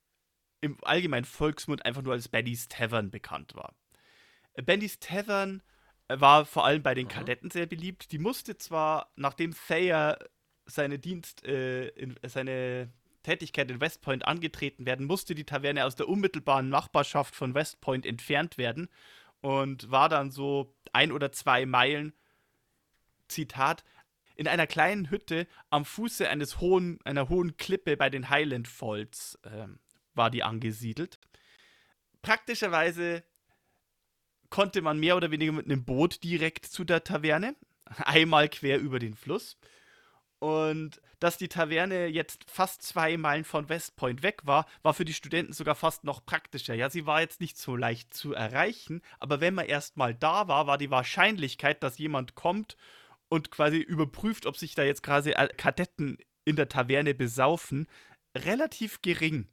im 0.60 0.78
allgemeinen 0.82 1.26
Volksmund 1.26 1.84
einfach 1.84 2.02
nur 2.02 2.14
als 2.14 2.28
Benny's 2.28 2.68
Tavern 2.68 3.10
bekannt 3.10 3.54
war. 3.54 3.76
Benny's 4.54 4.98
Tavern 4.98 5.62
war 6.08 6.46
vor 6.46 6.64
allem 6.64 6.82
bei 6.82 6.94
den 6.94 7.04
mhm. 7.04 7.10
Kadetten 7.10 7.50
sehr 7.50 7.66
beliebt. 7.66 8.12
Die 8.12 8.18
musste 8.18 8.56
zwar, 8.56 9.12
nachdem 9.14 9.54
Thayer 9.54 10.18
seine 10.68 10.98
Dienst, 10.98 11.44
äh, 11.44 11.88
in, 11.88 12.16
seine 12.22 12.90
Tätigkeit 13.22 13.70
in 13.70 13.80
West 13.80 14.02
Point 14.02 14.26
angetreten 14.26 14.86
werden, 14.86 15.06
musste 15.06 15.34
die 15.34 15.44
Taverne 15.44 15.84
aus 15.84 15.96
der 15.96 16.08
unmittelbaren 16.08 16.68
Nachbarschaft 16.68 17.34
von 17.34 17.54
West 17.54 17.80
Point 17.80 18.06
entfernt 18.06 18.58
werden 18.58 18.88
und 19.40 19.90
war 19.90 20.08
dann 20.08 20.30
so 20.30 20.74
ein 20.92 21.12
oder 21.12 21.32
zwei 21.32 21.66
Meilen, 21.66 22.12
Zitat, 23.28 23.84
in 24.36 24.48
einer 24.48 24.66
kleinen 24.66 25.10
Hütte 25.10 25.46
am 25.68 25.84
Fuße 25.84 26.28
eines 26.28 26.60
hohen, 26.60 27.00
einer 27.04 27.28
hohen 27.28 27.56
Klippe 27.56 27.96
bei 27.96 28.08
den 28.08 28.30
Highland 28.30 28.68
Falls 28.68 29.38
äh, 29.42 29.66
war 30.14 30.30
die 30.30 30.44
angesiedelt. 30.44 31.18
Praktischerweise 32.22 33.24
konnte 34.48 34.80
man 34.80 34.98
mehr 34.98 35.16
oder 35.16 35.30
weniger 35.30 35.52
mit 35.52 35.66
einem 35.66 35.84
Boot 35.84 36.22
direkt 36.22 36.66
zu 36.66 36.84
der 36.84 37.04
Taverne, 37.04 37.56
einmal 37.84 38.48
quer 38.48 38.78
über 38.78 38.98
den 38.98 39.14
Fluss. 39.14 39.58
Und 40.40 41.00
dass 41.18 41.36
die 41.36 41.48
Taverne 41.48 42.06
jetzt 42.06 42.48
fast 42.48 42.82
zwei 42.82 43.16
Meilen 43.16 43.44
von 43.44 43.68
West 43.68 43.96
Point 43.96 44.22
weg 44.22 44.42
war, 44.44 44.66
war 44.82 44.94
für 44.94 45.04
die 45.04 45.14
Studenten 45.14 45.52
sogar 45.52 45.74
fast 45.74 46.04
noch 46.04 46.24
praktischer. 46.24 46.74
Ja, 46.74 46.90
sie 46.90 47.06
war 47.06 47.20
jetzt 47.20 47.40
nicht 47.40 47.58
so 47.58 47.74
leicht 47.74 48.14
zu 48.14 48.34
erreichen, 48.34 49.02
aber 49.18 49.40
wenn 49.40 49.54
man 49.54 49.66
erstmal 49.66 50.14
da 50.14 50.46
war, 50.46 50.68
war 50.68 50.78
die 50.78 50.90
Wahrscheinlichkeit, 50.90 51.82
dass 51.82 51.98
jemand 51.98 52.36
kommt 52.36 52.76
und 53.28 53.50
quasi 53.50 53.78
überprüft, 53.78 54.46
ob 54.46 54.56
sich 54.56 54.74
da 54.76 54.84
jetzt 54.84 55.02
quasi 55.02 55.32
Kadetten 55.56 56.18
in 56.44 56.54
der 56.54 56.68
Taverne 56.68 57.14
besaufen, 57.14 57.88
relativ 58.36 59.02
gering. 59.02 59.48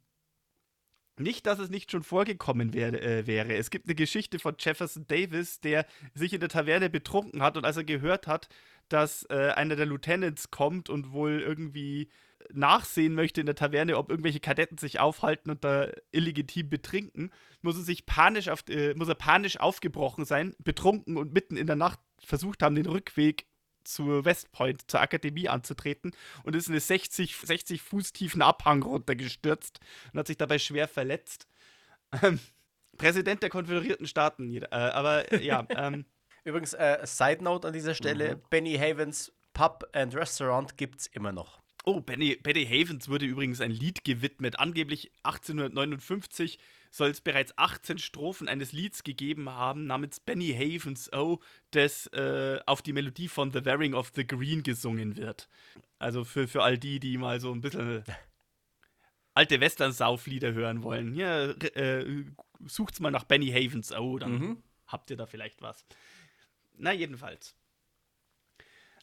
Nicht, 1.18 1.46
dass 1.46 1.58
es 1.58 1.70
nicht 1.70 1.90
schon 1.90 2.02
vorgekommen 2.02 2.74
wär, 2.74 2.92
äh, 3.02 3.26
wäre. 3.26 3.54
Es 3.54 3.70
gibt 3.70 3.86
eine 3.86 3.94
Geschichte 3.94 4.38
von 4.38 4.56
Jefferson 4.58 5.06
Davis, 5.06 5.60
der 5.60 5.86
sich 6.14 6.34
in 6.34 6.40
der 6.40 6.50
Taverne 6.50 6.90
betrunken 6.90 7.42
hat 7.42 7.56
und 7.56 7.64
als 7.64 7.78
er 7.78 7.84
gehört 7.84 8.26
hat, 8.26 8.48
dass 8.88 9.24
äh, 9.30 9.52
einer 9.54 9.76
der 9.76 9.86
Lieutenants 9.86 10.50
kommt 10.50 10.88
und 10.90 11.12
wohl 11.12 11.40
irgendwie 11.40 12.08
nachsehen 12.52 13.14
möchte 13.14 13.40
in 13.40 13.46
der 13.46 13.54
Taverne, 13.54 13.96
ob 13.96 14.10
irgendwelche 14.10 14.40
Kadetten 14.40 14.78
sich 14.78 15.00
aufhalten 15.00 15.50
und 15.50 15.64
da 15.64 15.90
illegitim 16.12 16.68
betrinken, 16.68 17.30
muss 17.62 17.76
er 17.76 17.82
sich 17.82 18.06
panisch 18.06 18.48
auf, 18.48 18.64
äh, 18.68 18.94
muss 18.94 19.08
er 19.08 19.14
panisch 19.14 19.58
aufgebrochen 19.58 20.24
sein, 20.24 20.54
betrunken 20.62 21.16
und 21.16 21.32
mitten 21.32 21.56
in 21.56 21.66
der 21.66 21.76
Nacht 21.76 21.98
versucht 22.24 22.62
haben, 22.62 22.74
den 22.74 22.86
Rückweg 22.86 23.46
zur 23.84 24.24
West 24.24 24.52
Point, 24.52 24.90
zur 24.90 25.00
Akademie 25.00 25.48
anzutreten 25.48 26.12
und 26.42 26.56
ist 26.56 26.68
in 26.68 26.74
eine 26.74 26.80
60, 26.80 27.36
60 27.36 27.82
Fuß 27.82 28.12
tiefen 28.12 28.42
Abhang 28.42 28.82
runtergestürzt 28.82 29.80
und 30.12 30.18
hat 30.18 30.26
sich 30.26 30.36
dabei 30.36 30.58
schwer 30.58 30.88
verletzt. 30.88 31.46
Ähm, 32.22 32.40
Präsident 32.96 33.42
der 33.42 33.50
Konföderierten 33.50 34.06
Staaten, 34.06 34.52
äh, 34.54 34.66
aber 34.70 35.40
ja, 35.40 35.66
ähm, 35.76 36.04
Übrigens, 36.46 36.74
äh, 36.74 36.98
Side 37.04 37.42
Note 37.42 37.66
an 37.66 37.72
dieser 37.74 37.94
Stelle: 37.94 38.36
Benny 38.50 38.74
Havens 38.76 39.32
Pub 39.52 39.84
and 39.92 40.14
Restaurant 40.14 40.76
gibt's 40.76 41.06
immer 41.08 41.32
noch. 41.32 41.60
Oh, 41.84 42.00
Benny, 42.00 42.36
Benny 42.36 42.64
Havens 42.66 43.08
wurde 43.08 43.26
übrigens 43.26 43.60
ein 43.60 43.70
Lied 43.70 44.04
gewidmet. 44.04 44.58
Angeblich 44.58 45.10
1859 45.22 46.58
soll 46.90 47.10
es 47.10 47.20
bereits 47.20 47.56
18 47.58 47.98
Strophen 47.98 48.48
eines 48.48 48.72
Lieds 48.72 49.02
gegeben 49.04 49.50
haben 49.50 49.86
namens 49.86 50.18
Benny 50.20 50.52
Havens 50.52 51.12
Oh, 51.12 51.38
das 51.72 52.06
äh, 52.08 52.58
auf 52.66 52.82
die 52.82 52.92
Melodie 52.92 53.28
von 53.28 53.52
The 53.52 53.64
Wearing 53.64 53.94
of 53.94 54.12
the 54.14 54.26
Green 54.26 54.62
gesungen 54.62 55.16
wird. 55.16 55.48
Also 55.98 56.24
für, 56.24 56.48
für 56.48 56.62
all 56.62 56.78
die, 56.78 56.98
die 57.00 57.18
mal 57.18 57.40
so 57.40 57.52
ein 57.52 57.60
bisschen 57.60 58.02
alte 59.34 59.60
Western-Sauflieder 59.60 60.52
hören 60.54 60.82
wollen. 60.82 61.14
Ja, 61.14 61.50
äh, 61.50 62.24
sucht's 62.66 63.00
mal 63.00 63.10
nach 63.10 63.24
Benny 63.24 63.48
Havens 63.48 63.92
Oh, 63.92 64.18
dann 64.18 64.32
Mhm. 64.38 64.62
habt 64.86 65.10
ihr 65.10 65.16
da 65.16 65.26
vielleicht 65.26 65.62
was. 65.62 65.84
Na, 66.78 66.92
jedenfalls. 66.92 67.56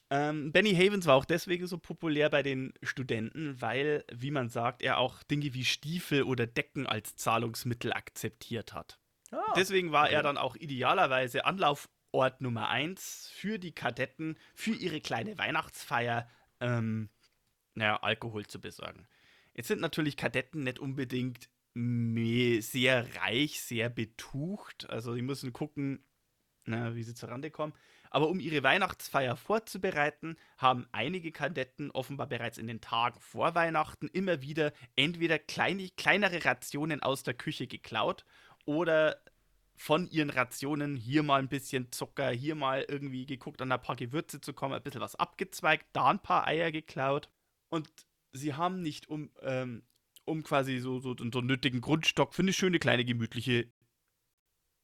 Ähm, 0.10 0.52
Benny 0.52 0.76
Havens 0.76 1.08
war 1.08 1.16
auch 1.16 1.26
deswegen 1.26 1.66
so 1.66 1.78
populär 1.78 2.30
bei 2.30 2.44
den 2.44 2.74
Studenten, 2.84 3.60
weil, 3.62 4.06
wie 4.12 4.32
man 4.32 4.50
sagt, 4.50 4.82
er 4.82 4.98
auch 4.98 5.24
Dinge 5.24 5.54
wie 5.54 5.66
Stiefel 5.66 6.24
oder 6.24 6.46
Decken 6.46 6.86
als 6.86 7.16
Zahlungsmittel 7.16 7.94
akzeptiert 7.94 8.74
hat. 8.74 9.00
Ah, 9.32 9.54
Deswegen 9.56 9.92
war 9.92 10.10
er 10.10 10.20
okay. 10.20 10.28
dann 10.28 10.38
auch 10.38 10.56
idealerweise 10.56 11.46
Anlaufort 11.46 12.42
Nummer 12.42 12.70
eins 12.70 13.32
für 13.34 13.58
die 13.58 13.72
Kadetten, 13.72 14.38
für 14.54 14.76
ihre 14.76 15.02
kleine 15.02 15.38
Weihnachtsfeier, 15.40 16.30
ähm, 16.60 17.10
naja, 17.74 17.98
Alkohol 18.04 18.46
zu 18.46 18.62
besorgen. 18.62 19.08
Jetzt 19.56 19.68
sind 19.68 19.82
natürlich 19.82 20.16
Kadetten 20.16 20.64
nicht 20.64 20.78
unbedingt 20.78 21.50
sehr 21.76 23.08
reich, 23.16 23.62
sehr 23.62 23.90
betucht. 23.90 24.88
Also 24.92 25.16
die 25.16 25.24
müssen 25.24 25.54
gucken, 25.54 26.06
na, 26.66 26.96
wie 26.96 27.04
sie 27.04 27.14
zurande 27.14 27.52
kommen. 27.52 27.74
Aber 28.10 28.30
um 28.30 28.40
ihre 28.40 28.62
Weihnachtsfeier 28.62 29.36
vorzubereiten, 29.36 30.38
haben 30.58 30.88
einige 30.92 31.32
Kadetten 31.32 31.90
offenbar 31.92 32.28
bereits 32.28 32.60
in 32.60 32.68
den 32.68 32.80
Tagen 32.80 33.20
vor 33.20 33.56
Weihnachten 33.56 34.08
immer 34.08 34.42
wieder 34.42 34.72
entweder 34.96 35.40
kleine, 35.40 35.90
kleinere 35.98 36.46
Rationen 36.46 37.02
aus 37.02 37.24
der 37.24 37.34
Küche 37.34 37.66
geklaut 37.66 38.24
oder 38.66 39.18
von 39.76 40.08
ihren 40.10 40.30
Rationen 40.30 40.96
hier 40.96 41.24
mal 41.24 41.40
ein 41.40 41.50
bisschen 41.50 41.92
Zucker, 41.92 42.30
hier 42.30 42.56
mal 42.56 42.86
irgendwie 42.88 43.26
geguckt, 43.26 43.62
an 43.62 43.72
ein 43.72 43.82
paar 43.82 43.96
Gewürze 43.96 44.40
zu 44.40 44.54
kommen, 44.54 44.76
ein 44.76 44.84
bisschen 44.84 45.02
was 45.02 45.16
abgezweigt, 45.16 45.88
da 45.94 46.10
ein 46.10 46.20
paar 46.20 46.48
Eier 46.48 46.72
geklaut. 46.72 47.30
Und 47.70 47.90
sie 48.32 48.54
haben 48.54 48.82
nicht, 48.82 49.10
um, 49.10 49.32
ähm, 49.42 49.84
um 50.26 50.44
quasi 50.44 50.80
so, 50.80 51.00
so, 51.00 51.16
so 51.18 51.24
einen 51.24 51.48
nötigen 51.48 51.82
Grundstock 51.82 52.34
für 52.34 52.44
eine 52.44 52.54
schöne, 52.54 52.80
kleine, 52.80 53.04
gemütliche 53.06 53.72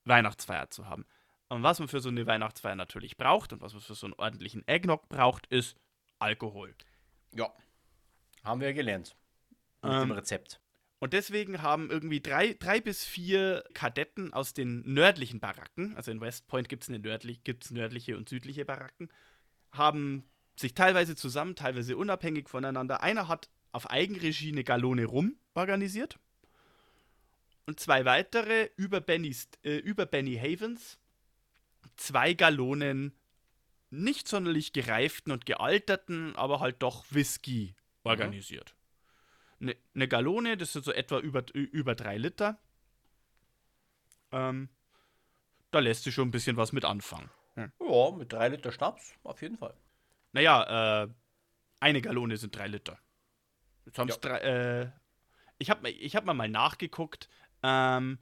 Weihnachtsfeier 0.06 0.70
zu 0.70 0.88
haben. 0.88 1.06
Und 1.50 1.64
was 1.64 1.80
man 1.80 1.88
für 1.88 2.00
so 2.00 2.10
eine 2.10 2.26
Weihnachtsfeier 2.28 2.76
natürlich 2.76 3.18
braucht 3.18 3.54
und 3.54 3.62
was 3.62 3.74
man 3.74 3.82
für 3.82 3.96
so 3.96 4.06
einen 4.06 4.14
ordentlichen 4.14 4.68
Eggnog 4.68 5.10
braucht, 5.10 5.48
ist 5.48 5.76
Alkohol. 6.20 6.76
Ja. 7.34 7.52
Haben 8.44 8.62
wir 8.62 8.74
gelernt. 8.74 9.16
Mit 9.82 9.94
Ähm, 9.94 10.00
dem 10.02 10.12
Rezept. 10.12 10.62
Und 11.00 11.14
deswegen 11.14 11.62
haben 11.62 11.90
irgendwie 11.90 12.20
drei, 12.20 12.54
drei 12.54 12.82
bis 12.82 13.06
vier 13.06 13.64
Kadetten 13.74 14.34
aus 14.34 14.54
den 14.54 14.82
nördlichen 14.94 15.40
Baracken, 15.40 15.96
also 15.96 16.12
in 16.12 16.20
West 16.20 16.48
Point 16.48 16.68
gibt 16.68 16.84
es 16.84 16.90
nördlich, 16.90 17.44
gibt's 17.44 17.72
nördliche 17.72 18.18
und 18.18 18.28
südliche 18.28 18.66
Baracken, 18.66 19.10
haben 19.72 20.30
sich 20.58 20.74
teilweise 20.74 21.16
zusammen, 21.16 21.56
teilweise 21.56 21.96
unabhängig 21.96 22.50
voneinander. 22.50 23.02
Einer 23.02 23.30
hat 23.30 23.50
auf 23.72 23.90
Eigenregie 23.90 24.52
eine 24.52 24.66
Gallone 24.66 25.06
Rum 25.06 25.38
organisiert. 25.54 26.20
Und 27.66 27.80
zwei 27.80 28.04
weitere 28.04 28.70
über, 28.76 29.00
Bennys, 29.00 29.48
äh, 29.64 29.78
über 29.78 30.06
Benny 30.06 30.36
Havens 30.36 30.98
zwei 32.00 32.34
Gallonen 32.34 33.16
nicht 33.90 34.28
sonderlich 34.28 34.74
gereiften 34.74 35.32
und 35.32 35.46
gealterten, 35.46 36.36
aber 36.36 36.60
halt 36.60 36.82
doch 36.82 37.06
Whisky 37.10 37.76
organisiert. 38.04 38.76
Eine 39.60 39.76
ne 39.94 40.08
Gallone, 40.08 40.58
das 40.58 40.74
sind 40.74 40.86
so 40.86 40.92
etwa 40.92 41.20
über, 41.20 41.44
über 41.54 41.96
drei 41.96 42.18
Liter. 42.18 42.60
Ähm, 44.32 44.70
da 45.72 45.80
lässt 45.80 46.04
sich 46.04 46.14
schon 46.14 46.30
ein 46.30 46.32
bisschen 46.32 46.56
was 46.56 46.72
mit 46.72 46.86
anfangen. 46.86 47.30
Ja, 47.56 48.12
mit 48.12 48.32
drei 48.32 48.50
Liter 48.50 48.72
Schnaps, 48.72 49.14
auf 49.24 49.42
jeden 49.42 49.58
Fall. 49.58 49.76
Naja, 50.32 51.04
äh, 51.04 51.10
eine 51.80 52.02
Gallone 52.02 52.38
sind 52.38 52.56
drei 52.56 52.68
Liter. 52.68 53.00
Jetzt 53.86 53.98
haben's 53.98 54.16
Ja. 54.16 54.22
drei, 54.22 54.38
äh, 54.40 54.92
ich 55.58 55.70
habe 55.70 55.90
ich 55.90 56.16
hab 56.16 56.24
mal, 56.26 56.34
mal 56.34 56.48
nachgeguckt. 56.48 57.28
Ähm, 57.64 58.20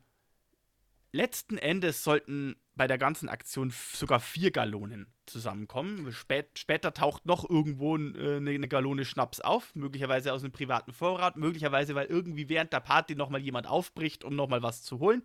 letzten 1.11 1.57
Endes 1.57 2.03
sollten 2.03 2.55
bei 2.77 2.87
der 2.87 2.97
ganzen 2.97 3.27
Aktion 3.27 3.71
sogar 3.93 4.19
vier 4.19 4.51
Gallonen 4.51 5.07
zusammenkommen. 5.25 6.11
Spät, 6.13 6.57
später 6.57 6.93
taucht 6.93 7.25
noch 7.25 7.49
irgendwo 7.49 7.97
äh, 7.97 8.37
eine, 8.37 8.51
eine 8.51 8.67
Gallone 8.67 9.03
Schnaps 9.03 9.41
auf, 9.41 9.75
möglicherweise 9.75 10.31
aus 10.31 10.43
einem 10.43 10.53
privaten 10.53 10.93
Vorrat, 10.93 11.35
möglicherweise 11.35 11.95
weil 11.95 12.05
irgendwie 12.05 12.47
während 12.49 12.71
der 12.71 12.79
Party 12.79 13.15
nochmal 13.15 13.41
jemand 13.41 13.67
aufbricht, 13.67 14.23
um 14.23 14.35
nochmal 14.35 14.61
was 14.63 14.83
zu 14.83 14.99
holen. 14.99 15.23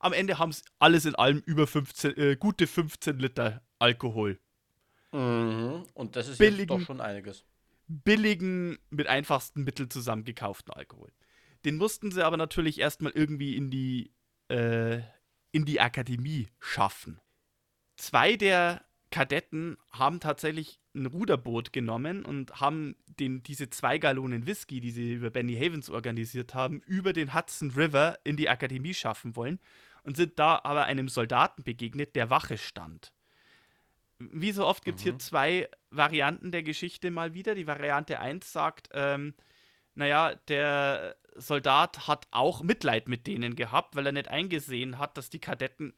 Am 0.00 0.12
Ende 0.12 0.38
haben 0.38 0.50
es 0.50 0.64
alles 0.80 1.04
in 1.04 1.14
allem 1.14 1.38
über 1.46 1.66
15, 1.66 2.16
äh, 2.18 2.36
gute 2.36 2.66
15 2.66 3.18
Liter 3.18 3.62
Alkohol 3.78 4.38
Mhm. 5.12 5.84
Und 5.94 6.16
das 6.16 6.26
ist 6.28 6.38
Billigen- 6.38 6.68
doch 6.68 6.80
schon 6.80 7.00
einiges. 7.02 7.44
billigen, 7.86 8.78
mit 8.90 9.06
einfachsten 9.08 9.62
Mitteln 9.64 9.90
zusammengekauften 9.90 10.72
Alkohol. 10.72 11.12
Den 11.66 11.76
mussten 11.76 12.10
sie 12.10 12.24
aber 12.24 12.36
natürlich 12.38 12.80
erstmal 12.80 13.12
irgendwie 13.12 13.54
in 13.56 13.70
die, 13.70 14.10
äh, 14.48 15.00
in 15.52 15.64
die 15.64 15.80
Akademie 15.80 16.48
schaffen. 16.58 17.20
Zwei 17.96 18.36
der 18.36 18.84
Kadetten 19.10 19.76
haben 19.90 20.18
tatsächlich 20.18 20.80
ein 20.94 21.06
Ruderboot 21.06 21.72
genommen 21.72 22.24
und 22.24 22.60
haben 22.60 22.96
den, 23.06 23.42
diese 23.42 23.70
zwei 23.70 23.98
Gallonen 23.98 24.46
Whisky, 24.46 24.80
die 24.80 24.90
sie 24.90 25.12
über 25.12 25.30
Benny 25.30 25.54
Havens 25.54 25.90
organisiert 25.90 26.54
haben, 26.54 26.80
über 26.80 27.12
den 27.12 27.34
Hudson 27.34 27.70
River 27.70 28.18
in 28.24 28.36
die 28.36 28.48
Akademie 28.48 28.94
schaffen 28.94 29.36
wollen 29.36 29.60
und 30.02 30.16
sind 30.16 30.38
da 30.38 30.60
aber 30.64 30.86
einem 30.86 31.08
Soldaten 31.08 31.62
begegnet, 31.62 32.16
der 32.16 32.30
Wache 32.30 32.58
stand. 32.58 33.12
Wie 34.18 34.52
so 34.52 34.66
oft 34.66 34.84
gibt 34.84 34.98
es 34.98 35.04
hier 35.04 35.18
zwei 35.18 35.68
Varianten 35.90 36.50
der 36.50 36.62
Geschichte 36.62 37.10
mal 37.10 37.34
wieder. 37.34 37.54
Die 37.54 37.66
Variante 37.66 38.20
1 38.20 38.52
sagt, 38.52 38.88
ähm, 38.92 39.34
naja, 39.94 40.34
der 40.48 41.16
Soldat 41.36 42.06
hat 42.08 42.26
auch 42.30 42.62
Mitleid 42.62 43.08
mit 43.08 43.26
denen 43.26 43.56
gehabt, 43.56 43.96
weil 43.96 44.06
er 44.06 44.12
nicht 44.12 44.28
eingesehen 44.28 44.98
hat, 44.98 45.16
dass 45.16 45.30
die 45.30 45.38
Kadetten 45.38 45.94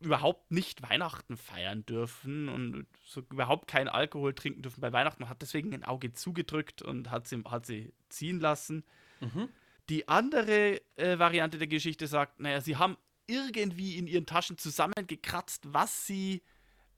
überhaupt 0.00 0.50
nicht 0.50 0.82
Weihnachten 0.82 1.36
feiern 1.36 1.84
dürfen 1.84 2.48
und 2.48 2.86
so 3.04 3.22
überhaupt 3.30 3.68
keinen 3.68 3.88
Alkohol 3.88 4.34
trinken 4.34 4.62
dürfen 4.62 4.80
bei 4.80 4.92
Weihnachten. 4.92 5.28
Hat 5.28 5.42
deswegen 5.42 5.74
ein 5.74 5.84
Auge 5.84 6.12
zugedrückt 6.12 6.82
und 6.82 7.10
hat 7.10 7.28
sie, 7.28 7.42
hat 7.44 7.66
sie 7.66 7.92
ziehen 8.08 8.40
lassen. 8.40 8.84
Mhm. 9.20 9.48
Die 9.88 10.08
andere 10.08 10.80
äh, 10.96 11.18
Variante 11.18 11.58
der 11.58 11.68
Geschichte 11.68 12.06
sagt, 12.06 12.40
naja, 12.40 12.60
sie 12.60 12.76
haben 12.76 12.96
irgendwie 13.26 13.98
in 13.98 14.06
ihren 14.06 14.26
Taschen 14.26 14.58
zusammengekratzt, 14.58 15.72
was 15.72 16.06
sie, 16.06 16.42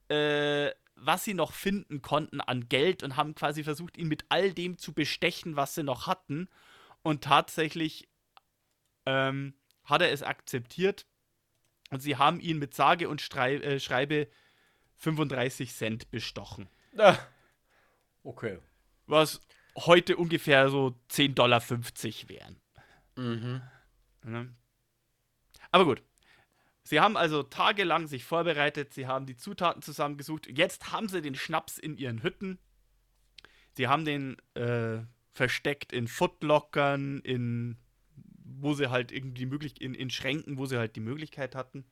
äh, 0.09 0.71
was 1.01 1.25
sie 1.25 1.35
noch 1.35 1.53
finden 1.53 2.03
konnten 2.03 2.41
an 2.41 2.69
Geld 2.69 3.03
und 3.03 3.17
haben 3.17 3.35
quasi 3.35 3.65
versucht, 3.65 3.97
ihn 3.97 4.09
mit 4.09 4.25
all 4.29 4.53
dem 4.53 4.79
zu 4.79 4.93
bestechen, 4.93 5.57
was 5.57 5.75
sie 5.75 5.83
noch 5.83 6.07
hatten. 6.07 6.49
Und 7.03 7.25
tatsächlich 7.25 8.09
ähm, 9.07 9.55
hat 9.85 10.03
er 10.03 10.13
es 10.13 10.23
akzeptiert 10.23 11.07
und 11.91 12.01
sie 12.01 12.17
haben 12.17 12.39
ihn 12.41 12.59
mit 12.59 12.75
sage 12.75 13.09
und 13.09 13.21
Strei 13.21 13.57
äh, 13.57 13.81
Schreibe 13.81 14.29
35 14.97 15.75
Cent 15.75 16.11
bestochen. 16.11 16.69
Ah. 16.99 17.17
Okay. 18.23 18.59
Was 19.07 19.41
heute 19.77 20.17
ungefähr 20.17 20.69
so 20.69 20.95
10,50 21.11 21.35
Dollar 21.35 21.63
wären. 22.29 22.61
Mhm. 23.17 23.63
Ne? 24.23 24.55
Aber 25.71 25.85
gut. 25.87 26.03
Sie 26.91 26.99
haben 26.99 27.17
also 27.17 27.45
tagelang 27.45 28.09
sich 28.09 28.25
vorbereitet, 28.25 28.93
sie 28.93 29.07
haben 29.07 29.25
die 29.25 29.37
Zutaten 29.37 29.81
zusammengesucht. 29.81 30.49
Jetzt 30.49 30.91
haben 30.91 31.09
sie 31.09 31.23
den 31.23 31.37
Schnaps 31.37 31.79
in 31.79 31.97
ihren 31.97 32.25
Hütten. 32.25 32.59
Sie 33.75 33.87
haben 33.87 34.05
den 34.05 34.37
äh, 34.55 34.99
versteckt 35.33 35.93
in 35.93 36.09
Footlockern, 36.09 37.21
in 37.21 37.79
wo 38.43 38.75
sie 38.75 38.91
halt 38.91 39.13
irgendwie 39.13 39.47
möglich 39.47 39.81
in, 39.81 39.95
in 39.95 40.11
Schränken, 40.11 40.59
wo 40.59 40.67
sie 40.67 40.79
halt 40.79 40.97
die 40.97 41.01
Möglichkeit 41.01 41.55
hatten. 41.55 41.89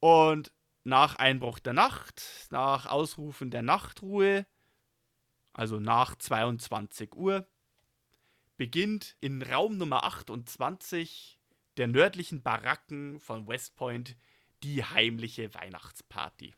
Und 0.00 0.50
nach 0.82 1.16
Einbruch 1.16 1.58
der 1.58 1.74
Nacht, 1.74 2.22
nach 2.48 2.86
Ausrufen 2.86 3.50
der 3.50 3.60
Nachtruhe, 3.60 4.46
also 5.52 5.78
nach 5.78 6.16
22 6.16 7.14
Uhr, 7.14 7.46
beginnt 8.56 9.14
in 9.20 9.42
Raum 9.42 9.76
Nummer 9.76 10.04
28 10.04 11.38
der 11.76 11.86
nördlichen 11.86 12.42
Baracken 12.42 13.18
von 13.20 13.46
West 13.48 13.76
Point 13.76 14.16
die 14.62 14.84
heimliche 14.84 15.52
Weihnachtsparty. 15.54 16.54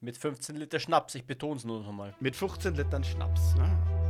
Mit 0.00 0.16
15 0.16 0.56
Liter 0.56 0.80
Schnaps, 0.80 1.14
ich 1.14 1.24
betone 1.26 1.56
es 1.56 1.64
nur 1.64 1.82
noch 1.82 1.92
mal. 1.92 2.14
Mit 2.20 2.34
15 2.34 2.74
Litern 2.74 3.04
Schnaps. 3.04 3.54
Ne? 3.54 4.00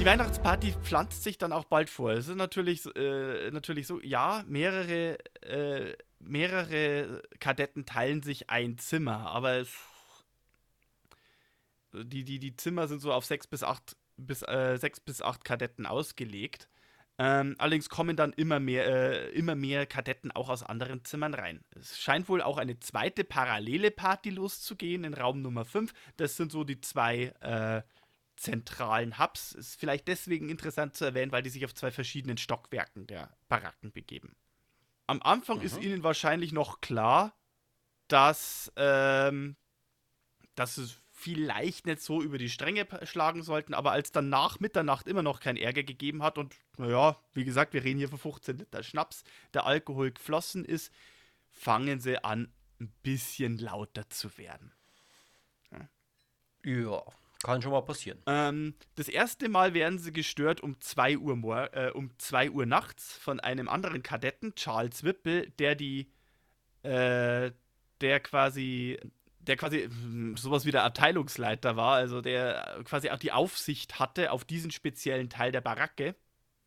Die 0.00 0.04
Weihnachtsparty 0.04 0.74
pflanzt 0.82 1.22
sich 1.22 1.38
dann 1.38 1.52
auch 1.52 1.64
bald 1.64 1.90
vor. 1.90 2.12
Es 2.12 2.28
ist 2.28 2.36
natürlich, 2.36 2.84
äh, 2.96 3.50
natürlich 3.50 3.86
so, 3.86 4.00
ja, 4.00 4.44
mehrere, 4.48 5.18
äh, 5.42 5.96
mehrere 6.20 7.22
Kadetten 7.40 7.84
teilen 7.84 8.22
sich 8.22 8.50
ein 8.50 8.78
Zimmer, 8.78 9.28
aber 9.30 9.54
es, 9.54 9.72
die, 12.04 12.24
die, 12.24 12.38
die 12.38 12.56
Zimmer 12.56 12.88
sind 12.88 13.00
so 13.00 13.12
auf 13.12 13.24
sechs 13.24 13.46
bis 13.46 13.62
acht, 13.62 13.96
bis, 14.16 14.42
äh, 14.42 14.76
sechs 14.78 15.00
bis 15.00 15.22
acht 15.22 15.44
Kadetten 15.44 15.86
ausgelegt. 15.86 16.68
Ähm, 17.20 17.56
allerdings 17.58 17.88
kommen 17.88 18.16
dann 18.16 18.32
immer 18.32 18.60
mehr, 18.60 18.86
äh, 18.86 19.30
immer 19.30 19.56
mehr 19.56 19.86
Kadetten 19.86 20.30
auch 20.30 20.48
aus 20.48 20.62
anderen 20.62 21.04
Zimmern 21.04 21.34
rein. 21.34 21.64
Es 21.74 21.98
scheint 21.98 22.28
wohl 22.28 22.40
auch 22.40 22.58
eine 22.58 22.78
zweite 22.78 23.24
parallele 23.24 23.90
Party 23.90 24.30
loszugehen 24.30 25.02
in 25.02 25.14
Raum 25.14 25.42
Nummer 25.42 25.64
5. 25.64 25.92
Das 26.16 26.36
sind 26.36 26.52
so 26.52 26.62
die 26.62 26.80
zwei 26.80 27.34
äh, 27.40 27.82
zentralen 28.36 29.18
Hubs. 29.18 29.52
Ist 29.52 29.80
vielleicht 29.80 30.06
deswegen 30.06 30.48
interessant 30.48 30.94
zu 30.94 31.04
erwähnen, 31.04 31.32
weil 31.32 31.42
die 31.42 31.50
sich 31.50 31.64
auf 31.64 31.74
zwei 31.74 31.90
verschiedenen 31.90 32.38
Stockwerken 32.38 33.08
der 33.08 33.36
Baracken 33.48 33.90
begeben. 33.90 34.36
Am 35.08 35.20
Anfang 35.20 35.58
mhm. 35.58 35.64
ist 35.64 35.82
ihnen 35.82 36.04
wahrscheinlich 36.04 36.52
noch 36.52 36.80
klar, 36.80 37.34
dass, 38.06 38.72
ähm, 38.76 39.56
dass 40.54 40.78
es 40.78 41.00
vielleicht 41.18 41.86
nicht 41.86 42.00
so 42.00 42.22
über 42.22 42.38
die 42.38 42.48
Stränge 42.48 42.86
schlagen 43.02 43.42
sollten, 43.42 43.74
aber 43.74 43.90
als 43.90 44.12
dann 44.12 44.28
nach 44.28 44.60
Mitternacht 44.60 45.08
immer 45.08 45.22
noch 45.22 45.40
kein 45.40 45.56
Ärger 45.56 45.82
gegeben 45.82 46.22
hat 46.22 46.38
und, 46.38 46.54
naja, 46.76 47.18
wie 47.32 47.44
gesagt, 47.44 47.72
wir 47.72 47.82
reden 47.82 47.98
hier 47.98 48.08
von 48.08 48.18
15 48.18 48.58
Liter 48.58 48.84
Schnaps, 48.84 49.24
der 49.52 49.66
Alkohol 49.66 50.12
geflossen 50.12 50.64
ist, 50.64 50.92
fangen 51.50 51.98
sie 52.00 52.22
an, 52.22 52.52
ein 52.80 52.92
bisschen 53.02 53.58
lauter 53.58 54.08
zu 54.08 54.38
werden. 54.38 54.72
Ja, 55.72 55.88
ja 56.64 57.02
kann 57.42 57.62
schon 57.62 57.72
mal 57.72 57.82
passieren. 57.82 58.20
Ähm, 58.26 58.74
das 58.94 59.08
erste 59.08 59.48
Mal 59.48 59.74
werden 59.74 59.98
sie 59.98 60.12
gestört 60.12 60.60
um 60.60 60.80
2 60.80 61.18
Uhr, 61.18 61.74
äh, 61.74 61.90
um 61.90 62.10
2 62.18 62.50
Uhr 62.50 62.66
nachts 62.66 63.16
von 63.16 63.40
einem 63.40 63.68
anderen 63.68 64.02
Kadetten, 64.02 64.54
Charles 64.54 65.02
Whipple, 65.02 65.50
der 65.50 65.74
die, 65.74 66.12
äh, 66.82 67.50
der 68.00 68.20
quasi 68.20 68.98
der 69.48 69.56
quasi 69.56 69.88
hm, 69.88 70.36
sowas 70.36 70.64
wie 70.64 70.70
der 70.70 70.84
Abteilungsleiter 70.84 71.76
war, 71.76 71.96
also 71.96 72.20
der 72.20 72.80
quasi 72.84 73.10
auch 73.10 73.18
die 73.18 73.32
Aufsicht 73.32 73.98
hatte 73.98 74.30
auf 74.30 74.44
diesen 74.44 74.70
speziellen 74.70 75.30
Teil 75.30 75.50
der 75.50 75.62
Baracke. 75.62 76.14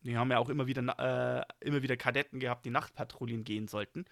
Die 0.02 0.16
haben 0.18 0.30
ja 0.32 0.38
auch 0.38 0.48
immer 0.48 0.66
wieder, 0.66 1.46
äh, 1.60 1.66
immer 1.66 1.82
wieder 1.82 1.96
Kadetten 1.96 2.40
gehabt, 2.40 2.64
die 2.64 2.70
Nachtpatrouillen 2.70 3.44
gehen 3.44 3.68
sollten. 3.68 4.04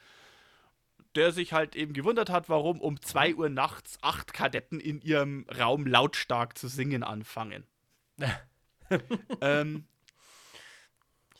Der 1.16 1.33
sich 1.33 1.53
halt 1.53 1.75
eben 1.75 1.93
gewundert 1.93 2.31
hat, 2.31 2.49
warum 2.49 2.81
um 2.81 3.01
2 3.01 3.35
Uhr 3.35 3.49
nachts 3.49 3.99
acht 4.01 4.33
Kadetten 4.33 4.79
in 4.79 5.01
ihrem 5.01 5.47
Raum 5.59 5.87
lautstark 5.87 6.57
zu 6.57 6.68
singen 6.68 7.03
anfangen. 7.03 7.64
ähm, 9.41 9.87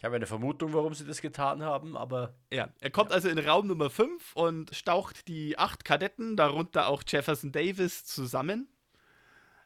ich 0.01 0.05
habe 0.07 0.16
eine 0.16 0.26
Vermutung, 0.26 0.72
warum 0.72 0.94
sie 0.94 1.05
das 1.05 1.20
getan 1.20 1.62
haben, 1.62 1.94
aber. 1.94 2.34
Ja, 2.51 2.70
er 2.80 2.90
kommt 2.90 3.12
also 3.12 3.28
in 3.28 3.38
Raum 3.38 3.66
Nummer 3.66 3.90
5 3.90 4.34
und 4.34 4.74
staucht 4.74 5.28
die 5.28 5.59
acht 5.59 5.84
Kadetten, 5.84 6.38
darunter 6.38 6.86
auch 6.86 7.03
Jefferson 7.07 7.53
Davis, 7.53 8.07
zusammen, 8.07 8.66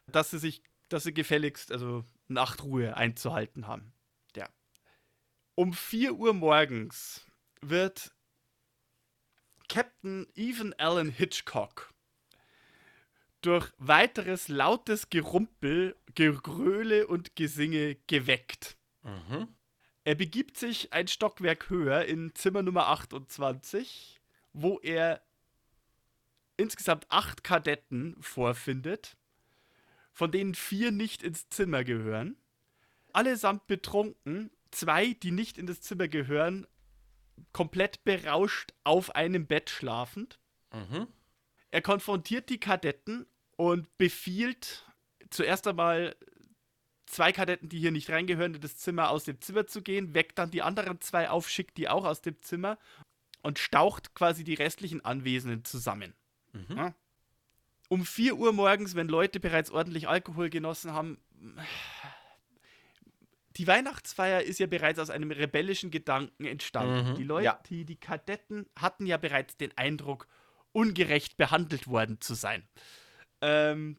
dass 0.07 0.31
sie 0.31 0.37
sich, 0.37 0.61
dass 0.89 1.05
sie 1.05 1.13
gefälligst, 1.13 1.71
also 1.71 2.03
Nachtruhe 2.27 2.97
einzuhalten 2.97 3.65
haben. 3.65 3.93
Ja. 4.35 4.49
Um 5.55 5.71
4 5.71 6.15
Uhr 6.15 6.33
morgens 6.33 7.25
wird 7.61 8.13
Captain 9.69 10.27
Evan 10.35 10.73
Allen 10.73 11.11
Hitchcock 11.11 11.93
durch 13.39 13.71
weiteres 13.77 14.49
lautes 14.49 15.09
Gerumpel, 15.09 15.95
Gegröle 16.13 17.07
und 17.07 17.37
Gesinge 17.37 17.95
geweckt. 18.07 18.75
Mhm. 19.01 19.55
Er 20.05 20.13
begibt 20.13 20.57
sich 20.57 20.93
ein 20.93 21.07
Stockwerk 21.07 21.71
höher 21.71 22.05
in 22.05 22.33
Zimmer 22.35 22.61
Nummer 22.61 22.87
28, 22.89 24.21
wo 24.53 24.79
er 24.79 25.21
insgesamt 26.57 27.07
acht 27.09 27.43
Kadetten 27.43 28.15
vorfindet, 28.21 29.17
von 30.13 30.31
denen 30.31 30.53
vier 30.53 30.91
nicht 30.91 31.23
ins 31.23 31.49
Zimmer 31.49 31.83
gehören. 31.83 32.37
Allesamt 33.13 33.65
betrunken, 33.65 34.51
zwei, 34.69 35.13
die 35.13 35.31
nicht 35.31 35.57
in 35.57 35.65
das 35.65 35.81
Zimmer 35.81 36.07
gehören, 36.07 36.67
komplett 37.51 38.03
berauscht 38.03 38.73
auf 38.83 39.15
einem 39.15 39.47
Bett 39.47 39.71
schlafend. 39.71 40.39
Mhm. 40.71 41.07
Er 41.71 41.81
konfrontiert 41.81 42.49
die 42.49 42.59
Kadetten 42.59 43.25
und 43.57 43.97
befiehlt 43.97 44.85
zuerst 45.31 45.65
einmal 45.65 46.15
zwei 47.05 47.31
Kadetten, 47.31 47.69
die 47.69 47.79
hier 47.79 47.91
nicht 47.91 48.09
reingehören, 48.09 48.55
in 48.55 48.61
das 48.61 48.77
Zimmer 48.77 49.09
aus 49.09 49.23
dem 49.23 49.39
Zimmer 49.41 49.67
zu 49.67 49.81
gehen, 49.81 50.13
weckt 50.13 50.37
dann 50.37 50.51
die 50.51 50.61
anderen 50.61 51.01
zwei 51.01 51.29
auf, 51.29 51.49
schickt 51.49 51.77
die 51.77 51.89
auch 51.89 52.05
aus 52.05 52.21
dem 52.21 52.39
Zimmer 52.39 52.77
und 53.41 53.59
staucht 53.59 54.15
quasi 54.15 54.43
die 54.43 54.55
restlichen 54.55 55.03
Anwesenden 55.05 55.63
zusammen. 55.63 56.13
Mhm. 56.53 56.77
Ja? 56.77 56.95
Um 57.89 58.05
4 58.05 58.35
Uhr 58.35 58.53
morgens, 58.53 58.95
wenn 58.95 59.07
Leute 59.07 59.39
bereits 59.39 59.69
ordentlich 59.69 60.07
Alkohol 60.07 60.49
genossen 60.49 60.93
haben, 60.93 61.19
die 63.57 63.67
Weihnachtsfeier 63.67 64.41
ist 64.41 64.59
ja 64.59 64.67
bereits 64.67 64.99
aus 64.99 65.09
einem 65.09 65.31
rebellischen 65.31 65.91
Gedanken 65.91 66.45
entstanden. 66.45 67.11
Mhm, 67.11 67.15
die 67.15 67.23
Leute, 67.23 67.45
ja. 67.45 67.59
die, 67.69 67.85
die 67.85 67.95
Kadetten 67.95 68.65
hatten 68.75 69.05
ja 69.05 69.17
bereits 69.17 69.57
den 69.57 69.77
Eindruck, 69.77 70.27
ungerecht 70.71 71.37
behandelt 71.37 71.87
worden 71.87 72.19
zu 72.19 72.33
sein. 72.33 72.67
Ähm, 73.41 73.97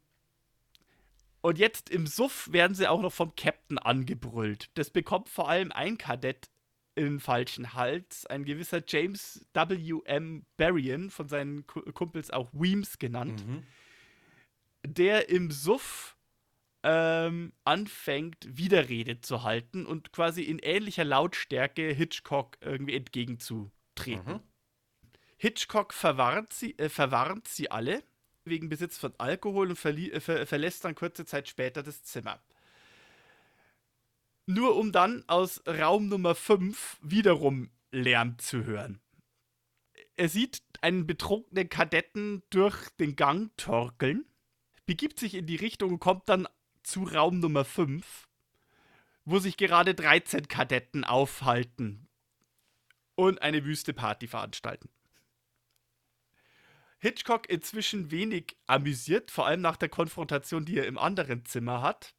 und 1.47 1.59
jetzt 1.59 1.91
im 1.91 2.09
Suff 2.09 2.51
werden 2.51 2.75
sie 2.75 2.89
auch 2.89 3.01
noch 3.01 3.13
vom 3.13 3.37
Captain 3.37 3.79
angebrüllt. 3.79 4.69
Das 4.75 4.91
bekommt 4.91 5.29
vor 5.29 5.49
allem 5.49 5.71
ein 5.71 5.97
Kadett 5.97 6.51
in 6.97 7.05
den 7.05 7.21
falschen 7.21 7.73
Hals, 7.73 8.27
ein 8.27 8.45
gewisser 8.45 8.83
James 8.85 9.47
W.M. 9.55 10.45
Berrien, 10.57 11.09
von 11.09 11.29
seinen 11.29 11.65
Kumpels 11.69 12.33
auch 12.33 12.51
Weems 12.53 12.99
genannt, 12.99 13.47
mhm. 13.47 13.63
der 14.85 15.29
im 15.29 15.53
Suff 15.53 16.17
ähm, 16.83 17.53
anfängt, 17.63 18.39
Widerrede 18.49 19.21
zu 19.21 19.45
halten 19.45 19.87
und 19.87 20.11
quasi 20.11 20.43
in 20.43 20.59
ähnlicher 20.59 21.05
Lautstärke 21.05 21.93
Hitchcock 21.93 22.57
irgendwie 22.61 22.97
entgegenzutreten. 22.97 24.33
Mhm. 24.33 24.41
Hitchcock 25.37 25.95
verwarnt 25.95 26.53
sie, 26.53 26.77
äh, 26.77 26.89
verwarnt 26.89 27.47
sie 27.47 27.71
alle 27.71 28.03
wegen 28.47 28.69
Besitz 28.69 28.99
von 28.99 29.13
Alkohol 29.19 29.71
und 29.71 29.85
äh, 29.85 30.21
ver 30.21 30.47
verlässt 30.47 30.85
dann 30.85 30.95
kurze 30.95 31.25
Zeit 31.25 31.49
später 31.49 31.83
das 31.83 32.03
Zimmer. 32.05 32.41
Nur 34.47 34.77
um 34.77 34.93
dann 34.93 35.25
aus 35.27 35.63
Raum 35.67 36.09
Nummer 36.09 36.35
5 36.35 36.99
wiederum 37.03 37.71
Lärm 37.91 38.39
zu 38.39 38.65
hören. 38.65 39.01
Er 40.17 40.29
sieht 40.29 40.63
einen 40.81 41.07
betrunkenen 41.07 41.69
Kadetten 41.69 42.43
durch 42.51 42.89
den 43.01 43.17
Gang 43.17 43.55
torkeln, 43.57 44.25
begibt 44.87 45.19
sich 45.19 45.35
in 45.35 45.47
die 45.47 45.57
Richtung 45.57 45.93
und 45.93 45.99
kommt 45.99 46.29
dann 46.29 46.49
zu 46.83 47.03
Raum 47.03 47.41
Nummer 47.41 47.65
5, 47.65 48.29
wo 49.25 49.39
sich 49.41 49.57
gerade 49.57 49.95
13 49.95 50.49
Kadetten 50.49 51.05
aufhalten 51.05 52.09
und 53.17 53.43
eine 53.43 53.65
wüste 53.65 53.93
Party 53.93 54.29
veranstalten. 54.29 54.89
Hitchcock 56.99 57.49
inzwischen 57.49 58.11
wenig 58.11 58.57
amüsiert, 58.67 59.31
vor 59.31 59.47
allem 59.47 59.61
nach 59.61 59.77
der 59.77 59.89
Konfrontation, 59.89 60.65
die 60.65 60.79
er 60.79 60.87
im 60.87 60.99
anderen 60.99 61.45
Zimmer 61.45 61.83
hat. 61.83 62.15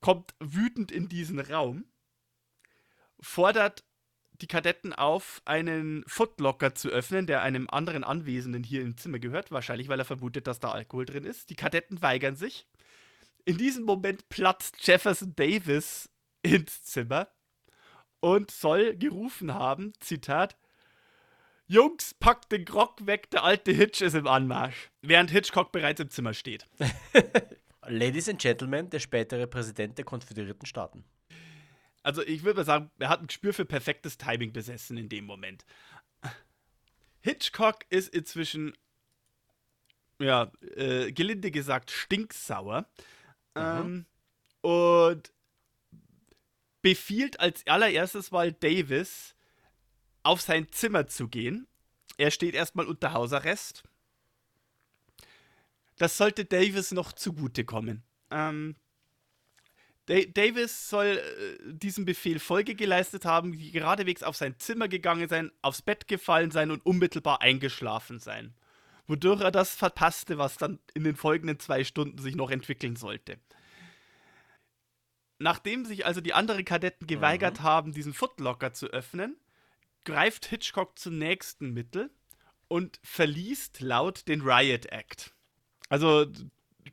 Kommt 0.00 0.34
wütend 0.40 0.90
in 0.90 1.08
diesen 1.08 1.38
Raum, 1.38 1.84
fordert 3.20 3.84
die 4.40 4.48
Kadetten 4.48 4.92
auf, 4.92 5.40
einen 5.44 6.04
Footlocker 6.06 6.74
zu 6.74 6.88
öffnen, 6.88 7.26
der 7.26 7.42
einem 7.42 7.68
anderen 7.70 8.02
Anwesenden 8.02 8.64
hier 8.64 8.82
im 8.82 8.96
Zimmer 8.96 9.20
gehört, 9.20 9.52
wahrscheinlich 9.52 9.88
weil 9.88 10.00
er 10.00 10.04
vermutet, 10.04 10.46
dass 10.46 10.58
da 10.58 10.72
Alkohol 10.72 11.06
drin 11.06 11.24
ist. 11.24 11.50
Die 11.50 11.54
Kadetten 11.54 12.02
weigern 12.02 12.34
sich. 12.34 12.66
In 13.44 13.58
diesem 13.58 13.84
Moment 13.84 14.28
platzt 14.28 14.86
Jefferson 14.86 15.34
Davis 15.36 16.10
ins 16.42 16.82
Zimmer 16.84 17.28
und 18.20 18.50
soll 18.50 18.96
gerufen 18.96 19.54
haben, 19.54 19.92
Zitat, 20.00 20.56
Jungs, 21.72 22.12
packt 22.12 22.52
den 22.52 22.66
Grog 22.66 23.06
weg, 23.06 23.30
der 23.30 23.44
alte 23.44 23.72
Hitch 23.72 24.02
ist 24.02 24.14
im 24.14 24.26
Anmarsch. 24.26 24.90
Während 25.00 25.30
Hitchcock 25.30 25.72
bereits 25.72 26.00
im 26.02 26.10
Zimmer 26.10 26.34
steht. 26.34 26.68
Ladies 27.86 28.28
and 28.28 28.38
Gentlemen, 28.38 28.90
der 28.90 28.98
spätere 28.98 29.46
Präsident 29.46 29.96
der 29.96 30.04
Konföderierten 30.04 30.66
Staaten. 30.66 31.02
Also 32.02 32.22
ich 32.22 32.42
würde 32.42 32.58
mal 32.58 32.64
sagen, 32.66 32.90
er 32.98 33.08
hat 33.08 33.22
ein 33.22 33.26
Gespür 33.26 33.54
für 33.54 33.64
perfektes 33.64 34.18
Timing 34.18 34.52
besessen 34.52 34.98
in 34.98 35.08
dem 35.08 35.24
Moment. 35.24 35.64
Hitchcock 37.22 37.86
ist 37.88 38.14
inzwischen, 38.14 38.76
ja, 40.18 40.52
äh, 40.76 41.10
gelinde 41.10 41.50
gesagt, 41.50 41.90
stinksauer. 41.90 42.86
Mhm. 43.54 43.62
Ähm, 43.62 44.06
und 44.60 45.32
befiehlt 46.82 47.40
als 47.40 47.66
allererstes 47.66 48.30
mal 48.30 48.52
Davis, 48.52 49.34
auf 50.22 50.40
sein 50.40 50.70
Zimmer 50.70 51.06
zu 51.06 51.28
gehen. 51.28 51.66
Er 52.16 52.30
steht 52.30 52.54
erstmal 52.54 52.86
unter 52.86 53.12
Hausarrest. 53.12 53.82
Das 55.98 56.16
sollte 56.16 56.44
Davis 56.44 56.92
noch 56.92 57.12
zugutekommen. 57.12 58.02
Ähm, 58.30 58.76
Davis 60.06 60.88
soll 60.88 61.06
äh, 61.06 61.72
diesem 61.72 62.04
Befehl 62.04 62.40
Folge 62.40 62.74
geleistet 62.74 63.24
haben, 63.24 63.56
geradewegs 63.72 64.22
auf 64.22 64.36
sein 64.36 64.58
Zimmer 64.58 64.88
gegangen 64.88 65.28
sein, 65.28 65.52
aufs 65.62 65.82
Bett 65.82 66.08
gefallen 66.08 66.50
sein 66.50 66.70
und 66.70 66.84
unmittelbar 66.84 67.40
eingeschlafen 67.40 68.18
sein. 68.18 68.54
Wodurch 69.06 69.40
er 69.40 69.52
das 69.52 69.74
verpasste, 69.74 70.38
was 70.38 70.56
dann 70.56 70.80
in 70.94 71.04
den 71.04 71.16
folgenden 71.16 71.60
zwei 71.60 71.84
Stunden 71.84 72.18
sich 72.18 72.34
noch 72.34 72.50
entwickeln 72.50 72.96
sollte. 72.96 73.38
Nachdem 75.38 75.84
sich 75.84 76.06
also 76.06 76.20
die 76.20 76.34
anderen 76.34 76.64
Kadetten 76.64 77.06
geweigert 77.06 77.60
mhm. 77.60 77.62
haben, 77.62 77.92
diesen 77.92 78.14
Footlocker 78.14 78.72
zu 78.72 78.86
öffnen, 78.88 79.36
greift 80.04 80.46
Hitchcock 80.46 80.98
zum 80.98 81.18
nächsten 81.18 81.72
Mittel 81.72 82.10
und 82.68 82.98
verliest 83.02 83.80
laut 83.80 84.28
den 84.28 84.42
Riot 84.42 84.86
Act. 84.86 85.34
Also 85.88 86.26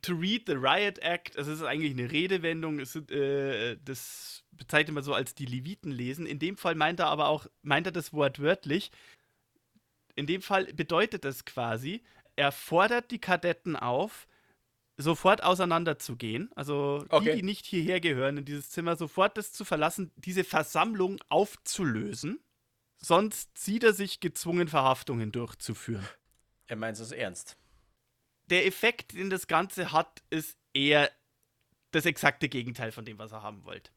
to 0.01 0.13
read 0.13 0.43
the 0.47 0.53
Riot 0.53 0.99
Act, 0.99 1.37
das 1.37 1.47
ist 1.47 1.63
eigentlich 1.63 1.93
eine 1.93 2.11
Redewendung, 2.11 2.79
es 2.79 2.95
äh, 2.95 3.77
das 3.83 4.43
bezeichnet 4.51 4.93
man 4.93 5.03
so 5.03 5.13
als 5.13 5.35
die 5.35 5.45
Leviten 5.45 5.91
lesen. 5.91 6.25
In 6.25 6.39
dem 6.39 6.57
Fall 6.57 6.75
meint 6.75 6.99
er 6.99 7.07
aber 7.07 7.29
auch, 7.29 7.47
meint 7.61 7.87
er 7.87 7.91
das 7.91 8.13
Wort 8.13 8.39
wörtlich. 8.39 8.91
In 10.15 10.27
dem 10.27 10.41
Fall 10.41 10.65
bedeutet 10.73 11.23
das 11.23 11.45
quasi, 11.45 12.03
er 12.35 12.51
fordert 12.51 13.11
die 13.11 13.19
Kadetten 13.19 13.75
auf, 13.75 14.27
sofort 14.97 15.43
auseinanderzugehen. 15.43 16.51
Also 16.55 17.05
okay. 17.09 17.31
die, 17.31 17.37
die 17.37 17.43
nicht 17.43 17.65
hierher 17.65 17.99
gehören, 17.99 18.37
in 18.37 18.45
dieses 18.45 18.69
Zimmer, 18.69 18.95
sofort 18.95 19.37
das 19.37 19.53
zu 19.53 19.65
verlassen, 19.65 20.11
diese 20.17 20.43
Versammlung 20.43 21.19
aufzulösen. 21.29 22.39
Sonst 22.99 23.57
sieht 23.57 23.83
er 23.83 23.93
sich 23.93 24.19
gezwungen, 24.19 24.67
Verhaftungen 24.67 25.31
durchzuführen. 25.31 26.07
Er 26.67 26.75
meint 26.75 26.99
es 26.99 27.11
ernst 27.11 27.57
der 28.49 28.65
Effekt, 28.65 29.13
den 29.13 29.29
das 29.29 29.47
Ganze 29.47 29.91
hat, 29.91 30.23
ist 30.29 30.57
eher 30.73 31.09
das 31.91 32.05
exakte 32.05 32.49
Gegenteil 32.49 32.91
von 32.91 33.05
dem, 33.05 33.17
was 33.17 33.31
er 33.31 33.41
haben 33.41 33.65
wollte. 33.65 33.91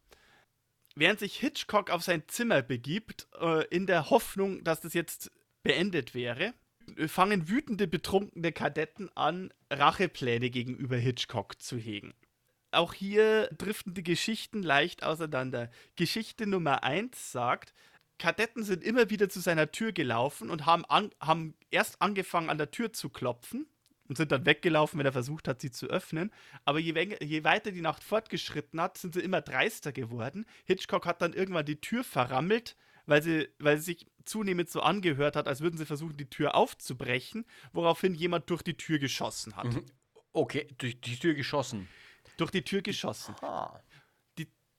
Während 0.95 1.21
sich 1.21 1.39
Hitchcock 1.39 1.91
auf 1.91 2.03
sein 2.03 2.23
Zimmer 2.29 2.63
begibt, 2.63 3.27
äh, 3.41 3.67
in 3.69 3.87
der 3.87 4.11
Hoffnung, 4.11 4.63
dass 4.63 4.81
das 4.81 4.95
jetzt 4.95 5.31
beendet 5.63 6.15
wäre, 6.15 6.55
fangen 7.07 7.49
wütende, 7.49 7.87
betrunkene 7.87 8.53
Kadetten 8.53 9.09
an, 9.17 9.53
Rachepläne 9.71 10.51
gegenüber 10.51 10.97
Hitchcock 10.97 11.61
zu 11.63 11.77
hegen. 11.77 12.13
Auch 12.73 12.95
hier 12.95 13.49
driften 13.57 13.95
die 13.95 14.03
Geschichten 14.03 14.63
leicht 14.63 15.03
auseinander. 15.03 15.71
Geschichte 15.97 16.47
Nummer 16.47 16.83
1 16.83 17.33
sagt, 17.33 17.75
Kadetten 18.23 18.63
sind 18.63 18.85
immer 18.85 19.11
wieder 19.11 19.29
zu 19.29 19.41
seiner 19.41 19.73
Tür 19.73 19.91
gelaufen 19.91 20.49
und 20.49 20.65
haben, 20.65 20.85
an, 20.85 21.11
haben 21.21 21.55
erst 21.73 22.01
angefangen, 22.01 22.51
an 22.51 22.57
der 22.57 22.71
Tür 22.71 22.93
zu 22.93 23.11
klopfen 23.11 23.67
und 24.09 24.17
sind 24.17 24.31
dann 24.31 24.47
weggelaufen, 24.47 24.97
wenn 25.01 25.07
er 25.07 25.13
versucht 25.13 25.49
hat, 25.49 25.61
sie 25.61 25.73
zu 25.73 25.89
öffnen. 25.89 26.31
Aber 26.65 26.79
je, 26.79 27.17
je, 27.21 27.43
weiter 27.43 27.73
die 27.73 27.81
Nacht 27.81 28.05
fortgeschritten 28.05 28.81
hat, 28.81 28.97
sind 28.97 29.15
sie 29.15 29.21
immer 29.23 29.41
dreister 29.41 29.91
geworden. 29.91 30.47
Hitchcock 30.67 31.05
hat 31.05 31.21
dann 31.21 31.33
irgendwann 31.33 31.67
die 31.67 31.81
Tür 31.81 32.05
verrammelt, 32.05 32.77
weil 33.07 33.25
sie, 33.25 33.49
weil 33.59 33.79
sie 33.79 33.95
sich 33.95 34.07
zunehmend 34.25 34.71
so 34.71 34.83
angehört 34.83 35.35
hat, 35.35 35.49
als 35.49 35.61
würden 35.61 35.77
sie 35.77 35.85
versuchen, 35.85 36.17
die 36.17 36.31
Tür 36.31 36.55
aufzubrechen, 36.55 37.45
woraufhin 37.73 38.15
jemand 38.15 38.49
durch 38.51 38.63
die 38.63 38.77
Tür 38.77 39.01
geschossen 39.01 39.57
hat. 39.57 39.65
Mhm. 39.65 39.85
Okay, 40.33 40.69
durch 40.79 41.01
die 41.01 41.17
Tür 41.17 41.35
geschossen. 41.35 41.89
Durch 42.37 42.53
die 42.53 42.63
Tür 42.63 42.83
geschossen. 42.83 43.35
Aha. 43.41 43.83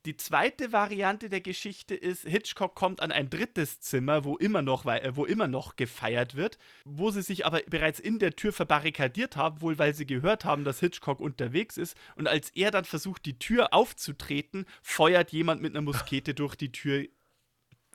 Die 0.05 0.17
zweite 0.17 0.73
Variante 0.73 1.29
der 1.29 1.39
Geschichte 1.39 1.95
ist, 1.95 2.27
Hitchcock 2.27 2.75
kommt 2.75 3.01
an 3.01 3.13
ein 3.13 3.29
drittes 3.29 3.79
Zimmer, 3.79 4.25
wo 4.25 4.35
immer 4.35 4.61
noch, 4.61 4.85
äh, 4.85 5.15
wo 5.15 5.23
immer 5.23 5.47
noch 5.47 5.77
gefeiert 5.77 6.35
wird, 6.35 6.57
wo 6.83 7.09
sie 7.09 7.21
sich 7.21 7.45
aber 7.45 7.61
bereits 7.67 8.01
in 8.01 8.19
der 8.19 8.35
Tür 8.35 8.51
verbarrikadiert 8.51 9.37
haben, 9.37 9.61
wohl 9.61 9.79
weil 9.79 9.93
sie 9.93 10.05
gehört 10.05 10.43
haben, 10.43 10.65
dass 10.65 10.81
Hitchcock 10.81 11.21
unterwegs 11.21 11.77
ist. 11.77 11.95
Und 12.17 12.27
als 12.27 12.49
er 12.49 12.69
dann 12.69 12.83
versucht, 12.83 13.25
die 13.25 13.39
Tür 13.39 13.73
aufzutreten, 13.73 14.65
feuert 14.81 15.31
jemand 15.31 15.61
mit 15.61 15.73
einer 15.73 15.81
Muskete 15.81 16.33
durch 16.33 16.55
die 16.55 16.73
Tür 16.73 17.07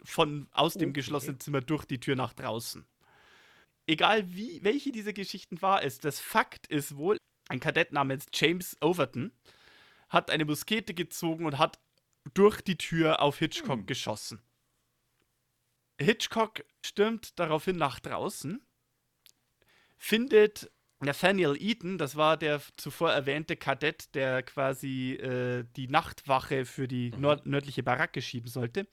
von 0.03 0.49
aus 0.53 0.75
dem 0.75 0.91
okay. 0.91 1.01
geschlossenen 1.01 1.41
Zimmer 1.41 1.61
durch 1.61 1.85
die 1.85 2.01
Tür 2.01 2.17
nach 2.17 2.33
draußen. 2.33 2.87
Egal 3.87 4.35
wie, 4.35 4.61
welche 4.63 4.93
dieser 4.93 5.13
Geschichten 5.13 5.61
wahr 5.61 5.83
ist, 5.83 6.07
das 6.07 6.21
Fakt 6.21 6.69
ist 6.69 6.97
wohl, 6.97 7.19
ein 7.49 7.61
Kadett 7.61 7.93
namens 7.93 8.27
James 8.33 8.79
Overton 8.81 9.31
hat 10.09 10.31
eine 10.31 10.47
Muskete 10.47 10.95
gezogen 10.95 11.45
und 11.45 11.59
hat 11.59 11.79
durch 12.35 12.61
die 12.61 12.77
Tür 12.77 13.23
auf 13.23 13.39
Hitchcock 13.39 13.81
hm. 13.81 13.87
geschossen. 13.87 14.43
Hitchcock 16.01 16.65
stürmt 16.85 17.39
daraufhin 17.39 17.77
nach 17.77 17.99
draußen, 17.99 18.63
findet 19.97 20.71
Nathaniel 21.01 21.57
Eaton, 21.61 21.99
das 21.99 22.17
war 22.17 22.37
der 22.37 22.61
zuvor 22.77 23.13
erwähnte 23.13 23.57
Kadett, 23.57 24.15
der 24.15 24.43
quasi 24.43 25.13
äh, 25.13 25.65
die 25.77 25.89
Nachtwache 25.89 26.65
für 26.65 26.89
die 26.89 27.13
mhm. 27.13 27.21
nord 27.21 27.47
nördliche 27.47 27.83
Baracke 27.83 28.21
schieben 28.21 28.49
sollte, 28.49 28.87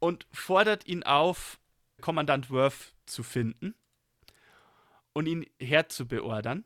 und 0.00 0.26
fordert 0.32 0.86
ihn 0.86 1.04
auf, 1.04 1.60
Kommandant 2.00 2.50
Worth 2.50 2.96
zu 3.06 3.22
finden 3.22 3.76
und 5.12 5.26
ihn 5.26 5.46
herzubeordern. 5.60 6.64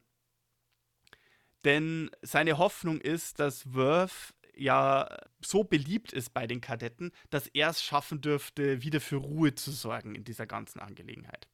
Denn 1.64 2.11
seine 2.22 2.57
Hoffnung 2.57 3.01
ist, 3.01 3.38
dass 3.38 3.74
Worth 3.74 4.32
ja 4.57 5.09
so 5.44 5.64
beliebt 5.64 6.12
ist 6.12 6.32
bei 6.32 6.46
den 6.46 6.61
Kadetten, 6.61 7.12
dass 7.30 7.46
er 7.48 7.70
es 7.70 7.82
schaffen 7.82 8.20
dürfte, 8.20 8.82
wieder 8.82 9.00
für 9.00 9.16
Ruhe 9.16 9.54
zu 9.54 9.70
sorgen 9.70 10.14
in 10.14 10.24
dieser 10.24 10.46
ganzen 10.46 10.80
Angelegenheit. 10.80 11.48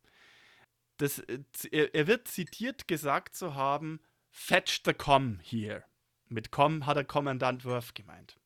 Das, 0.96 1.18
äh, 1.18 1.40
er, 1.70 2.06
wird 2.06 2.28
zitiert 2.28 2.86
gesagt 2.86 3.34
zu 3.34 3.54
haben, 3.54 4.00
fetch 4.30 4.82
the 4.84 4.94
com 4.94 5.40
here. 5.42 5.84
Mit 6.28 6.50
com 6.50 6.86
hat 6.86 6.96
er 6.96 7.04
Kommandant 7.04 7.64
Worth 7.64 7.94
gemeint. 7.94 8.36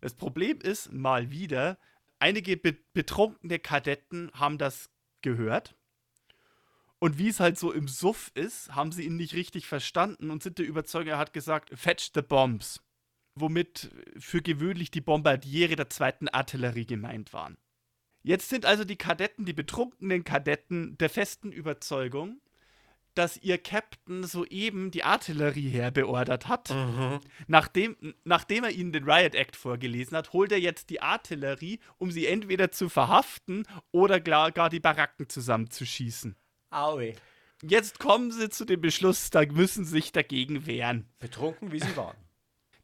Das 0.00 0.14
Problem 0.14 0.60
ist 0.60 0.92
mal 0.92 1.30
wieder, 1.30 1.78
einige 2.18 2.56
be 2.56 2.76
betrunkene 2.92 3.58
Kadetten 3.58 4.30
haben 4.34 4.58
das 4.58 4.90
gehört. 5.22 5.76
Und 6.98 7.18
wie 7.18 7.28
es 7.28 7.40
halt 7.40 7.58
so 7.58 7.72
im 7.72 7.88
Suff 7.88 8.30
ist, 8.34 8.74
haben 8.74 8.90
sie 8.90 9.04
ihn 9.04 9.16
nicht 9.16 9.34
richtig 9.34 9.66
verstanden 9.66 10.30
und 10.30 10.42
sind 10.42 10.58
der 10.58 10.66
Überzeugung, 10.66 11.08
er 11.08 11.18
hat 11.18 11.32
gesagt, 11.32 11.70
fetch 11.78 12.10
the 12.14 12.22
bombs 12.22 12.82
womit 13.36 13.90
für 14.18 14.42
gewöhnlich 14.42 14.90
die 14.90 15.00
Bombardiere 15.00 15.76
der 15.76 15.90
zweiten 15.90 16.28
Artillerie 16.28 16.86
gemeint 16.86 17.32
waren. 17.32 17.56
Jetzt 18.22 18.48
sind 18.48 18.66
also 18.66 18.84
die 18.84 18.96
Kadetten, 18.96 19.44
die 19.44 19.52
betrunkenen 19.52 20.24
Kadetten, 20.24 20.98
der 20.98 21.10
festen 21.10 21.52
Überzeugung, 21.52 22.40
dass 23.14 23.36
ihr 23.36 23.56
Captain 23.56 24.24
soeben 24.24 24.90
die 24.90 25.04
Artillerie 25.04 25.70
herbeordert 25.70 26.48
hat. 26.48 26.70
Mhm. 26.70 27.20
Nachdem, 27.46 27.96
nachdem 28.24 28.64
er 28.64 28.70
ihnen 28.70 28.92
den 28.92 29.08
Riot 29.08 29.34
Act 29.34 29.56
vorgelesen 29.56 30.16
hat, 30.16 30.32
holt 30.32 30.52
er 30.52 30.60
jetzt 30.60 30.90
die 30.90 31.00
Artillerie, 31.00 31.78
um 31.98 32.10
sie 32.10 32.26
entweder 32.26 32.72
zu 32.72 32.88
verhaften 32.88 33.64
oder 33.92 34.20
gar 34.20 34.70
die 34.70 34.80
Baracken 34.80 35.28
zusammenzuschießen. 35.28 36.36
Aue. 36.70 37.14
Jetzt 37.62 37.98
kommen 37.98 38.32
sie 38.32 38.50
zu 38.50 38.64
dem 38.64 38.80
Beschluss, 38.80 39.30
da 39.30 39.46
müssen 39.46 39.84
sie 39.84 39.92
sich 39.92 40.12
dagegen 40.12 40.66
wehren. 40.66 41.08
Betrunken, 41.18 41.72
wie 41.72 41.80
sie 41.80 41.96
waren. 41.96 42.16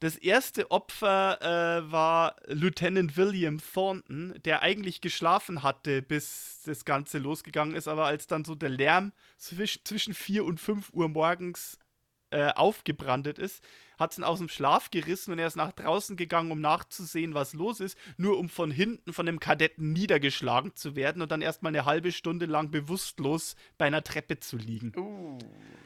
Das 0.02 0.16
erste 0.16 0.72
Opfer 0.72 1.38
äh, 1.40 1.92
war 1.92 2.34
Lieutenant 2.48 3.16
William 3.16 3.60
Thornton, 3.60 4.34
der 4.44 4.60
eigentlich 4.60 5.00
geschlafen 5.00 5.62
hatte, 5.62 6.02
bis 6.02 6.60
das 6.64 6.84
Ganze 6.84 7.18
losgegangen 7.18 7.76
ist, 7.76 7.86
aber 7.86 8.06
als 8.06 8.26
dann 8.26 8.44
so 8.44 8.56
der 8.56 8.70
Lärm 8.70 9.12
zwischen, 9.38 9.84
zwischen 9.84 10.12
4 10.12 10.44
und 10.44 10.58
5 10.58 10.90
Uhr 10.92 11.08
morgens 11.08 11.78
äh, 12.30 12.48
aufgebrandet 12.48 13.38
ist, 13.38 13.62
hat 14.02 14.12
es 14.12 14.18
ihn 14.18 14.24
aus 14.24 14.38
dem 14.38 14.48
Schlaf 14.48 14.90
gerissen 14.90 15.32
und 15.32 15.38
er 15.38 15.46
ist 15.46 15.56
nach 15.56 15.72
draußen 15.72 16.16
gegangen, 16.16 16.50
um 16.50 16.60
nachzusehen, 16.60 17.34
was 17.34 17.54
los 17.54 17.80
ist, 17.80 17.96
nur 18.16 18.38
um 18.38 18.48
von 18.48 18.70
hinten 18.70 19.12
von 19.12 19.26
dem 19.26 19.40
Kadetten 19.40 19.92
niedergeschlagen 19.92 20.74
zu 20.74 20.96
werden 20.96 21.22
und 21.22 21.32
dann 21.32 21.42
erstmal 21.42 21.70
eine 21.70 21.84
halbe 21.84 22.12
Stunde 22.12 22.46
lang 22.46 22.70
bewusstlos 22.70 23.56
bei 23.78 23.86
einer 23.86 24.02
Treppe 24.02 24.38
zu 24.38 24.56
liegen. 24.56 24.92
Uh, 24.96 25.38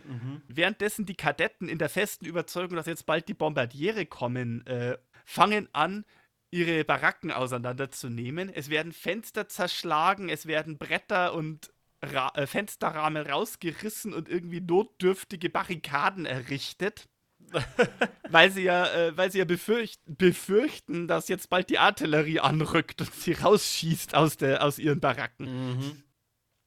mhm. 0.09 0.43
Währenddessen 0.49 1.07
die 1.07 1.15
Kadetten 1.15 1.69
in 1.69 1.79
der 1.79 1.89
festen 1.89 2.27
Überzeugung, 2.27 2.77
dass 2.77 2.87
jetzt 2.87 3.07
bald 3.07 3.29
die 3.29 3.35
Bombardiere 3.35 4.07
kommen, 4.07 4.67
äh, 4.67 4.99
fangen 5.25 5.69
an, 5.73 6.05
ihre 6.51 6.85
Baracken 6.85 7.31
auseinanderzunehmen. 7.31 8.49
Es 8.49 8.71
werden 8.71 8.93
Fenster 8.93 9.49
zerschlagen, 9.49 10.29
es 10.29 10.47
werden 10.47 10.79
Bretter 10.79 11.35
und 11.35 11.71
Ra 12.03 12.31
äh, 12.35 12.47
Fensterrahmen 12.47 13.27
rausgerissen 13.27 14.13
und 14.13 14.29
irgendwie 14.29 14.61
notdürftige 14.61 15.51
Barrikaden 15.51 16.27
errichtet. 16.27 17.09
weil 18.31 18.51
sie 18.51 18.63
ja, 18.63 18.87
äh, 18.93 19.17
weil 19.17 19.31
sie 19.31 19.39
ja 19.39 19.45
befürcht, 19.45 20.01
befürchten, 20.07 21.09
dass 21.09 21.29
jetzt 21.29 21.49
bald 21.49 21.71
die 21.71 21.79
Artillerie 21.79 22.41
anrückt 22.41 23.01
und 23.01 23.15
sie 23.15 23.33
rausschießt 23.33 24.15
aus, 24.15 24.37
der, 24.37 24.65
aus 24.65 24.79
ihren 24.79 25.01
Baracken. 25.01 25.69
Mhm. 25.77 26.03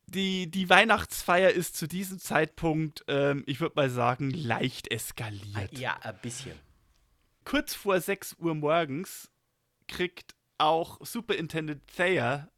Die, 0.07 0.49
die 0.49 0.69
Weihnachtsfeier 0.69 1.51
ist 1.51 1.77
zu 1.77 1.87
diesem 1.87 2.19
Zeitpunkt, 2.19 3.03
ähm, 3.07 3.43
ich 3.45 3.59
würde 3.59 3.75
mal 3.75 3.89
sagen, 3.89 4.31
leicht 4.31 4.91
eskaliert. 4.91 5.77
Ja, 5.77 5.97
ein 6.01 6.17
bisschen. 6.21 6.55
Kurz 7.45 7.75
vor 7.75 7.99
6 7.99 8.37
Uhr 8.39 8.55
morgens 8.55 9.29
kriegt 9.87 10.35
auch 10.57 10.99
Superintendent 11.05 11.81
Thayer 11.95 12.49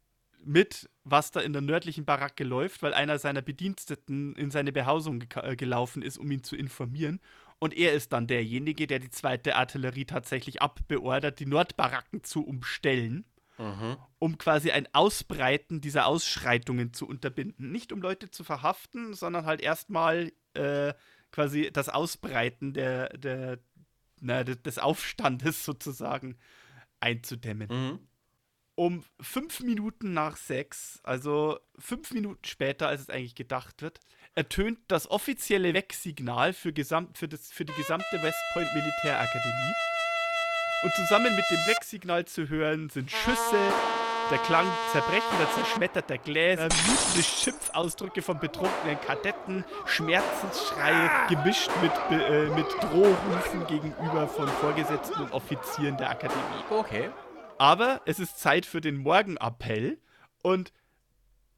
mit, 0.44 0.88
was 1.04 1.30
da 1.30 1.40
in 1.40 1.52
der 1.52 1.62
nördlichen 1.62 2.04
Baracke 2.04 2.44
läuft, 2.44 2.82
weil 2.82 2.94
einer 2.94 3.18
seiner 3.18 3.42
Bediensteten 3.42 4.34
in 4.36 4.50
seine 4.50 4.72
Behausung 4.72 5.20
ge 5.20 5.28
äh, 5.42 5.56
gelaufen 5.56 6.02
ist, 6.02 6.18
um 6.18 6.30
ihn 6.30 6.42
zu 6.42 6.56
informieren. 6.56 7.20
Und 7.62 7.74
er 7.74 7.92
ist 7.92 8.12
dann 8.12 8.26
derjenige, 8.26 8.88
der 8.88 8.98
die 8.98 9.10
zweite 9.10 9.54
Artillerie 9.54 10.04
tatsächlich 10.04 10.60
abbeordert, 10.60 11.38
die 11.38 11.46
Nordbaracken 11.46 12.24
zu 12.24 12.44
umstellen, 12.44 13.24
Mhm. 13.56 13.98
um 14.18 14.36
quasi 14.36 14.72
ein 14.72 14.88
Ausbreiten 14.92 15.80
dieser 15.80 16.06
Ausschreitungen 16.06 16.92
zu 16.92 17.06
unterbinden. 17.06 17.70
Nicht 17.70 17.92
um 17.92 18.02
Leute 18.02 18.32
zu 18.32 18.42
verhaften, 18.42 19.14
sondern 19.14 19.46
halt 19.46 19.60
erstmal 19.60 20.32
äh, 20.54 20.92
quasi 21.30 21.70
das 21.72 21.88
Ausbreiten 21.88 22.72
der, 22.72 23.10
der, 23.10 23.60
na, 24.20 24.42
de- 24.42 24.56
des 24.56 24.78
Aufstandes 24.78 25.64
sozusagen 25.64 26.36
einzudämmen. 26.98 27.68
Mhm. 27.68 27.98
Um 28.74 29.04
fünf 29.20 29.60
Minuten 29.60 30.14
nach 30.14 30.36
sechs, 30.36 30.98
also 31.04 31.60
fünf 31.78 32.10
Minuten 32.10 32.44
später, 32.44 32.88
als 32.88 33.02
es 33.02 33.10
eigentlich 33.10 33.34
gedacht 33.36 33.82
wird, 33.82 34.00
ertönt 34.34 34.78
das 34.88 35.10
offizielle 35.10 35.74
Wegsignal 35.74 36.52
für, 36.52 36.72
gesamt, 36.72 37.18
für, 37.18 37.28
das, 37.28 37.52
für 37.52 37.64
die 37.64 37.72
gesamte 37.74 38.22
West 38.22 38.38
Point 38.52 38.72
Militärakademie. 38.74 39.74
Und 40.82 40.92
zusammen 40.94 41.36
mit 41.36 41.44
dem 41.50 41.66
Wegsignal 41.66 42.24
zu 42.24 42.48
hören 42.48 42.90
sind 42.90 43.10
Schüsse, 43.10 43.72
der 44.30 44.38
Klang 44.38 44.66
zerbrechender, 44.92 45.48
zerschmetterter 45.54 46.18
Gläser, 46.18 46.64
wütende 46.64 47.22
Schimpfausdrücke 47.22 48.22
von 48.22 48.38
betrunkenen 48.38 48.98
Kadetten, 49.00 49.64
Schmerzensschreie 49.84 51.10
gemischt 51.28 51.70
mit, 51.82 51.92
äh, 52.10 52.48
mit 52.48 52.66
Drohrufen 52.80 53.66
gegenüber 53.66 54.26
von 54.26 54.48
Vorgesetzten 54.48 55.22
und 55.22 55.32
Offizieren 55.32 55.96
der 55.98 56.10
Akademie. 56.10 56.64
Okay. 56.70 57.10
Aber 57.58 58.00
es 58.06 58.18
ist 58.18 58.40
Zeit 58.40 58.64
für 58.64 58.80
den 58.80 58.96
Morgenappell 58.96 59.98
und 60.42 60.72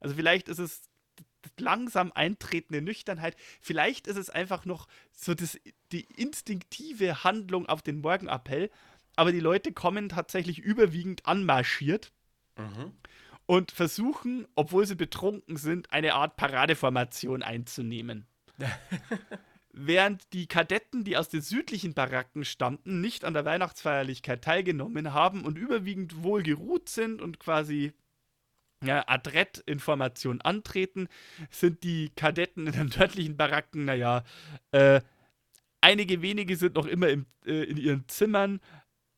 also 0.01 0.17
vielleicht 0.17 0.49
ist 0.49 0.59
es 0.59 0.83
langsam 1.59 2.13
eintretende 2.13 2.83
Nüchternheit, 2.83 3.37
vielleicht 3.61 4.07
ist 4.07 4.17
es 4.17 4.31
einfach 4.31 4.65
noch 4.65 4.87
so 5.13 5.35
das, 5.35 5.59
die 5.93 6.07
instinktive 6.17 7.25
Handlung 7.25 7.67
auf 7.67 7.83
den 7.83 8.01
Morgenappell, 8.01 8.71
aber 9.17 9.33
die 9.33 9.41
Leute 9.41 9.73
kommen 9.73 10.09
tatsächlich 10.09 10.59
überwiegend 10.59 11.27
anmarschiert 11.27 12.13
Mhm. 12.57 12.93
und 13.47 13.73
versuchen, 13.73 14.47
obwohl 14.55 14.87
sie 14.87 14.95
betrunken 14.95 15.57
sind, 15.57 15.93
eine 15.93 16.15
Art 16.15 16.37
Paradeformation 16.37 17.43
einzunehmen. 17.43 18.27
Während 19.73 20.33
die 20.33 20.47
Kadetten, 20.47 21.03
die 21.03 21.17
aus 21.17 21.29
den 21.29 21.41
südlichen 21.41 21.95
Baracken 21.95 22.45
stammten, 22.45 23.01
nicht 23.01 23.25
an 23.25 23.35
der 23.35 23.45
Weihnachtsfeierlichkeit 23.45 24.43
teilgenommen 24.43 25.13
haben 25.13 25.45
und 25.45 25.59
überwiegend 25.59 26.23
wohl 26.23 26.45
geruht 26.45 26.89
sind 26.89 27.21
und 27.21 27.41
quasi 27.41 27.93
ja, 28.87 29.05
adrett 29.07 29.59
in 29.67 29.81
Formation 29.81 30.41
antreten, 30.41 31.09
sind 31.51 31.83
die 31.83 32.11
Kadetten 32.17 32.67
in 32.67 32.73
den 32.73 32.87
nördlichen 32.99 33.37
Baracken, 33.37 33.85
naja, 33.85 34.25
äh, 34.73 35.01
einige 35.81 36.23
wenige 36.23 36.57
sind 36.57 36.75
noch 36.75 36.87
immer 36.87 37.09
im, 37.09 37.27
äh, 37.47 37.65
in 37.65 37.77
ihren 37.77 38.09
Zimmern, 38.09 38.61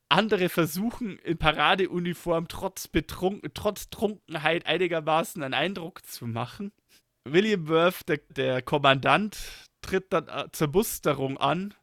andere 0.09 0.49
versuchen 0.49 1.19
in 1.19 1.37
Paradeuniform 1.37 2.49
trotz, 2.49 2.89
Betrunken, 2.89 3.51
trotz 3.55 3.91
Trunkenheit 3.91 4.67
einigermaßen 4.67 5.43
einen 5.43 5.55
Eindruck 5.55 6.07
zu 6.07 6.27
machen. 6.27 6.73
William 7.25 7.69
Worth, 7.69 8.09
der, 8.09 8.19
der 8.31 8.63
Kommandant, 8.63 9.37
tritt 9.81 10.13
dann 10.13 10.29
äh, 10.29 10.47
zur 10.53 10.69
Musterung 10.69 11.39
an 11.39 11.75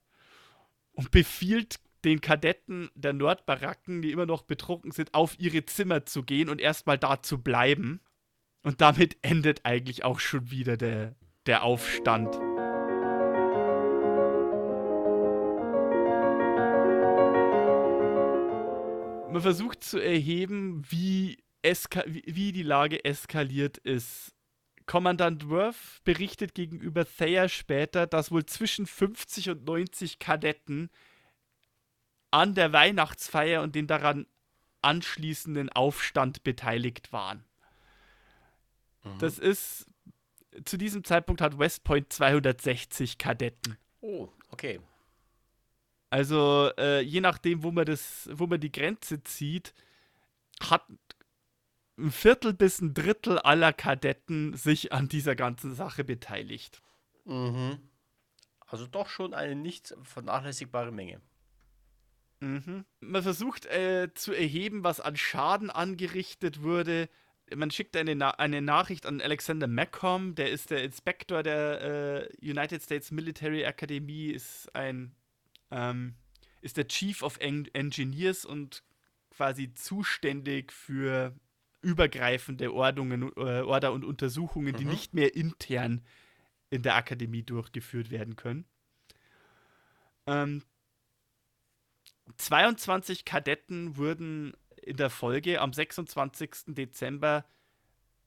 und 0.93 1.11
befiehlt 1.11 1.79
den 2.05 2.21
Kadetten 2.21 2.89
der 2.95 3.13
Nordbaracken, 3.13 4.01
die 4.01 4.11
immer 4.11 4.25
noch 4.25 4.43
betrunken 4.43 4.91
sind, 4.91 5.13
auf 5.13 5.39
ihre 5.39 5.65
Zimmer 5.65 6.05
zu 6.05 6.23
gehen 6.23 6.49
und 6.49 6.59
erstmal 6.59 6.97
da 6.97 7.21
zu 7.21 7.41
bleiben. 7.41 8.01
Und 8.63 8.81
damit 8.81 9.17
endet 9.21 9.65
eigentlich 9.65 10.03
auch 10.03 10.19
schon 10.19 10.51
wieder 10.51 10.77
der, 10.77 11.15
der 11.45 11.63
Aufstand. 11.63 12.39
Man 19.31 19.41
versucht 19.41 19.83
zu 19.83 19.97
erheben, 19.97 20.83
wie, 20.89 21.43
wie 21.63 22.51
die 22.51 22.61
Lage 22.61 23.03
eskaliert 23.03 23.79
ist. 23.79 24.35
Kommandant 24.85 25.49
Worth 25.49 26.03
berichtet 26.03 26.53
gegenüber 26.53 27.05
Thayer 27.05 27.49
später, 27.49 28.05
dass 28.05 28.31
wohl 28.31 28.45
zwischen 28.45 28.85
50 28.85 29.49
und 29.49 29.65
90 29.65 30.19
Kadetten 30.19 30.89
an 32.33 32.55
der 32.55 32.73
Weihnachtsfeier 32.73 33.61
und 33.61 33.75
den 33.75 33.85
daran 33.85 34.25
anschließenden 34.81 35.69
Aufstand 35.69 36.43
beteiligt 36.43 37.13
waren. 37.13 37.45
Das 39.19 39.37
ist, 39.37 39.85
zu 40.65 40.77
diesem 40.77 41.03
Zeitpunkt 41.03 41.41
hat 41.41 41.59
West 41.59 41.83
Point 41.83 42.11
260 42.11 43.17
Kadetten. 43.17 43.77
Oh, 44.01 44.29
okay. 44.49 44.79
Also 46.09 46.71
äh, 46.77 47.01
je 47.01 47.21
nachdem, 47.21 47.63
wo 47.63 47.71
man 47.71 47.85
das, 47.85 48.29
wo 48.31 48.47
man 48.47 48.59
die 48.59 48.71
Grenze 48.71 49.23
zieht, 49.23 49.73
hat 50.61 50.85
ein 51.97 52.11
Viertel 52.11 52.53
bis 52.53 52.81
ein 52.81 52.93
Drittel 52.93 53.39
aller 53.39 53.73
Kadetten 53.73 54.55
sich 54.55 54.91
an 54.91 55.07
dieser 55.07 55.35
ganzen 55.35 55.75
Sache 55.75 56.03
beteiligt. 56.03 56.81
Mhm. 57.25 57.79
Also 58.65 58.87
doch 58.87 59.09
schon 59.09 59.33
eine 59.33 59.55
nicht 59.55 59.93
vernachlässigbare 60.01 60.91
Menge. 60.91 61.21
Mhm. 62.43 62.85
Man 62.99 63.23
versucht 63.23 63.65
äh, 63.67 64.09
zu 64.13 64.33
erheben, 64.33 64.83
was 64.83 64.99
an 64.99 65.15
Schaden 65.15 65.69
angerichtet 65.69 66.61
wurde. 66.61 67.09
Man 67.55 67.71
schickt 67.71 67.95
eine, 67.95 68.15
Na 68.15 68.31
eine 68.31 68.61
Nachricht 68.61 69.05
an 69.05 69.21
Alexander 69.21 69.67
Macomb, 69.67 70.35
der 70.35 70.51
ist 70.51 70.69
der 70.69 70.83
Inspektor 70.83 71.41
der 71.41 72.29
äh, 72.41 72.49
United 72.49 72.81
States 72.81 73.11
Military 73.11 73.63
Academy, 73.63 74.27
ist 74.27 74.73
ein 74.75 75.15
ähm, 75.71 76.15
ist 76.61 76.77
der 76.77 76.87
Chief 76.87 77.23
of 77.23 77.37
En 77.39 77.67
Engineers 77.73 78.45
und 78.45 78.83
quasi 79.29 79.73
zuständig 79.73 80.71
für 80.71 81.33
übergreifende 81.81 82.73
Ordnungen, 82.73 83.31
äh, 83.35 83.61
Order 83.61 83.93
und 83.93 84.05
Untersuchungen, 84.05 84.75
die 84.75 84.85
Mhm. 84.85 84.91
nicht 84.91 85.13
mehr 85.13 85.35
intern 85.35 86.01
in 86.69 86.81
der 86.81 86.95
Akademie 86.95 87.43
durchgeführt 87.43 88.09
werden 88.11 88.35
können. 88.35 88.65
Ähm, 90.25 90.63
22 92.37 93.25
Kadetten 93.25 93.97
wurden 93.97 94.53
in 94.81 94.97
der 94.97 95.09
Folge 95.09 95.61
am 95.61 95.73
26. 95.73 96.49
Dezember 96.75 97.45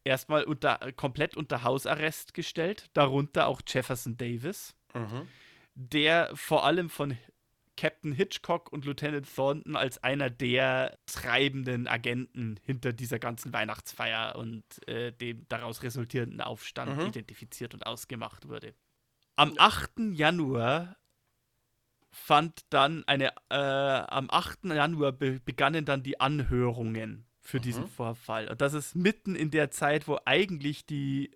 erstmal 0.04 0.44
unter, 0.44 0.78
komplett 0.92 1.36
unter 1.36 1.62
Hausarrest 1.62 2.32
gestellt, 2.34 2.88
darunter 2.94 3.46
auch 3.46 3.60
Jefferson 3.66 4.16
Davis, 4.16 4.74
Mhm. 4.94 5.28
der 5.74 6.30
vor 6.34 6.64
allem 6.64 6.88
von 6.88 7.18
Captain 7.76 8.12
Hitchcock 8.12 8.72
und 8.72 8.86
Lieutenant 8.86 9.26
Thornton 9.34 9.76
als 9.76 10.02
einer 10.02 10.30
der 10.30 10.96
treibenden 11.04 11.86
Agenten 11.86 12.58
hinter 12.62 12.94
dieser 12.94 13.18
ganzen 13.18 13.52
Weihnachtsfeier 13.52 14.36
und 14.36 14.64
äh, 14.88 15.12
dem 15.12 15.46
daraus 15.48 15.82
resultierenden 15.82 16.40
Aufstand 16.40 16.96
Mhm. 16.96 17.06
identifiziert 17.08 17.74
und 17.74 17.84
ausgemacht 17.84 18.48
wurde. 18.48 18.74
Am 19.34 19.52
8. 19.58 20.14
Januar 20.14 20.96
fand 22.16 22.64
dann 22.70 23.04
eine, 23.06 23.28
äh, 23.50 23.54
am 23.56 24.28
8. 24.30 24.72
Januar 24.74 25.12
be 25.12 25.38
begannen 25.44 25.84
dann 25.84 26.02
die 26.02 26.18
Anhörungen 26.18 27.26
für 27.42 27.60
diesen 27.60 27.84
Mhm. 27.84 27.88
Vorfall. 27.88 28.48
Und 28.48 28.60
das 28.60 28.72
ist 28.72 28.96
mitten 28.96 29.36
in 29.36 29.50
der 29.50 29.70
Zeit, 29.70 30.08
wo 30.08 30.18
eigentlich 30.24 30.86
die 30.86 31.30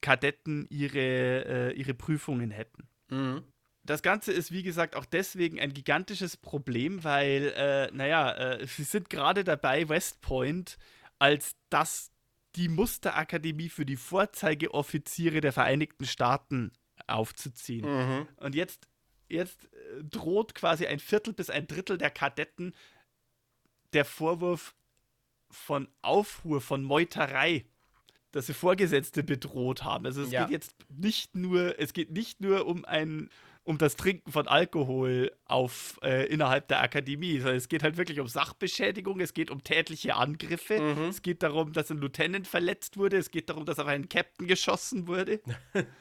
Kadetten 0.00 0.66
ihre, 0.70 0.98
äh, 0.98 1.72
ihre 1.74 1.94
Prüfungen 1.94 2.50
hätten. 2.50 2.88
Mhm. 3.10 3.44
Das 3.84 4.02
Ganze 4.02 4.32
ist, 4.32 4.52
wie 4.52 4.62
gesagt, 4.62 4.96
auch 4.96 5.04
deswegen 5.04 5.60
ein 5.60 5.74
gigantisches 5.74 6.36
Problem, 6.36 7.04
weil, 7.04 7.52
äh, 7.56 7.90
naja, 7.92 8.32
äh, 8.32 8.66
sie 8.66 8.84
sind 8.84 9.10
gerade 9.10 9.44
dabei, 9.44 9.88
West 9.88 10.22
Point 10.22 10.78
als 11.18 11.56
das 11.68 12.10
die 12.56 12.68
Musterakademie 12.68 13.68
für 13.68 13.84
die 13.86 13.96
Vorzeigeoffiziere 13.96 15.40
der 15.40 15.52
Vereinigten 15.52 16.04
Staaten 16.06 16.72
aufzuziehen. 17.06 17.86
Mhm. 17.86 18.28
Und 18.36 18.54
jetzt, 18.54 18.88
jetzt 19.32 19.64
äh, 19.64 20.04
droht 20.04 20.54
quasi 20.54 20.86
ein 20.86 20.98
Viertel 20.98 21.32
bis 21.32 21.50
ein 21.50 21.66
Drittel 21.66 21.98
der 21.98 22.10
Kadetten 22.10 22.74
der 23.92 24.04
Vorwurf 24.04 24.74
von 25.50 25.88
Aufruhr, 26.00 26.60
von 26.60 26.82
Meuterei, 26.82 27.64
dass 28.30 28.46
sie 28.46 28.54
Vorgesetzte 28.54 29.22
bedroht 29.22 29.84
haben. 29.84 30.06
Also 30.06 30.22
es 30.22 30.30
Ja. 30.32 30.44
geht 30.44 30.52
jetzt 30.52 30.74
nicht 30.88 31.34
nur, 31.36 31.78
es 31.78 31.92
geht 31.92 32.10
nicht 32.10 32.40
nur 32.40 32.66
um 32.66 32.84
ein 32.84 33.28
um 33.64 33.78
das 33.78 33.94
Trinken 33.94 34.32
von 34.32 34.48
Alkohol 34.48 35.30
auf 35.44 36.00
äh, 36.02 36.26
innerhalb 36.26 36.66
der 36.66 36.80
Akademie, 36.82 37.38
sondern 37.38 37.54
es 37.58 37.68
geht 37.68 37.84
halt 37.84 37.96
wirklich 37.96 38.18
um 38.18 38.26
Sachbeschädigung, 38.26 39.20
es 39.20 39.34
geht 39.34 39.52
um 39.52 39.62
tätliche 39.62 40.16
Angriffe, 40.16 40.80
Mhm. 40.80 41.04
es 41.10 41.22
geht 41.22 41.44
darum, 41.44 41.72
dass 41.72 41.88
ein 41.88 41.98
Lieutenant 41.98 42.48
verletzt 42.48 42.96
wurde, 42.96 43.18
es 43.18 43.30
geht 43.30 43.48
darum, 43.50 43.64
dass 43.64 43.78
auf 43.78 43.86
einen 43.86 44.08
Captain 44.08 44.48
geschossen 44.48 45.06
wurde. 45.06 45.40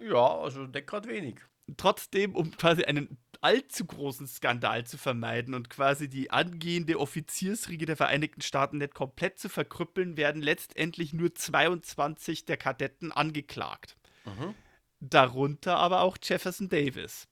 Ja, 0.00 0.38
also 0.38 0.68
deckt 0.68 0.88
gerade 0.88 1.08
wenig. 1.08 1.40
Trotzdem, 1.76 2.34
um 2.34 2.50
quasi 2.52 2.84
einen 2.84 3.18
allzu 3.40 3.84
großen 3.84 4.26
Skandal 4.26 4.84
zu 4.84 4.98
vermeiden 4.98 5.54
und 5.54 5.70
quasi 5.70 6.08
die 6.08 6.30
angehende 6.30 6.98
Offiziersriege 6.98 7.86
der 7.86 7.96
Vereinigten 7.96 8.40
Staaten 8.40 8.78
nicht 8.78 8.94
komplett 8.94 9.38
zu 9.38 9.48
verkrüppeln, 9.48 10.16
werden 10.16 10.42
letztendlich 10.42 11.12
nur 11.12 11.34
22 11.34 12.46
der 12.46 12.56
Kadetten 12.56 13.12
angeklagt. 13.12 13.96
Mhm. 14.24 14.54
Darunter 15.00 15.76
aber 15.76 16.00
auch 16.00 16.16
Jefferson 16.20 16.68
Davis. 16.68 17.28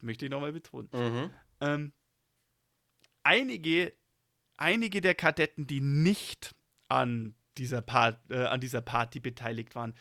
Möchte 0.00 0.24
ich 0.24 0.30
nochmal 0.30 0.52
betonen. 0.52 0.88
Mhm. 0.92 1.30
Ähm, 1.60 1.92
einige, 3.22 3.92
einige 4.56 5.02
der 5.02 5.14
Kadetten, 5.14 5.66
die 5.66 5.80
nicht 5.80 6.54
an 6.88 7.34
dieser, 7.58 7.82
Part, 7.82 8.18
äh, 8.30 8.46
an 8.46 8.60
dieser 8.60 8.80
Party 8.80 9.20
beteiligt 9.20 9.74
waren, 9.74 9.94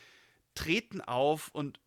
treten 0.55 1.01
auf 1.01 1.49
und 1.49 1.81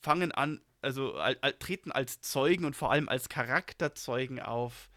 fangen 0.00 0.30
an, 0.30 0.60
also 0.82 1.14
al, 1.14 1.36
al, 1.40 1.52
treten 1.54 1.92
als 1.92 2.20
Zeugen 2.20 2.64
und 2.64 2.76
vor 2.76 2.90
allem 2.90 3.08
als 3.08 3.28
Charakterzeugen 3.28 4.40
auf, 4.40 4.90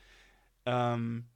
ähm, 0.66 1.28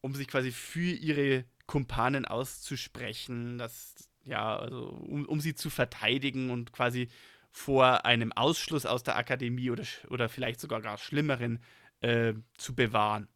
um 0.00 0.14
sich 0.14 0.28
quasi 0.28 0.52
für 0.52 0.92
ihre 0.92 1.44
Kumpanen 1.66 2.24
auszusprechen, 2.24 3.58
das, 3.58 3.94
ja, 4.24 4.58
also 4.58 4.88
um, 4.88 5.24
um 5.26 5.40
sie 5.40 5.54
zu 5.54 5.70
verteidigen 5.70 6.50
und 6.50 6.72
quasi 6.72 7.08
vor 7.50 8.04
einem 8.04 8.32
Ausschluss 8.32 8.86
aus 8.86 9.02
der 9.02 9.16
Akademie 9.16 9.70
oder, 9.70 9.84
oder 10.08 10.28
vielleicht 10.28 10.60
sogar 10.60 10.80
gar 10.80 10.98
schlimmeren 10.98 11.62
äh, 12.00 12.34
zu 12.56 12.74
bewahren. 12.74 13.28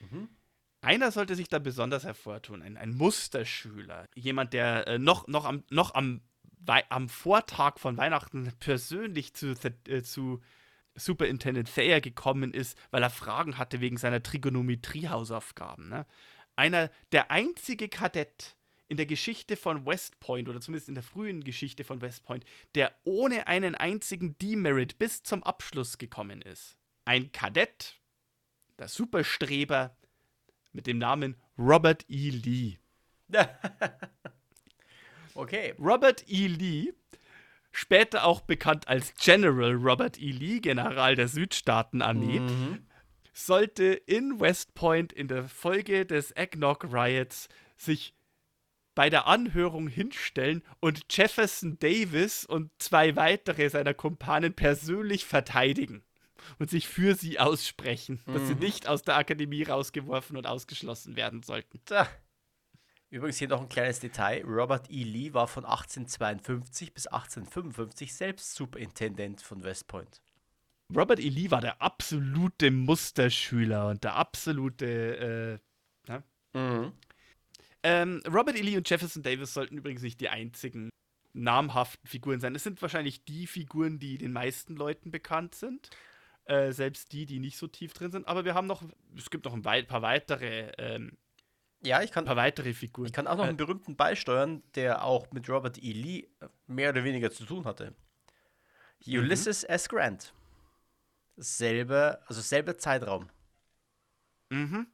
Mhm. 0.00 0.28
Einer 0.80 1.10
sollte 1.10 1.34
sich 1.34 1.48
da 1.48 1.58
besonders 1.58 2.04
hervortun, 2.04 2.62
ein, 2.62 2.76
ein 2.76 2.94
Musterschüler, 2.94 4.08
jemand, 4.14 4.52
der 4.52 4.86
äh, 4.86 4.98
noch, 4.98 5.26
noch, 5.26 5.44
am, 5.44 5.64
noch 5.70 5.94
am 5.94 6.20
am 6.66 7.08
Vortag 7.08 7.78
von 7.78 7.96
Weihnachten 7.96 8.52
persönlich 8.58 9.34
zu, 9.34 9.54
äh, 9.88 10.02
zu 10.02 10.40
Superintendent 10.94 11.72
Thayer 11.72 12.00
gekommen 12.00 12.52
ist, 12.52 12.78
weil 12.90 13.02
er 13.02 13.10
Fragen 13.10 13.58
hatte 13.58 13.80
wegen 13.80 13.96
seiner 13.96 14.22
Trigonometrie-Hausaufgaben. 14.22 15.88
Ne? 15.88 16.06
Einer, 16.56 16.90
der 17.12 17.30
einzige 17.30 17.88
Kadett 17.88 18.56
in 18.88 18.96
der 18.96 19.06
Geschichte 19.06 19.56
von 19.56 19.84
West 19.84 20.20
Point, 20.20 20.48
oder 20.48 20.60
zumindest 20.60 20.88
in 20.88 20.94
der 20.94 21.02
frühen 21.04 21.42
Geschichte 21.44 21.84
von 21.84 22.00
West 22.00 22.24
Point, 22.24 22.44
der 22.74 22.94
ohne 23.04 23.46
einen 23.46 23.74
einzigen 23.74 24.38
Demerit 24.38 24.98
bis 24.98 25.22
zum 25.22 25.42
Abschluss 25.42 25.98
gekommen 25.98 26.40
ist. 26.40 26.76
Ein 27.04 27.32
Kadett, 27.32 28.00
der 28.78 28.88
Superstreber 28.88 29.96
mit 30.72 30.86
dem 30.86 30.98
Namen 30.98 31.36
Robert 31.58 32.04
E. 32.08 32.30
Lee. 32.30 32.78
Okay. 35.36 35.74
Robert 35.78 36.24
E. 36.28 36.46
Lee, 36.46 36.92
später 37.70 38.24
auch 38.24 38.40
bekannt 38.40 38.88
als 38.88 39.14
General 39.14 39.74
Robert 39.74 40.18
E. 40.18 40.30
Lee, 40.30 40.60
General 40.60 41.14
der 41.14 41.28
Südstaatenarmee, 41.28 42.40
mhm. 42.40 42.86
sollte 43.32 43.84
in 43.84 44.40
West 44.40 44.74
Point 44.74 45.12
in 45.12 45.28
der 45.28 45.48
Folge 45.48 46.06
des 46.06 46.32
Eggnog 46.32 46.84
Riots 46.92 47.48
sich 47.76 48.14
bei 48.94 49.10
der 49.10 49.26
Anhörung 49.26 49.88
hinstellen 49.88 50.62
und 50.80 51.04
Jefferson 51.10 51.78
Davis 51.78 52.46
und 52.46 52.70
zwei 52.78 53.14
weitere 53.14 53.68
seiner 53.68 53.92
Kumpanen 53.92 54.54
persönlich 54.54 55.26
verteidigen 55.26 56.02
und 56.58 56.70
sich 56.70 56.88
für 56.88 57.14
sie 57.14 57.38
aussprechen, 57.38 58.22
mhm. 58.24 58.32
dass 58.32 58.48
sie 58.48 58.54
mhm. 58.54 58.60
nicht 58.60 58.88
aus 58.88 59.02
der 59.02 59.16
Akademie 59.16 59.64
rausgeworfen 59.64 60.36
und 60.36 60.46
ausgeschlossen 60.46 61.14
werden 61.14 61.42
sollten. 61.42 61.80
Da. 61.84 62.08
Übrigens 63.10 63.38
hier 63.38 63.48
noch 63.48 63.60
ein 63.60 63.68
kleines 63.68 64.00
Detail. 64.00 64.42
Robert 64.44 64.90
E. 64.90 65.04
Lee 65.04 65.32
war 65.32 65.46
von 65.46 65.64
1852 65.64 66.92
bis 66.92 67.06
1855 67.06 68.14
selbst 68.14 68.54
Superintendent 68.54 69.40
von 69.42 69.62
West 69.62 69.86
Point. 69.86 70.20
Robert 70.94 71.20
E. 71.20 71.28
Lee 71.28 71.50
war 71.50 71.60
der 71.60 71.80
absolute 71.80 72.70
Musterschüler 72.70 73.88
und 73.88 74.04
der 74.04 74.14
absolute. 74.14 75.60
Äh, 76.06 76.12
ne? 76.12 76.22
mhm. 76.54 76.92
ähm, 77.82 78.22
Robert 78.26 78.56
E. 78.56 78.62
Lee 78.62 78.76
und 78.76 78.88
Jefferson 78.88 79.22
Davis 79.22 79.54
sollten 79.54 79.78
übrigens 79.78 80.02
nicht 80.02 80.20
die 80.20 80.28
einzigen 80.28 80.90
namhaften 81.32 82.08
Figuren 82.08 82.40
sein. 82.40 82.54
Es 82.54 82.64
sind 82.64 82.82
wahrscheinlich 82.82 83.24
die 83.24 83.46
Figuren, 83.46 83.98
die 83.98 84.18
den 84.18 84.32
meisten 84.32 84.74
Leuten 84.74 85.10
bekannt 85.10 85.54
sind. 85.54 85.90
Äh, 86.44 86.72
selbst 86.72 87.12
die, 87.12 87.26
die 87.26 87.40
nicht 87.40 87.58
so 87.58 87.66
tief 87.66 87.92
drin 87.92 88.12
sind. 88.12 88.26
Aber 88.26 88.44
wir 88.44 88.54
haben 88.54 88.66
noch, 88.66 88.82
es 89.16 89.30
gibt 89.30 89.44
noch 89.44 89.54
ein 89.54 89.62
paar 89.62 90.02
weitere 90.02 90.70
ähm, 90.78 91.16
ja, 91.82 92.02
ich 92.02 92.10
kann. 92.10 92.24
Ein 92.24 92.28
paar 92.28 92.36
weitere 92.36 92.72
Figuren. 92.72 93.06
Ich 93.06 93.12
kann 93.12 93.26
auch 93.26 93.36
noch 93.36 93.44
einen 93.44 93.56
berühmten 93.56 93.96
beisteuern, 93.96 94.62
der 94.74 95.04
auch 95.04 95.30
mit 95.32 95.48
Robert 95.48 95.78
E. 95.78 95.92
Lee 95.92 96.28
mehr 96.66 96.90
oder 96.90 97.04
weniger 97.04 97.30
zu 97.30 97.44
tun 97.44 97.64
hatte. 97.64 97.94
Mhm. 99.04 99.18
Ulysses 99.18 99.64
S. 99.64 99.88
Grant. 99.88 100.32
Selbe, 101.36 102.20
also 102.26 102.40
selber 102.40 102.78
Zeitraum. 102.78 103.28
Mhm. 104.48 104.86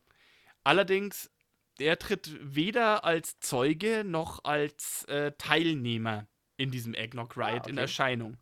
Allerdings, 0.64 1.30
der 1.78 1.98
tritt 1.98 2.36
weder 2.40 3.04
als 3.04 3.38
Zeuge 3.40 4.02
noch 4.04 4.44
als 4.44 5.04
äh, 5.04 5.32
Teilnehmer 5.38 6.26
in 6.56 6.70
diesem 6.70 6.94
Eggnog 6.94 7.36
Riot 7.36 7.46
ah, 7.46 7.56
okay. 7.58 7.70
in 7.70 7.78
Erscheinung. 7.78 8.38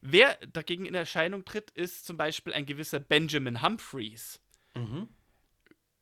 Wer 0.00 0.36
dagegen 0.52 0.86
in 0.86 0.94
Erscheinung 0.94 1.44
tritt, 1.44 1.70
ist 1.72 2.06
zum 2.06 2.16
Beispiel 2.16 2.52
ein 2.52 2.66
gewisser 2.66 3.00
Benjamin 3.00 3.62
Humphreys. 3.62 4.40
Mhm 4.74 5.08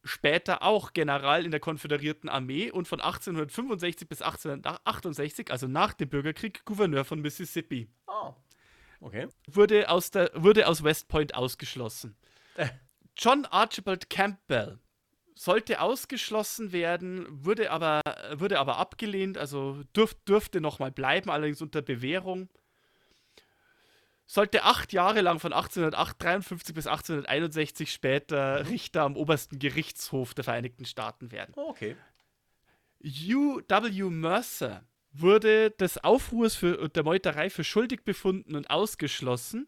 später 0.05 0.62
auch 0.62 0.92
General 0.92 1.44
in 1.44 1.51
der 1.51 1.61
konföderierten 1.61 2.28
Armee 2.28 2.70
und 2.70 2.88
von 2.88 3.01
1865 3.01 4.09
bis 4.09 4.22
1868, 4.22 5.51
also 5.51 5.66
nach 5.66 5.92
dem 5.92 6.09
Bürgerkrieg, 6.09 6.64
Gouverneur 6.64 7.05
von 7.05 7.20
Mississippi. 7.20 7.88
Oh. 8.07 8.32
Okay. 9.01 9.28
Wurde 9.46 9.88
aus, 9.88 10.11
der, 10.11 10.30
wurde 10.34 10.68
aus 10.68 10.82
West 10.82 11.09
Point 11.09 11.34
ausgeschlossen. 11.34 12.16
Äh. 12.57 12.68
John 13.16 13.46
Archibald 13.46 14.11
Campbell 14.11 14.78
sollte 15.34 15.80
ausgeschlossen 15.80 16.72
werden, 16.72 17.26
wurde 17.30 17.70
aber, 17.70 18.01
wurde 18.34 18.59
aber 18.59 18.76
abgelehnt, 18.76 19.38
also 19.38 19.82
durf, 19.94 20.14
durfte 20.26 20.61
nochmal 20.61 20.92
bleiben, 20.92 21.30
allerdings 21.30 21.62
unter 21.62 21.80
Bewährung 21.80 22.51
sollte 24.31 24.62
acht 24.62 24.93
Jahre 24.93 25.22
lang 25.22 25.41
von 25.41 25.53
1853 25.53 26.72
bis 26.72 26.87
1861 26.87 27.93
später 27.93 28.68
Richter 28.68 29.03
am 29.03 29.16
obersten 29.16 29.59
Gerichtshof 29.59 30.35
der 30.35 30.45
Vereinigten 30.45 30.85
Staaten 30.85 31.33
werden. 31.33 31.53
Oh, 31.57 31.70
okay. 31.70 31.97
U.W. 33.03 34.05
Mercer 34.05 34.85
wurde 35.11 35.72
des 35.72 35.99
Aufruhrs 35.99 36.55
für, 36.55 36.78
und 36.78 36.95
der 36.95 37.03
Meuterei 37.03 37.51
für 37.51 37.64
schuldig 37.64 38.05
befunden 38.05 38.55
und 38.55 38.70
ausgeschlossen, 38.70 39.66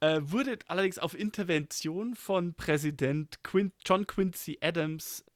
äh, 0.00 0.20
wurde 0.22 0.58
allerdings 0.66 0.98
auf 0.98 1.14
Intervention 1.14 2.14
von 2.14 2.54
Präsident 2.54 3.44
Quin 3.44 3.70
John 3.84 4.06
Quincy 4.06 4.60
Adams 4.62 5.26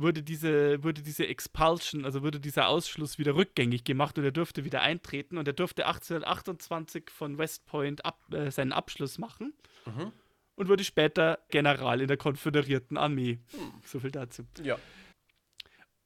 wurde 0.00 0.22
diese, 0.22 0.82
wurde 0.82 1.02
diese 1.02 1.26
Expulsion, 1.26 2.04
also 2.04 2.22
wurde 2.22 2.40
dieser 2.40 2.68
Ausschluss 2.68 3.18
wieder 3.18 3.34
rückgängig 3.34 3.84
gemacht 3.84 4.16
und 4.18 4.24
er 4.24 4.30
durfte 4.30 4.64
wieder 4.64 4.80
eintreten 4.80 5.38
und 5.38 5.46
er 5.46 5.54
durfte 5.54 5.86
1828 5.86 7.10
von 7.10 7.38
West 7.38 7.66
Point 7.66 8.04
ab, 8.04 8.20
äh, 8.32 8.50
seinen 8.50 8.72
Abschluss 8.72 9.18
machen 9.18 9.54
mhm. 9.86 10.12
und 10.54 10.68
wurde 10.68 10.84
später 10.84 11.40
General 11.50 12.00
in 12.00 12.08
der 12.08 12.16
konföderierten 12.16 12.96
Armee. 12.96 13.40
Mhm. 13.52 13.74
So 13.84 14.00
viel 14.00 14.12
dazu. 14.12 14.44
Ja. 14.62 14.78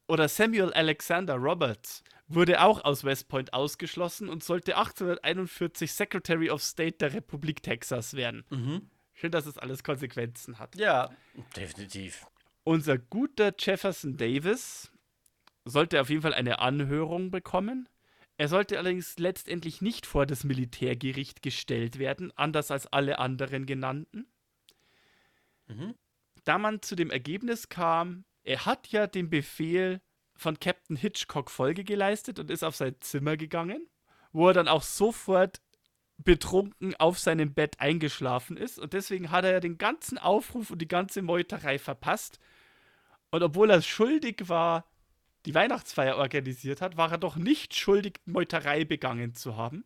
Oder 0.09 0.28
Samuel 0.28 0.72
Alexander 0.72 1.34
Roberts 1.36 2.03
wurde 2.28 2.62
auch 2.62 2.84
aus 2.84 3.05
West 3.05 3.28
Point 3.28 3.53
ausgeschlossen 3.53 4.28
und 4.28 4.43
sollte 4.43 4.76
1841 4.76 5.93
Secretary 5.93 6.51
of 6.51 6.62
State 6.62 6.97
der 6.99 7.12
Republik 7.12 7.62
Texas 7.62 8.14
werden. 8.14 8.45
Mhm. 8.51 8.90
Schön, 9.12 9.30
dass 9.30 9.47
es 9.47 9.59
alles 9.59 9.84
Konsequenzen 9.84 10.59
hat. 10.59 10.74
Ja, 10.76 11.11
definitiv. 11.57 12.26
Unser 12.64 12.98
guter 12.98 13.52
Jefferson 13.58 14.16
Davis 14.16 14.92
sollte 15.64 16.00
auf 16.00 16.10
jeden 16.10 16.22
Fall 16.22 16.34
eine 16.34 16.60
Anhörung 16.60 17.30
bekommen. 17.30 17.88
Er 18.36 18.48
sollte 18.48 18.78
allerdings 18.78 19.18
letztendlich 19.18 19.82
nicht 19.82 20.06
vor 20.06 20.26
das 20.26 20.44
Militärgericht 20.44 21.42
gestellt 21.42 21.98
werden, 21.98 22.32
anders 22.36 22.70
als 22.70 22.86
alle 22.86 23.18
anderen 23.18 23.66
genannten. 23.66 24.26
Mhm. 25.66 25.94
Da 26.44 26.58
man 26.58 26.82
zu 26.82 26.96
dem 26.96 27.10
Ergebnis 27.10 27.68
kam, 27.68 28.24
er 28.42 28.66
hat 28.66 28.88
ja 28.88 29.06
den 29.06 29.30
Befehl 29.30 30.00
von 30.34 30.58
Captain 30.58 30.96
Hitchcock 30.96 31.50
Folge 31.50 31.84
geleistet 31.84 32.38
und 32.38 32.50
ist 32.50 32.64
auf 32.64 32.74
sein 32.74 32.96
Zimmer 33.00 33.36
gegangen, 33.36 33.86
wo 34.32 34.48
er 34.48 34.54
dann 34.54 34.68
auch 34.68 34.82
sofort 34.82 35.60
betrunken 36.18 36.94
auf 36.96 37.18
seinem 37.18 37.54
Bett 37.54 37.80
eingeschlafen 37.80 38.56
ist. 38.56 38.78
Und 38.78 38.92
deswegen 38.92 39.30
hat 39.30 39.44
er 39.44 39.52
ja 39.52 39.60
den 39.60 39.78
ganzen 39.78 40.18
Aufruf 40.18 40.70
und 40.70 40.80
die 40.80 40.88
ganze 40.88 41.22
Meuterei 41.22 41.78
verpasst 41.78 42.38
und 43.33 43.43
obwohl 43.43 43.70
er 43.70 43.83
schuldig 43.83 44.49
war, 44.49 44.85
die 45.47 45.55
Weihnachtsfeier 45.55 46.16
organisiert 46.16 46.80
hat, 46.80 46.97
war 46.97 47.11
er 47.11 47.18
doch 47.18 47.37
nicht 47.37 47.74
schuldig, 47.74 48.20
Meuterei 48.26 48.85
begangen 48.85 49.35
zu 49.35 49.57
haben. 49.57 49.85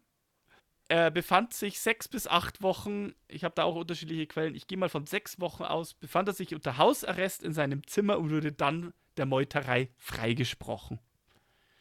Er 0.89 1.11
befand 1.11 1.55
sich 1.55 1.81
sechs 1.81 2.09
bis 2.09 2.27
acht 2.27 2.63
Wochen, 2.63 3.15
ich 3.29 3.45
habe 3.45 3.55
da 3.55 3.63
auch 3.65 3.77
unterschiedliche 3.77 4.27
Quellen, 4.27 4.55
ich 4.55 4.67
gehe 4.67 4.77
mal 4.77 4.89
von 4.89 5.07
sechs 5.07 5.41
Wochen 5.41 5.63
aus, 5.63 5.95
befand 5.95 6.29
er 6.29 6.35
sich 6.35 6.55
unter 6.55 6.77
Hausarrest 6.77 7.43
in 7.43 7.55
seinem 7.55 7.87
Zimmer 7.87 8.19
und 8.19 8.31
wurde 8.31 8.53
dann 8.53 8.93
der 9.17 9.27
Meuterei 9.27 9.91
freigesprochen. 9.97 10.99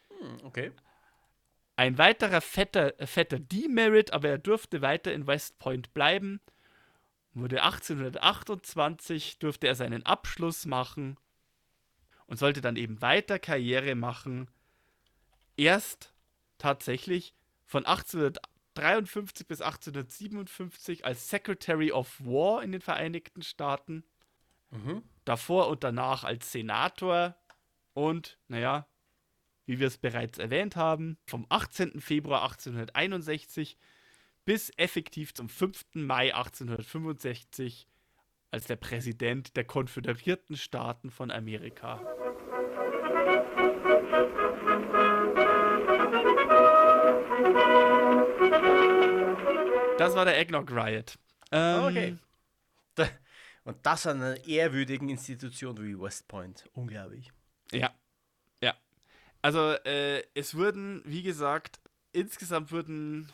Hm, 0.08 0.44
okay. 0.44 0.72
Ein 1.74 1.98
weiterer 1.98 2.40
fetter, 2.40 2.94
fetter 3.04 3.38
Demerit, 3.38 4.12
aber 4.12 4.28
er 4.28 4.38
durfte 4.38 4.82
weiter 4.82 5.12
in 5.12 5.26
West 5.26 5.58
Point 5.58 5.92
bleiben 5.92 6.40
wurde 7.34 7.62
1828, 7.62 9.38
durfte 9.38 9.66
er 9.66 9.74
seinen 9.74 10.06
Abschluss 10.06 10.64
machen 10.64 11.18
und 12.26 12.38
sollte 12.38 12.60
dann 12.60 12.76
eben 12.76 13.00
weiter 13.00 13.38
Karriere 13.38 13.94
machen. 13.94 14.50
Erst 15.56 16.12
tatsächlich 16.58 17.34
von 17.64 17.86
1853 17.86 19.46
bis 19.46 19.60
1857 19.60 21.04
als 21.04 21.28
Secretary 21.30 21.92
of 21.92 22.20
War 22.20 22.62
in 22.62 22.72
den 22.72 22.80
Vereinigten 22.80 23.42
Staaten. 23.42 24.04
Mhm. 24.70 25.02
Davor 25.24 25.68
und 25.68 25.84
danach 25.84 26.24
als 26.24 26.52
Senator 26.52 27.36
und, 27.94 28.38
naja, 28.48 28.86
wie 29.64 29.80
wir 29.80 29.88
es 29.88 29.98
bereits 29.98 30.38
erwähnt 30.38 30.76
haben, 30.76 31.18
vom 31.26 31.46
18. 31.48 32.00
Februar 32.00 32.42
1861 32.42 33.76
bis 34.44 34.70
effektiv 34.76 35.34
zum 35.34 35.48
5. 35.48 35.86
Mai 35.94 36.34
1865 36.34 37.88
als 38.56 38.64
der 38.64 38.76
Präsident 38.76 39.54
der 39.54 39.64
Konföderierten 39.64 40.56
Staaten 40.56 41.10
von 41.10 41.30
Amerika. 41.30 42.00
Das 49.98 50.14
war 50.14 50.24
der 50.24 50.38
Eggnog 50.38 50.70
Riot. 50.70 51.18
Ähm, 51.52 51.84
Okay. 51.84 52.18
Da, 52.94 53.06
und 53.64 53.84
das 53.84 54.06
an 54.06 54.22
einer 54.22 54.46
ehrwürdigen 54.46 55.10
Institution 55.10 55.76
wie 55.76 56.00
West 56.00 56.26
Point. 56.26 56.66
Unglaublich. 56.72 57.30
Ja. 57.72 57.94
Ja. 58.62 58.74
Also, 59.42 59.72
äh, 59.84 60.22
es 60.32 60.54
wurden, 60.54 61.02
wie 61.04 61.22
gesagt, 61.22 61.78
insgesamt 62.12 62.72
wurden 62.72 63.30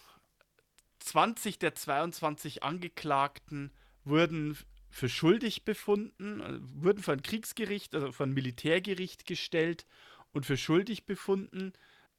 20 0.98 1.60
der 1.60 1.76
22 1.76 2.64
Angeklagten 2.64 3.70
wurden 4.04 4.58
für 4.92 5.08
schuldig 5.08 5.64
befunden, 5.64 6.40
äh, 6.40 6.58
wurden 6.60 7.02
vor 7.02 7.14
ein 7.14 7.22
Kriegsgericht, 7.22 7.94
also 7.94 8.12
vor 8.12 8.26
ein 8.26 8.34
Militärgericht 8.34 9.26
gestellt 9.26 9.86
und 10.32 10.44
für 10.46 10.58
schuldig 10.58 11.06
befunden 11.06 11.72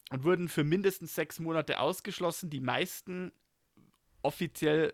und 0.10 0.24
wurden 0.24 0.50
für 0.50 0.64
mindestens 0.64 1.14
sechs 1.16 1.40
Monate 1.40 1.80
ausgeschlossen. 1.80 2.50
Die 2.50 2.60
meisten 2.60 3.32
offiziell 4.24 4.94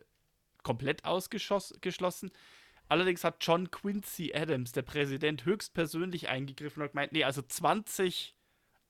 komplett 0.61 1.05
ausgeschlossen. 1.05 2.31
Allerdings 2.89 3.23
hat 3.23 3.37
John 3.39 3.71
Quincy 3.71 4.33
Adams, 4.33 4.73
der 4.73 4.81
Präsident, 4.81 5.45
höchstpersönlich 5.45 6.27
eingegriffen 6.27 6.83
und 6.83 6.91
gemeint, 6.91 7.13
nee, 7.13 7.23
also 7.23 7.41
20 7.41 8.35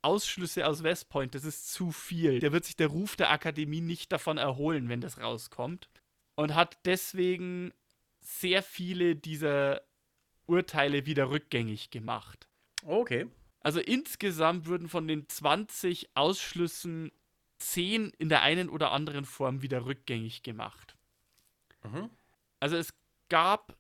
Ausschlüsse 0.02 0.66
aus 0.66 0.82
West 0.82 1.10
Point, 1.10 1.36
das 1.36 1.44
ist 1.44 1.72
zu 1.72 1.92
viel. 1.92 2.40
Der 2.40 2.54
wird 2.54 2.66
sich 2.66 2.78
der 2.78 2.88
Ruf 2.88 3.18
der 3.18 3.30
Akademie 3.30 3.82
nicht 3.82 4.12
davon 4.12 4.38
erholen, 4.38 4.90
wenn 4.90 5.02
das 5.02 5.20
rauskommt. 5.20 5.90
Und 6.36 6.56
hat 6.56 6.78
deswegen 6.86 7.74
sehr 8.22 8.64
viele 8.64 9.16
dieser 9.16 9.82
Urteile 10.46 11.06
wieder 11.06 11.30
rückgängig 11.30 11.92
gemacht. 11.92 12.48
Okay. 12.86 13.28
Also 13.62 13.80
insgesamt 13.80 14.68
wurden 14.68 14.90
von 14.90 15.08
den 15.08 15.28
20 15.28 16.16
Ausschlüssen 16.16 17.12
10 17.60 18.12
in 18.18 18.30
der 18.30 18.42
einen 18.42 18.70
oder 18.70 18.92
anderen 18.92 19.26
Form 19.26 19.62
wieder 19.62 19.86
rückgängig 19.86 20.44
gemacht. 20.44 20.96
Mhm. 21.84 22.10
Also 22.60 22.78
es 22.78 22.94
gab 23.28 23.78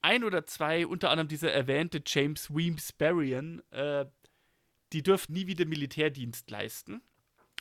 ein 0.00 0.24
oder 0.24 0.46
zwei, 0.46 0.86
unter 0.86 1.10
anderem 1.10 1.28
dieser 1.28 1.52
erwähnte 1.52 2.02
James 2.04 2.54
Weems 2.54 2.92
Berrien, 2.92 3.62
äh, 3.72 4.06
die 4.92 5.02
dürften 5.02 5.32
nie 5.32 5.46
wieder 5.46 5.64
Militärdienst 5.64 6.50
leisten. 6.50 7.02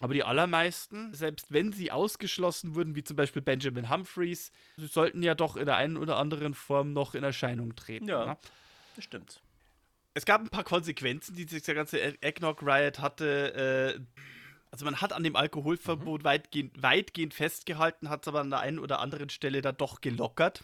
Aber 0.02 0.14
die 0.14 0.24
allermeisten, 0.24 1.14
selbst 1.14 1.52
wenn 1.52 1.72
sie 1.72 1.92
ausgeschlossen 1.92 2.76
wurden, 2.76 2.96
wie 2.96 3.04
zum 3.04 3.16
Beispiel 3.16 3.42
Benjamin 3.42 3.90
Humphreys, 3.90 4.52
sollten 4.78 5.24
ja 5.24 5.36
doch 5.36 5.56
in 5.56 5.66
der 5.66 5.78
einen 5.78 5.98
oder 5.98 6.18
anderen 6.18 6.54
Form 6.54 6.94
noch 6.94 7.16
in 7.16 7.24
Erscheinung 7.24 7.76
treten. 7.76 8.08
Ja. 8.08 8.26
ne? 8.26 8.38
Das 8.96 9.06
stimmt. 9.06 9.42
Es 10.14 10.26
gab 10.26 10.42
ein 10.42 10.50
paar 10.50 10.64
Konsequenzen, 10.64 11.36
die 11.36 11.46
dieser 11.46 11.74
ganze 11.74 12.22
Eggnog 12.22 12.62
Riot 12.62 13.00
hatte. 13.00 13.96
Äh, 13.96 14.22
also 14.72 14.86
man 14.86 15.02
hat 15.02 15.14
an 15.14 15.24
dem 15.24 15.36
Alkoholverbot 15.36 16.24
weitgehend, 16.24 16.82
weitgehend 16.82 17.34
festgehalten, 17.34 18.10
hat 18.10 18.24
es 18.24 18.28
aber 18.28 18.42
an 18.42 18.50
der 18.50 18.60
einen 18.60 18.80
oder 18.80 19.00
anderen 19.00 19.30
Stelle 19.30 19.62
da 19.62 19.72
doch 19.72 20.02
gelockert. 20.02 20.64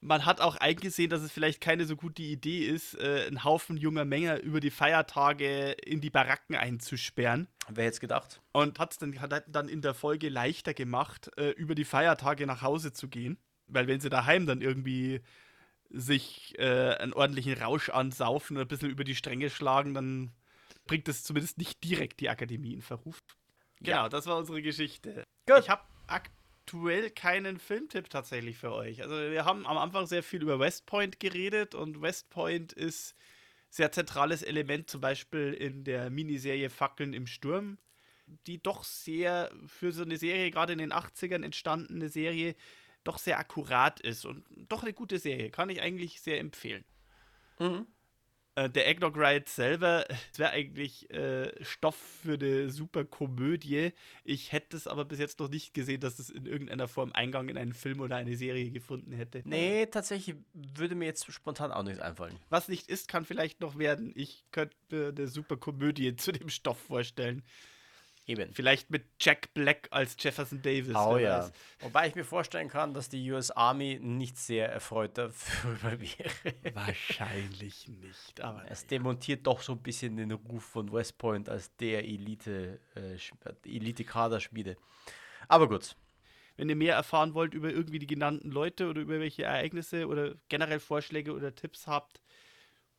Man 0.00 0.24
hat 0.24 0.40
auch 0.40 0.54
eingesehen, 0.56 1.10
dass 1.10 1.22
es 1.22 1.32
vielleicht 1.32 1.60
keine 1.60 1.84
so 1.84 1.96
gute 1.96 2.22
Idee 2.22 2.66
ist, 2.66 2.94
äh, 2.94 3.24
einen 3.26 3.42
Haufen 3.42 3.76
junger 3.76 4.04
Menge 4.04 4.36
über 4.38 4.60
die 4.60 4.70
Feiertage 4.70 5.72
in 5.72 6.00
die 6.00 6.10
Baracken 6.10 6.54
einzusperren. 6.54 7.48
Wer 7.68 7.84
hätte 7.86 7.94
es 7.94 8.00
gedacht? 8.00 8.40
Und 8.52 8.78
hat 8.78 8.92
es 8.92 8.98
dann, 8.98 9.20
hat 9.20 9.44
dann 9.48 9.68
in 9.68 9.82
der 9.82 9.94
Folge 9.94 10.28
leichter 10.28 10.72
gemacht, 10.72 11.30
äh, 11.36 11.50
über 11.50 11.74
die 11.74 11.84
Feiertage 11.84 12.46
nach 12.46 12.62
Hause 12.62 12.92
zu 12.92 13.08
gehen. 13.08 13.38
Weil 13.66 13.88
wenn 13.88 13.98
sie 14.00 14.08
daheim 14.08 14.46
dann 14.46 14.62
irgendwie 14.62 15.20
sich 15.90 16.54
äh, 16.58 16.94
einen 16.94 17.12
ordentlichen 17.12 17.54
Rausch 17.54 17.88
ansaufen 17.88 18.56
und 18.56 18.62
ein 18.62 18.68
bisschen 18.68 18.90
über 18.90 19.04
die 19.04 19.16
Stränge 19.16 19.50
schlagen, 19.50 19.94
dann 19.94 20.30
bringt 20.86 21.08
das 21.08 21.24
zumindest 21.24 21.58
nicht 21.58 21.82
direkt 21.82 22.20
die 22.20 22.28
Akademie 22.30 22.72
in 22.74 22.82
Verruf. 22.82 23.18
Genau, 23.80 23.96
Ja. 24.04 24.08
das 24.08 24.26
war 24.26 24.36
unsere 24.38 24.62
Geschichte. 24.62 25.24
Gut. 25.46 25.58
Ich 25.60 25.68
habe 25.70 25.82
aktuell 26.68 27.10
keinen 27.10 27.58
Filmtipp 27.58 28.10
tatsächlich 28.10 28.58
für 28.58 28.72
euch. 28.72 29.02
Also 29.02 29.14
wir 29.14 29.46
haben 29.46 29.66
am 29.66 29.78
Anfang 29.78 30.06
sehr 30.06 30.22
viel 30.22 30.42
über 30.42 30.58
West 30.58 30.84
Point 30.84 31.18
geredet 31.18 31.74
und 31.74 32.02
West 32.02 32.28
Point 32.28 32.74
ist 32.74 33.14
sehr 33.70 33.90
zentrales 33.90 34.42
Element, 34.42 34.90
zum 34.90 35.00
Beispiel 35.00 35.54
in 35.54 35.84
der 35.84 36.10
Miniserie 36.10 36.68
Fackeln 36.68 37.14
im 37.14 37.26
Sturm, 37.26 37.78
die 38.46 38.62
doch 38.62 38.84
sehr 38.84 39.50
für 39.66 39.92
so 39.92 40.02
eine 40.02 40.18
Serie, 40.18 40.50
gerade 40.50 40.74
in 40.74 40.78
den 40.78 40.92
80ern 40.92 41.42
entstandene 41.42 42.10
Serie, 42.10 42.54
doch 43.02 43.16
sehr 43.16 43.38
akkurat 43.38 44.00
ist 44.00 44.26
und 44.26 44.44
doch 44.68 44.82
eine 44.82 44.92
gute 44.92 45.18
Serie. 45.18 45.50
Kann 45.50 45.70
ich 45.70 45.80
eigentlich 45.80 46.20
sehr 46.20 46.38
empfehlen. 46.38 46.84
Mhm. 47.58 47.86
Äh, 48.58 48.70
der 48.70 48.88
Eggnog 48.88 49.16
Riot 49.16 49.48
selber, 49.48 50.04
wäre 50.36 50.50
eigentlich 50.50 51.08
äh, 51.10 51.52
Stoff 51.64 51.96
für 52.22 52.34
eine 52.34 52.70
super 52.70 53.04
Komödie. 53.04 53.92
Ich 54.24 54.50
hätte 54.50 54.76
es 54.76 54.88
aber 54.88 55.04
bis 55.04 55.20
jetzt 55.20 55.38
noch 55.38 55.48
nicht 55.48 55.74
gesehen, 55.74 56.00
dass 56.00 56.18
es 56.18 56.28
in 56.28 56.44
irgendeiner 56.44 56.88
Form 56.88 57.12
Eingang 57.12 57.48
in 57.48 57.56
einen 57.56 57.72
Film 57.72 58.00
oder 58.00 58.16
eine 58.16 58.36
Serie 58.36 58.70
gefunden 58.70 59.12
hätte. 59.12 59.42
Nee, 59.44 59.86
tatsächlich 59.86 60.34
würde 60.54 60.96
mir 60.96 61.04
jetzt 61.04 61.30
spontan 61.32 61.70
auch 61.70 61.84
nichts 61.84 62.00
einfallen. 62.00 62.36
Was 62.48 62.68
nicht 62.68 62.88
ist, 62.88 63.06
kann 63.06 63.24
vielleicht 63.24 63.60
noch 63.60 63.78
werden. 63.78 64.12
Ich 64.16 64.44
könnte 64.50 64.76
mir 64.90 65.08
eine 65.08 65.28
super 65.28 65.56
Komödie 65.56 66.16
zu 66.16 66.32
dem 66.32 66.48
Stoff 66.48 66.78
vorstellen. 66.80 67.44
Eben. 68.28 68.52
Vielleicht 68.52 68.90
mit 68.90 69.06
Jack 69.18 69.52
Black 69.54 69.88
als 69.90 70.14
Jefferson 70.20 70.60
Davis. 70.62 70.94
Oh 70.94 71.16
ja. 71.16 71.38
weiß. 71.38 71.52
Wobei 71.80 72.08
ich 72.08 72.14
mir 72.14 72.24
vorstellen 72.24 72.68
kann, 72.68 72.92
dass 72.94 73.08
die 73.08 73.32
US 73.32 73.50
Army 73.50 73.98
nicht 74.00 74.36
sehr 74.36 74.68
erfreut 74.70 75.16
darüber 75.18 75.32
wäre. 75.98 76.30
Wahrscheinlich 76.74 77.88
nicht, 77.88 78.40
aber 78.40 78.64
Es 78.70 78.86
demontiert 78.86 79.46
doch 79.46 79.62
so 79.62 79.72
ein 79.72 79.82
bisschen 79.82 80.16
den 80.16 80.30
Ruf 80.32 80.62
von 80.64 80.92
West 80.92 81.16
Point 81.18 81.48
als 81.48 81.74
der 81.76 82.04
Elite, 82.04 82.78
äh, 82.94 83.14
Sch- 83.16 83.32
Elite-Kaderschmiede. 83.64 84.76
Aber 85.48 85.68
gut. 85.68 85.96
Wenn 86.56 86.68
ihr 86.68 86.76
mehr 86.76 86.96
erfahren 86.96 87.34
wollt 87.34 87.54
über 87.54 87.70
irgendwie 87.70 88.00
die 88.00 88.06
genannten 88.08 88.50
Leute 88.50 88.88
oder 88.88 89.00
über 89.00 89.20
welche 89.20 89.44
Ereignisse 89.44 90.08
oder 90.08 90.34
generell 90.48 90.80
Vorschläge 90.80 91.32
oder 91.32 91.54
Tipps 91.54 91.86
habt, 91.86 92.20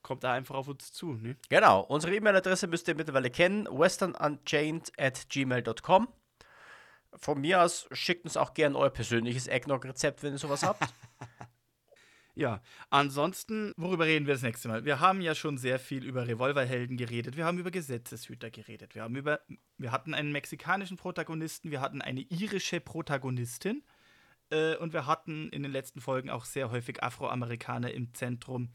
kommt 0.02 0.24
da 0.24 0.34
einfach 0.34 0.56
auf 0.56 0.68
uns 0.68 0.92
zu. 0.92 1.14
Ne? 1.14 1.36
Genau. 1.50 1.82
Unsere 1.82 2.16
E-Mail-Adresse 2.16 2.68
müsst 2.68 2.88
ihr 2.88 2.96
mittlerweile 2.96 3.30
kennen: 3.30 3.66
westernunchained 3.66 4.92
at 4.98 5.30
gmail.com. 5.30 6.08
Von 7.16 7.42
mir 7.42 7.64
aus 7.64 7.88
schickt 7.92 8.26
uns 8.26 8.38
auch 8.38 8.54
gerne 8.54 8.78
euer 8.78 8.92
persönliches 8.92 9.48
Eggnog-Rezept, 9.48 10.22
wenn 10.24 10.34
ihr 10.34 10.38
sowas 10.38 10.64
habt. 10.64 10.84
Ja, 12.40 12.62
ansonsten, 12.90 13.74
worüber 13.76 14.06
reden 14.06 14.26
wir 14.26 14.34
das 14.34 14.44
nächste 14.44 14.70
Mal? 14.70 14.86
Wir 14.86 15.02
haben 15.02 15.20
ja 15.20 15.36
schon 15.36 15.58
sehr 15.58 15.78
viel 15.78 16.06
über 16.06 16.26
Revolverhelden 16.26 16.96
geredet, 16.96 17.36
wir 17.36 17.44
haben 17.44 17.60
über 17.60 17.70
Gesetzeshüter 17.70 18.50
geredet, 18.50 18.96
wir 18.96 19.04
haben 19.04 19.18
über, 19.18 19.42
wir 19.78 19.92
hatten 19.92 20.14
einen 20.14 20.32
mexikanischen 20.32 20.96
Protagonisten, 20.96 21.70
wir 21.70 21.82
hatten 21.82 22.02
eine 22.02 22.22
irische 22.22 22.80
Protagonistin 22.80 23.84
äh, 24.52 24.78
und 24.78 24.94
wir 24.94 25.06
hatten 25.06 25.50
in 25.50 25.64
den 25.64 25.72
letzten 25.74 26.00
Folgen 26.00 26.30
auch 26.30 26.46
sehr 26.46 26.72
häufig 26.72 27.04
Afroamerikaner 27.04 27.92
im 27.92 28.14
Zentrum. 28.14 28.70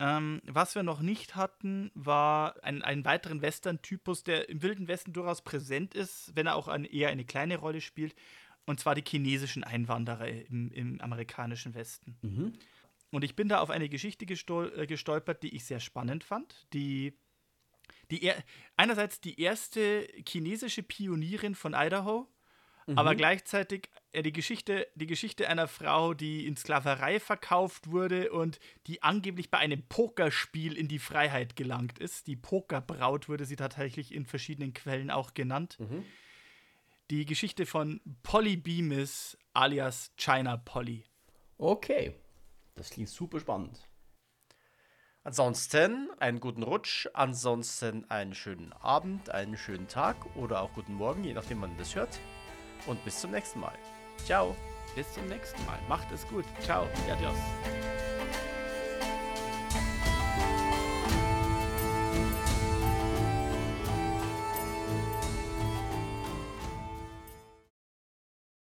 Ähm, 0.00 0.40
was 0.46 0.74
wir 0.74 0.82
noch 0.82 1.02
nicht 1.02 1.36
hatten, 1.36 1.90
war 1.94 2.56
ein, 2.64 2.80
einen 2.82 3.04
weiteren 3.04 3.42
Western-Typus, 3.42 4.24
der 4.24 4.48
im 4.48 4.62
Wilden 4.62 4.88
Westen 4.88 5.12
durchaus 5.12 5.42
präsent 5.42 5.94
ist, 5.94 6.34
wenn 6.34 6.46
er 6.46 6.56
auch 6.56 6.68
ein, 6.68 6.86
eher 6.86 7.10
eine 7.10 7.26
kleine 7.26 7.58
Rolle 7.58 7.82
spielt, 7.82 8.14
und 8.64 8.80
zwar 8.80 8.94
die 8.94 9.04
chinesischen 9.06 9.62
Einwanderer 9.62 10.26
im, 10.26 10.72
im 10.72 11.00
amerikanischen 11.02 11.74
Westen. 11.74 12.16
Und 13.10 13.24
ich 13.24 13.36
bin 13.36 13.48
da 13.48 13.60
auf 13.60 13.68
eine 13.68 13.90
Geschichte 13.90 14.24
gestol 14.24 14.72
äh, 14.74 14.86
gestolpert, 14.86 15.42
die 15.42 15.54
ich 15.54 15.64
sehr 15.64 15.80
spannend 15.80 16.24
fand. 16.24 16.66
Die, 16.72 17.12
die 18.10 18.22
er 18.22 18.36
einerseits 18.76 19.20
die 19.20 19.38
erste 19.38 20.08
chinesische 20.26 20.82
Pionierin 20.82 21.54
von 21.54 21.74
Idaho, 21.74 22.26
aber 22.96 23.14
gleichzeitig 23.14 23.88
äh, 24.12 24.22
die, 24.22 24.32
Geschichte, 24.32 24.88
die 24.94 25.06
Geschichte 25.06 25.48
einer 25.48 25.68
Frau, 25.68 26.14
die 26.14 26.46
in 26.46 26.56
Sklaverei 26.56 27.20
verkauft 27.20 27.90
wurde 27.90 28.32
und 28.32 28.58
die 28.86 29.02
angeblich 29.02 29.50
bei 29.50 29.58
einem 29.58 29.82
Pokerspiel 29.82 30.76
in 30.76 30.88
die 30.88 30.98
Freiheit 30.98 31.56
gelangt 31.56 31.98
ist. 31.98 32.26
Die 32.26 32.36
Pokerbraut 32.36 33.28
wurde 33.28 33.44
sie 33.44 33.56
tatsächlich 33.56 34.14
in 34.14 34.26
verschiedenen 34.26 34.72
Quellen 34.72 35.10
auch 35.10 35.34
genannt. 35.34 35.78
Die 37.10 37.26
Geschichte 37.26 37.66
von 37.66 38.00
Polly 38.22 38.56
Bemis 38.56 39.36
alias 39.52 40.12
China 40.16 40.56
Polly. 40.56 41.04
Okay. 41.58 42.14
Das 42.76 42.90
klingt 42.90 43.08
super 43.08 43.40
spannend. 43.40 43.86
Ansonsten 45.22 46.08
einen 46.18 46.40
guten 46.40 46.62
Rutsch, 46.62 47.06
ansonsten 47.12 48.10
einen 48.10 48.34
schönen 48.34 48.72
Abend, 48.72 49.28
einen 49.28 49.58
schönen 49.58 49.86
Tag 49.86 50.16
oder 50.34 50.62
auch 50.62 50.72
guten 50.72 50.94
Morgen, 50.94 51.24
je 51.24 51.34
nachdem 51.34 51.58
man 51.58 51.76
das 51.76 51.94
hört. 51.94 52.18
Und 52.86 53.04
bis 53.04 53.20
zum 53.20 53.30
nächsten 53.30 53.60
Mal. 53.60 53.74
Ciao. 54.24 54.56
Bis 54.94 55.12
zum 55.12 55.26
nächsten 55.28 55.64
Mal. 55.66 55.78
Macht 55.88 56.10
es 56.12 56.26
gut. 56.28 56.44
Ciao. 56.62 56.88
Adios. 57.10 57.36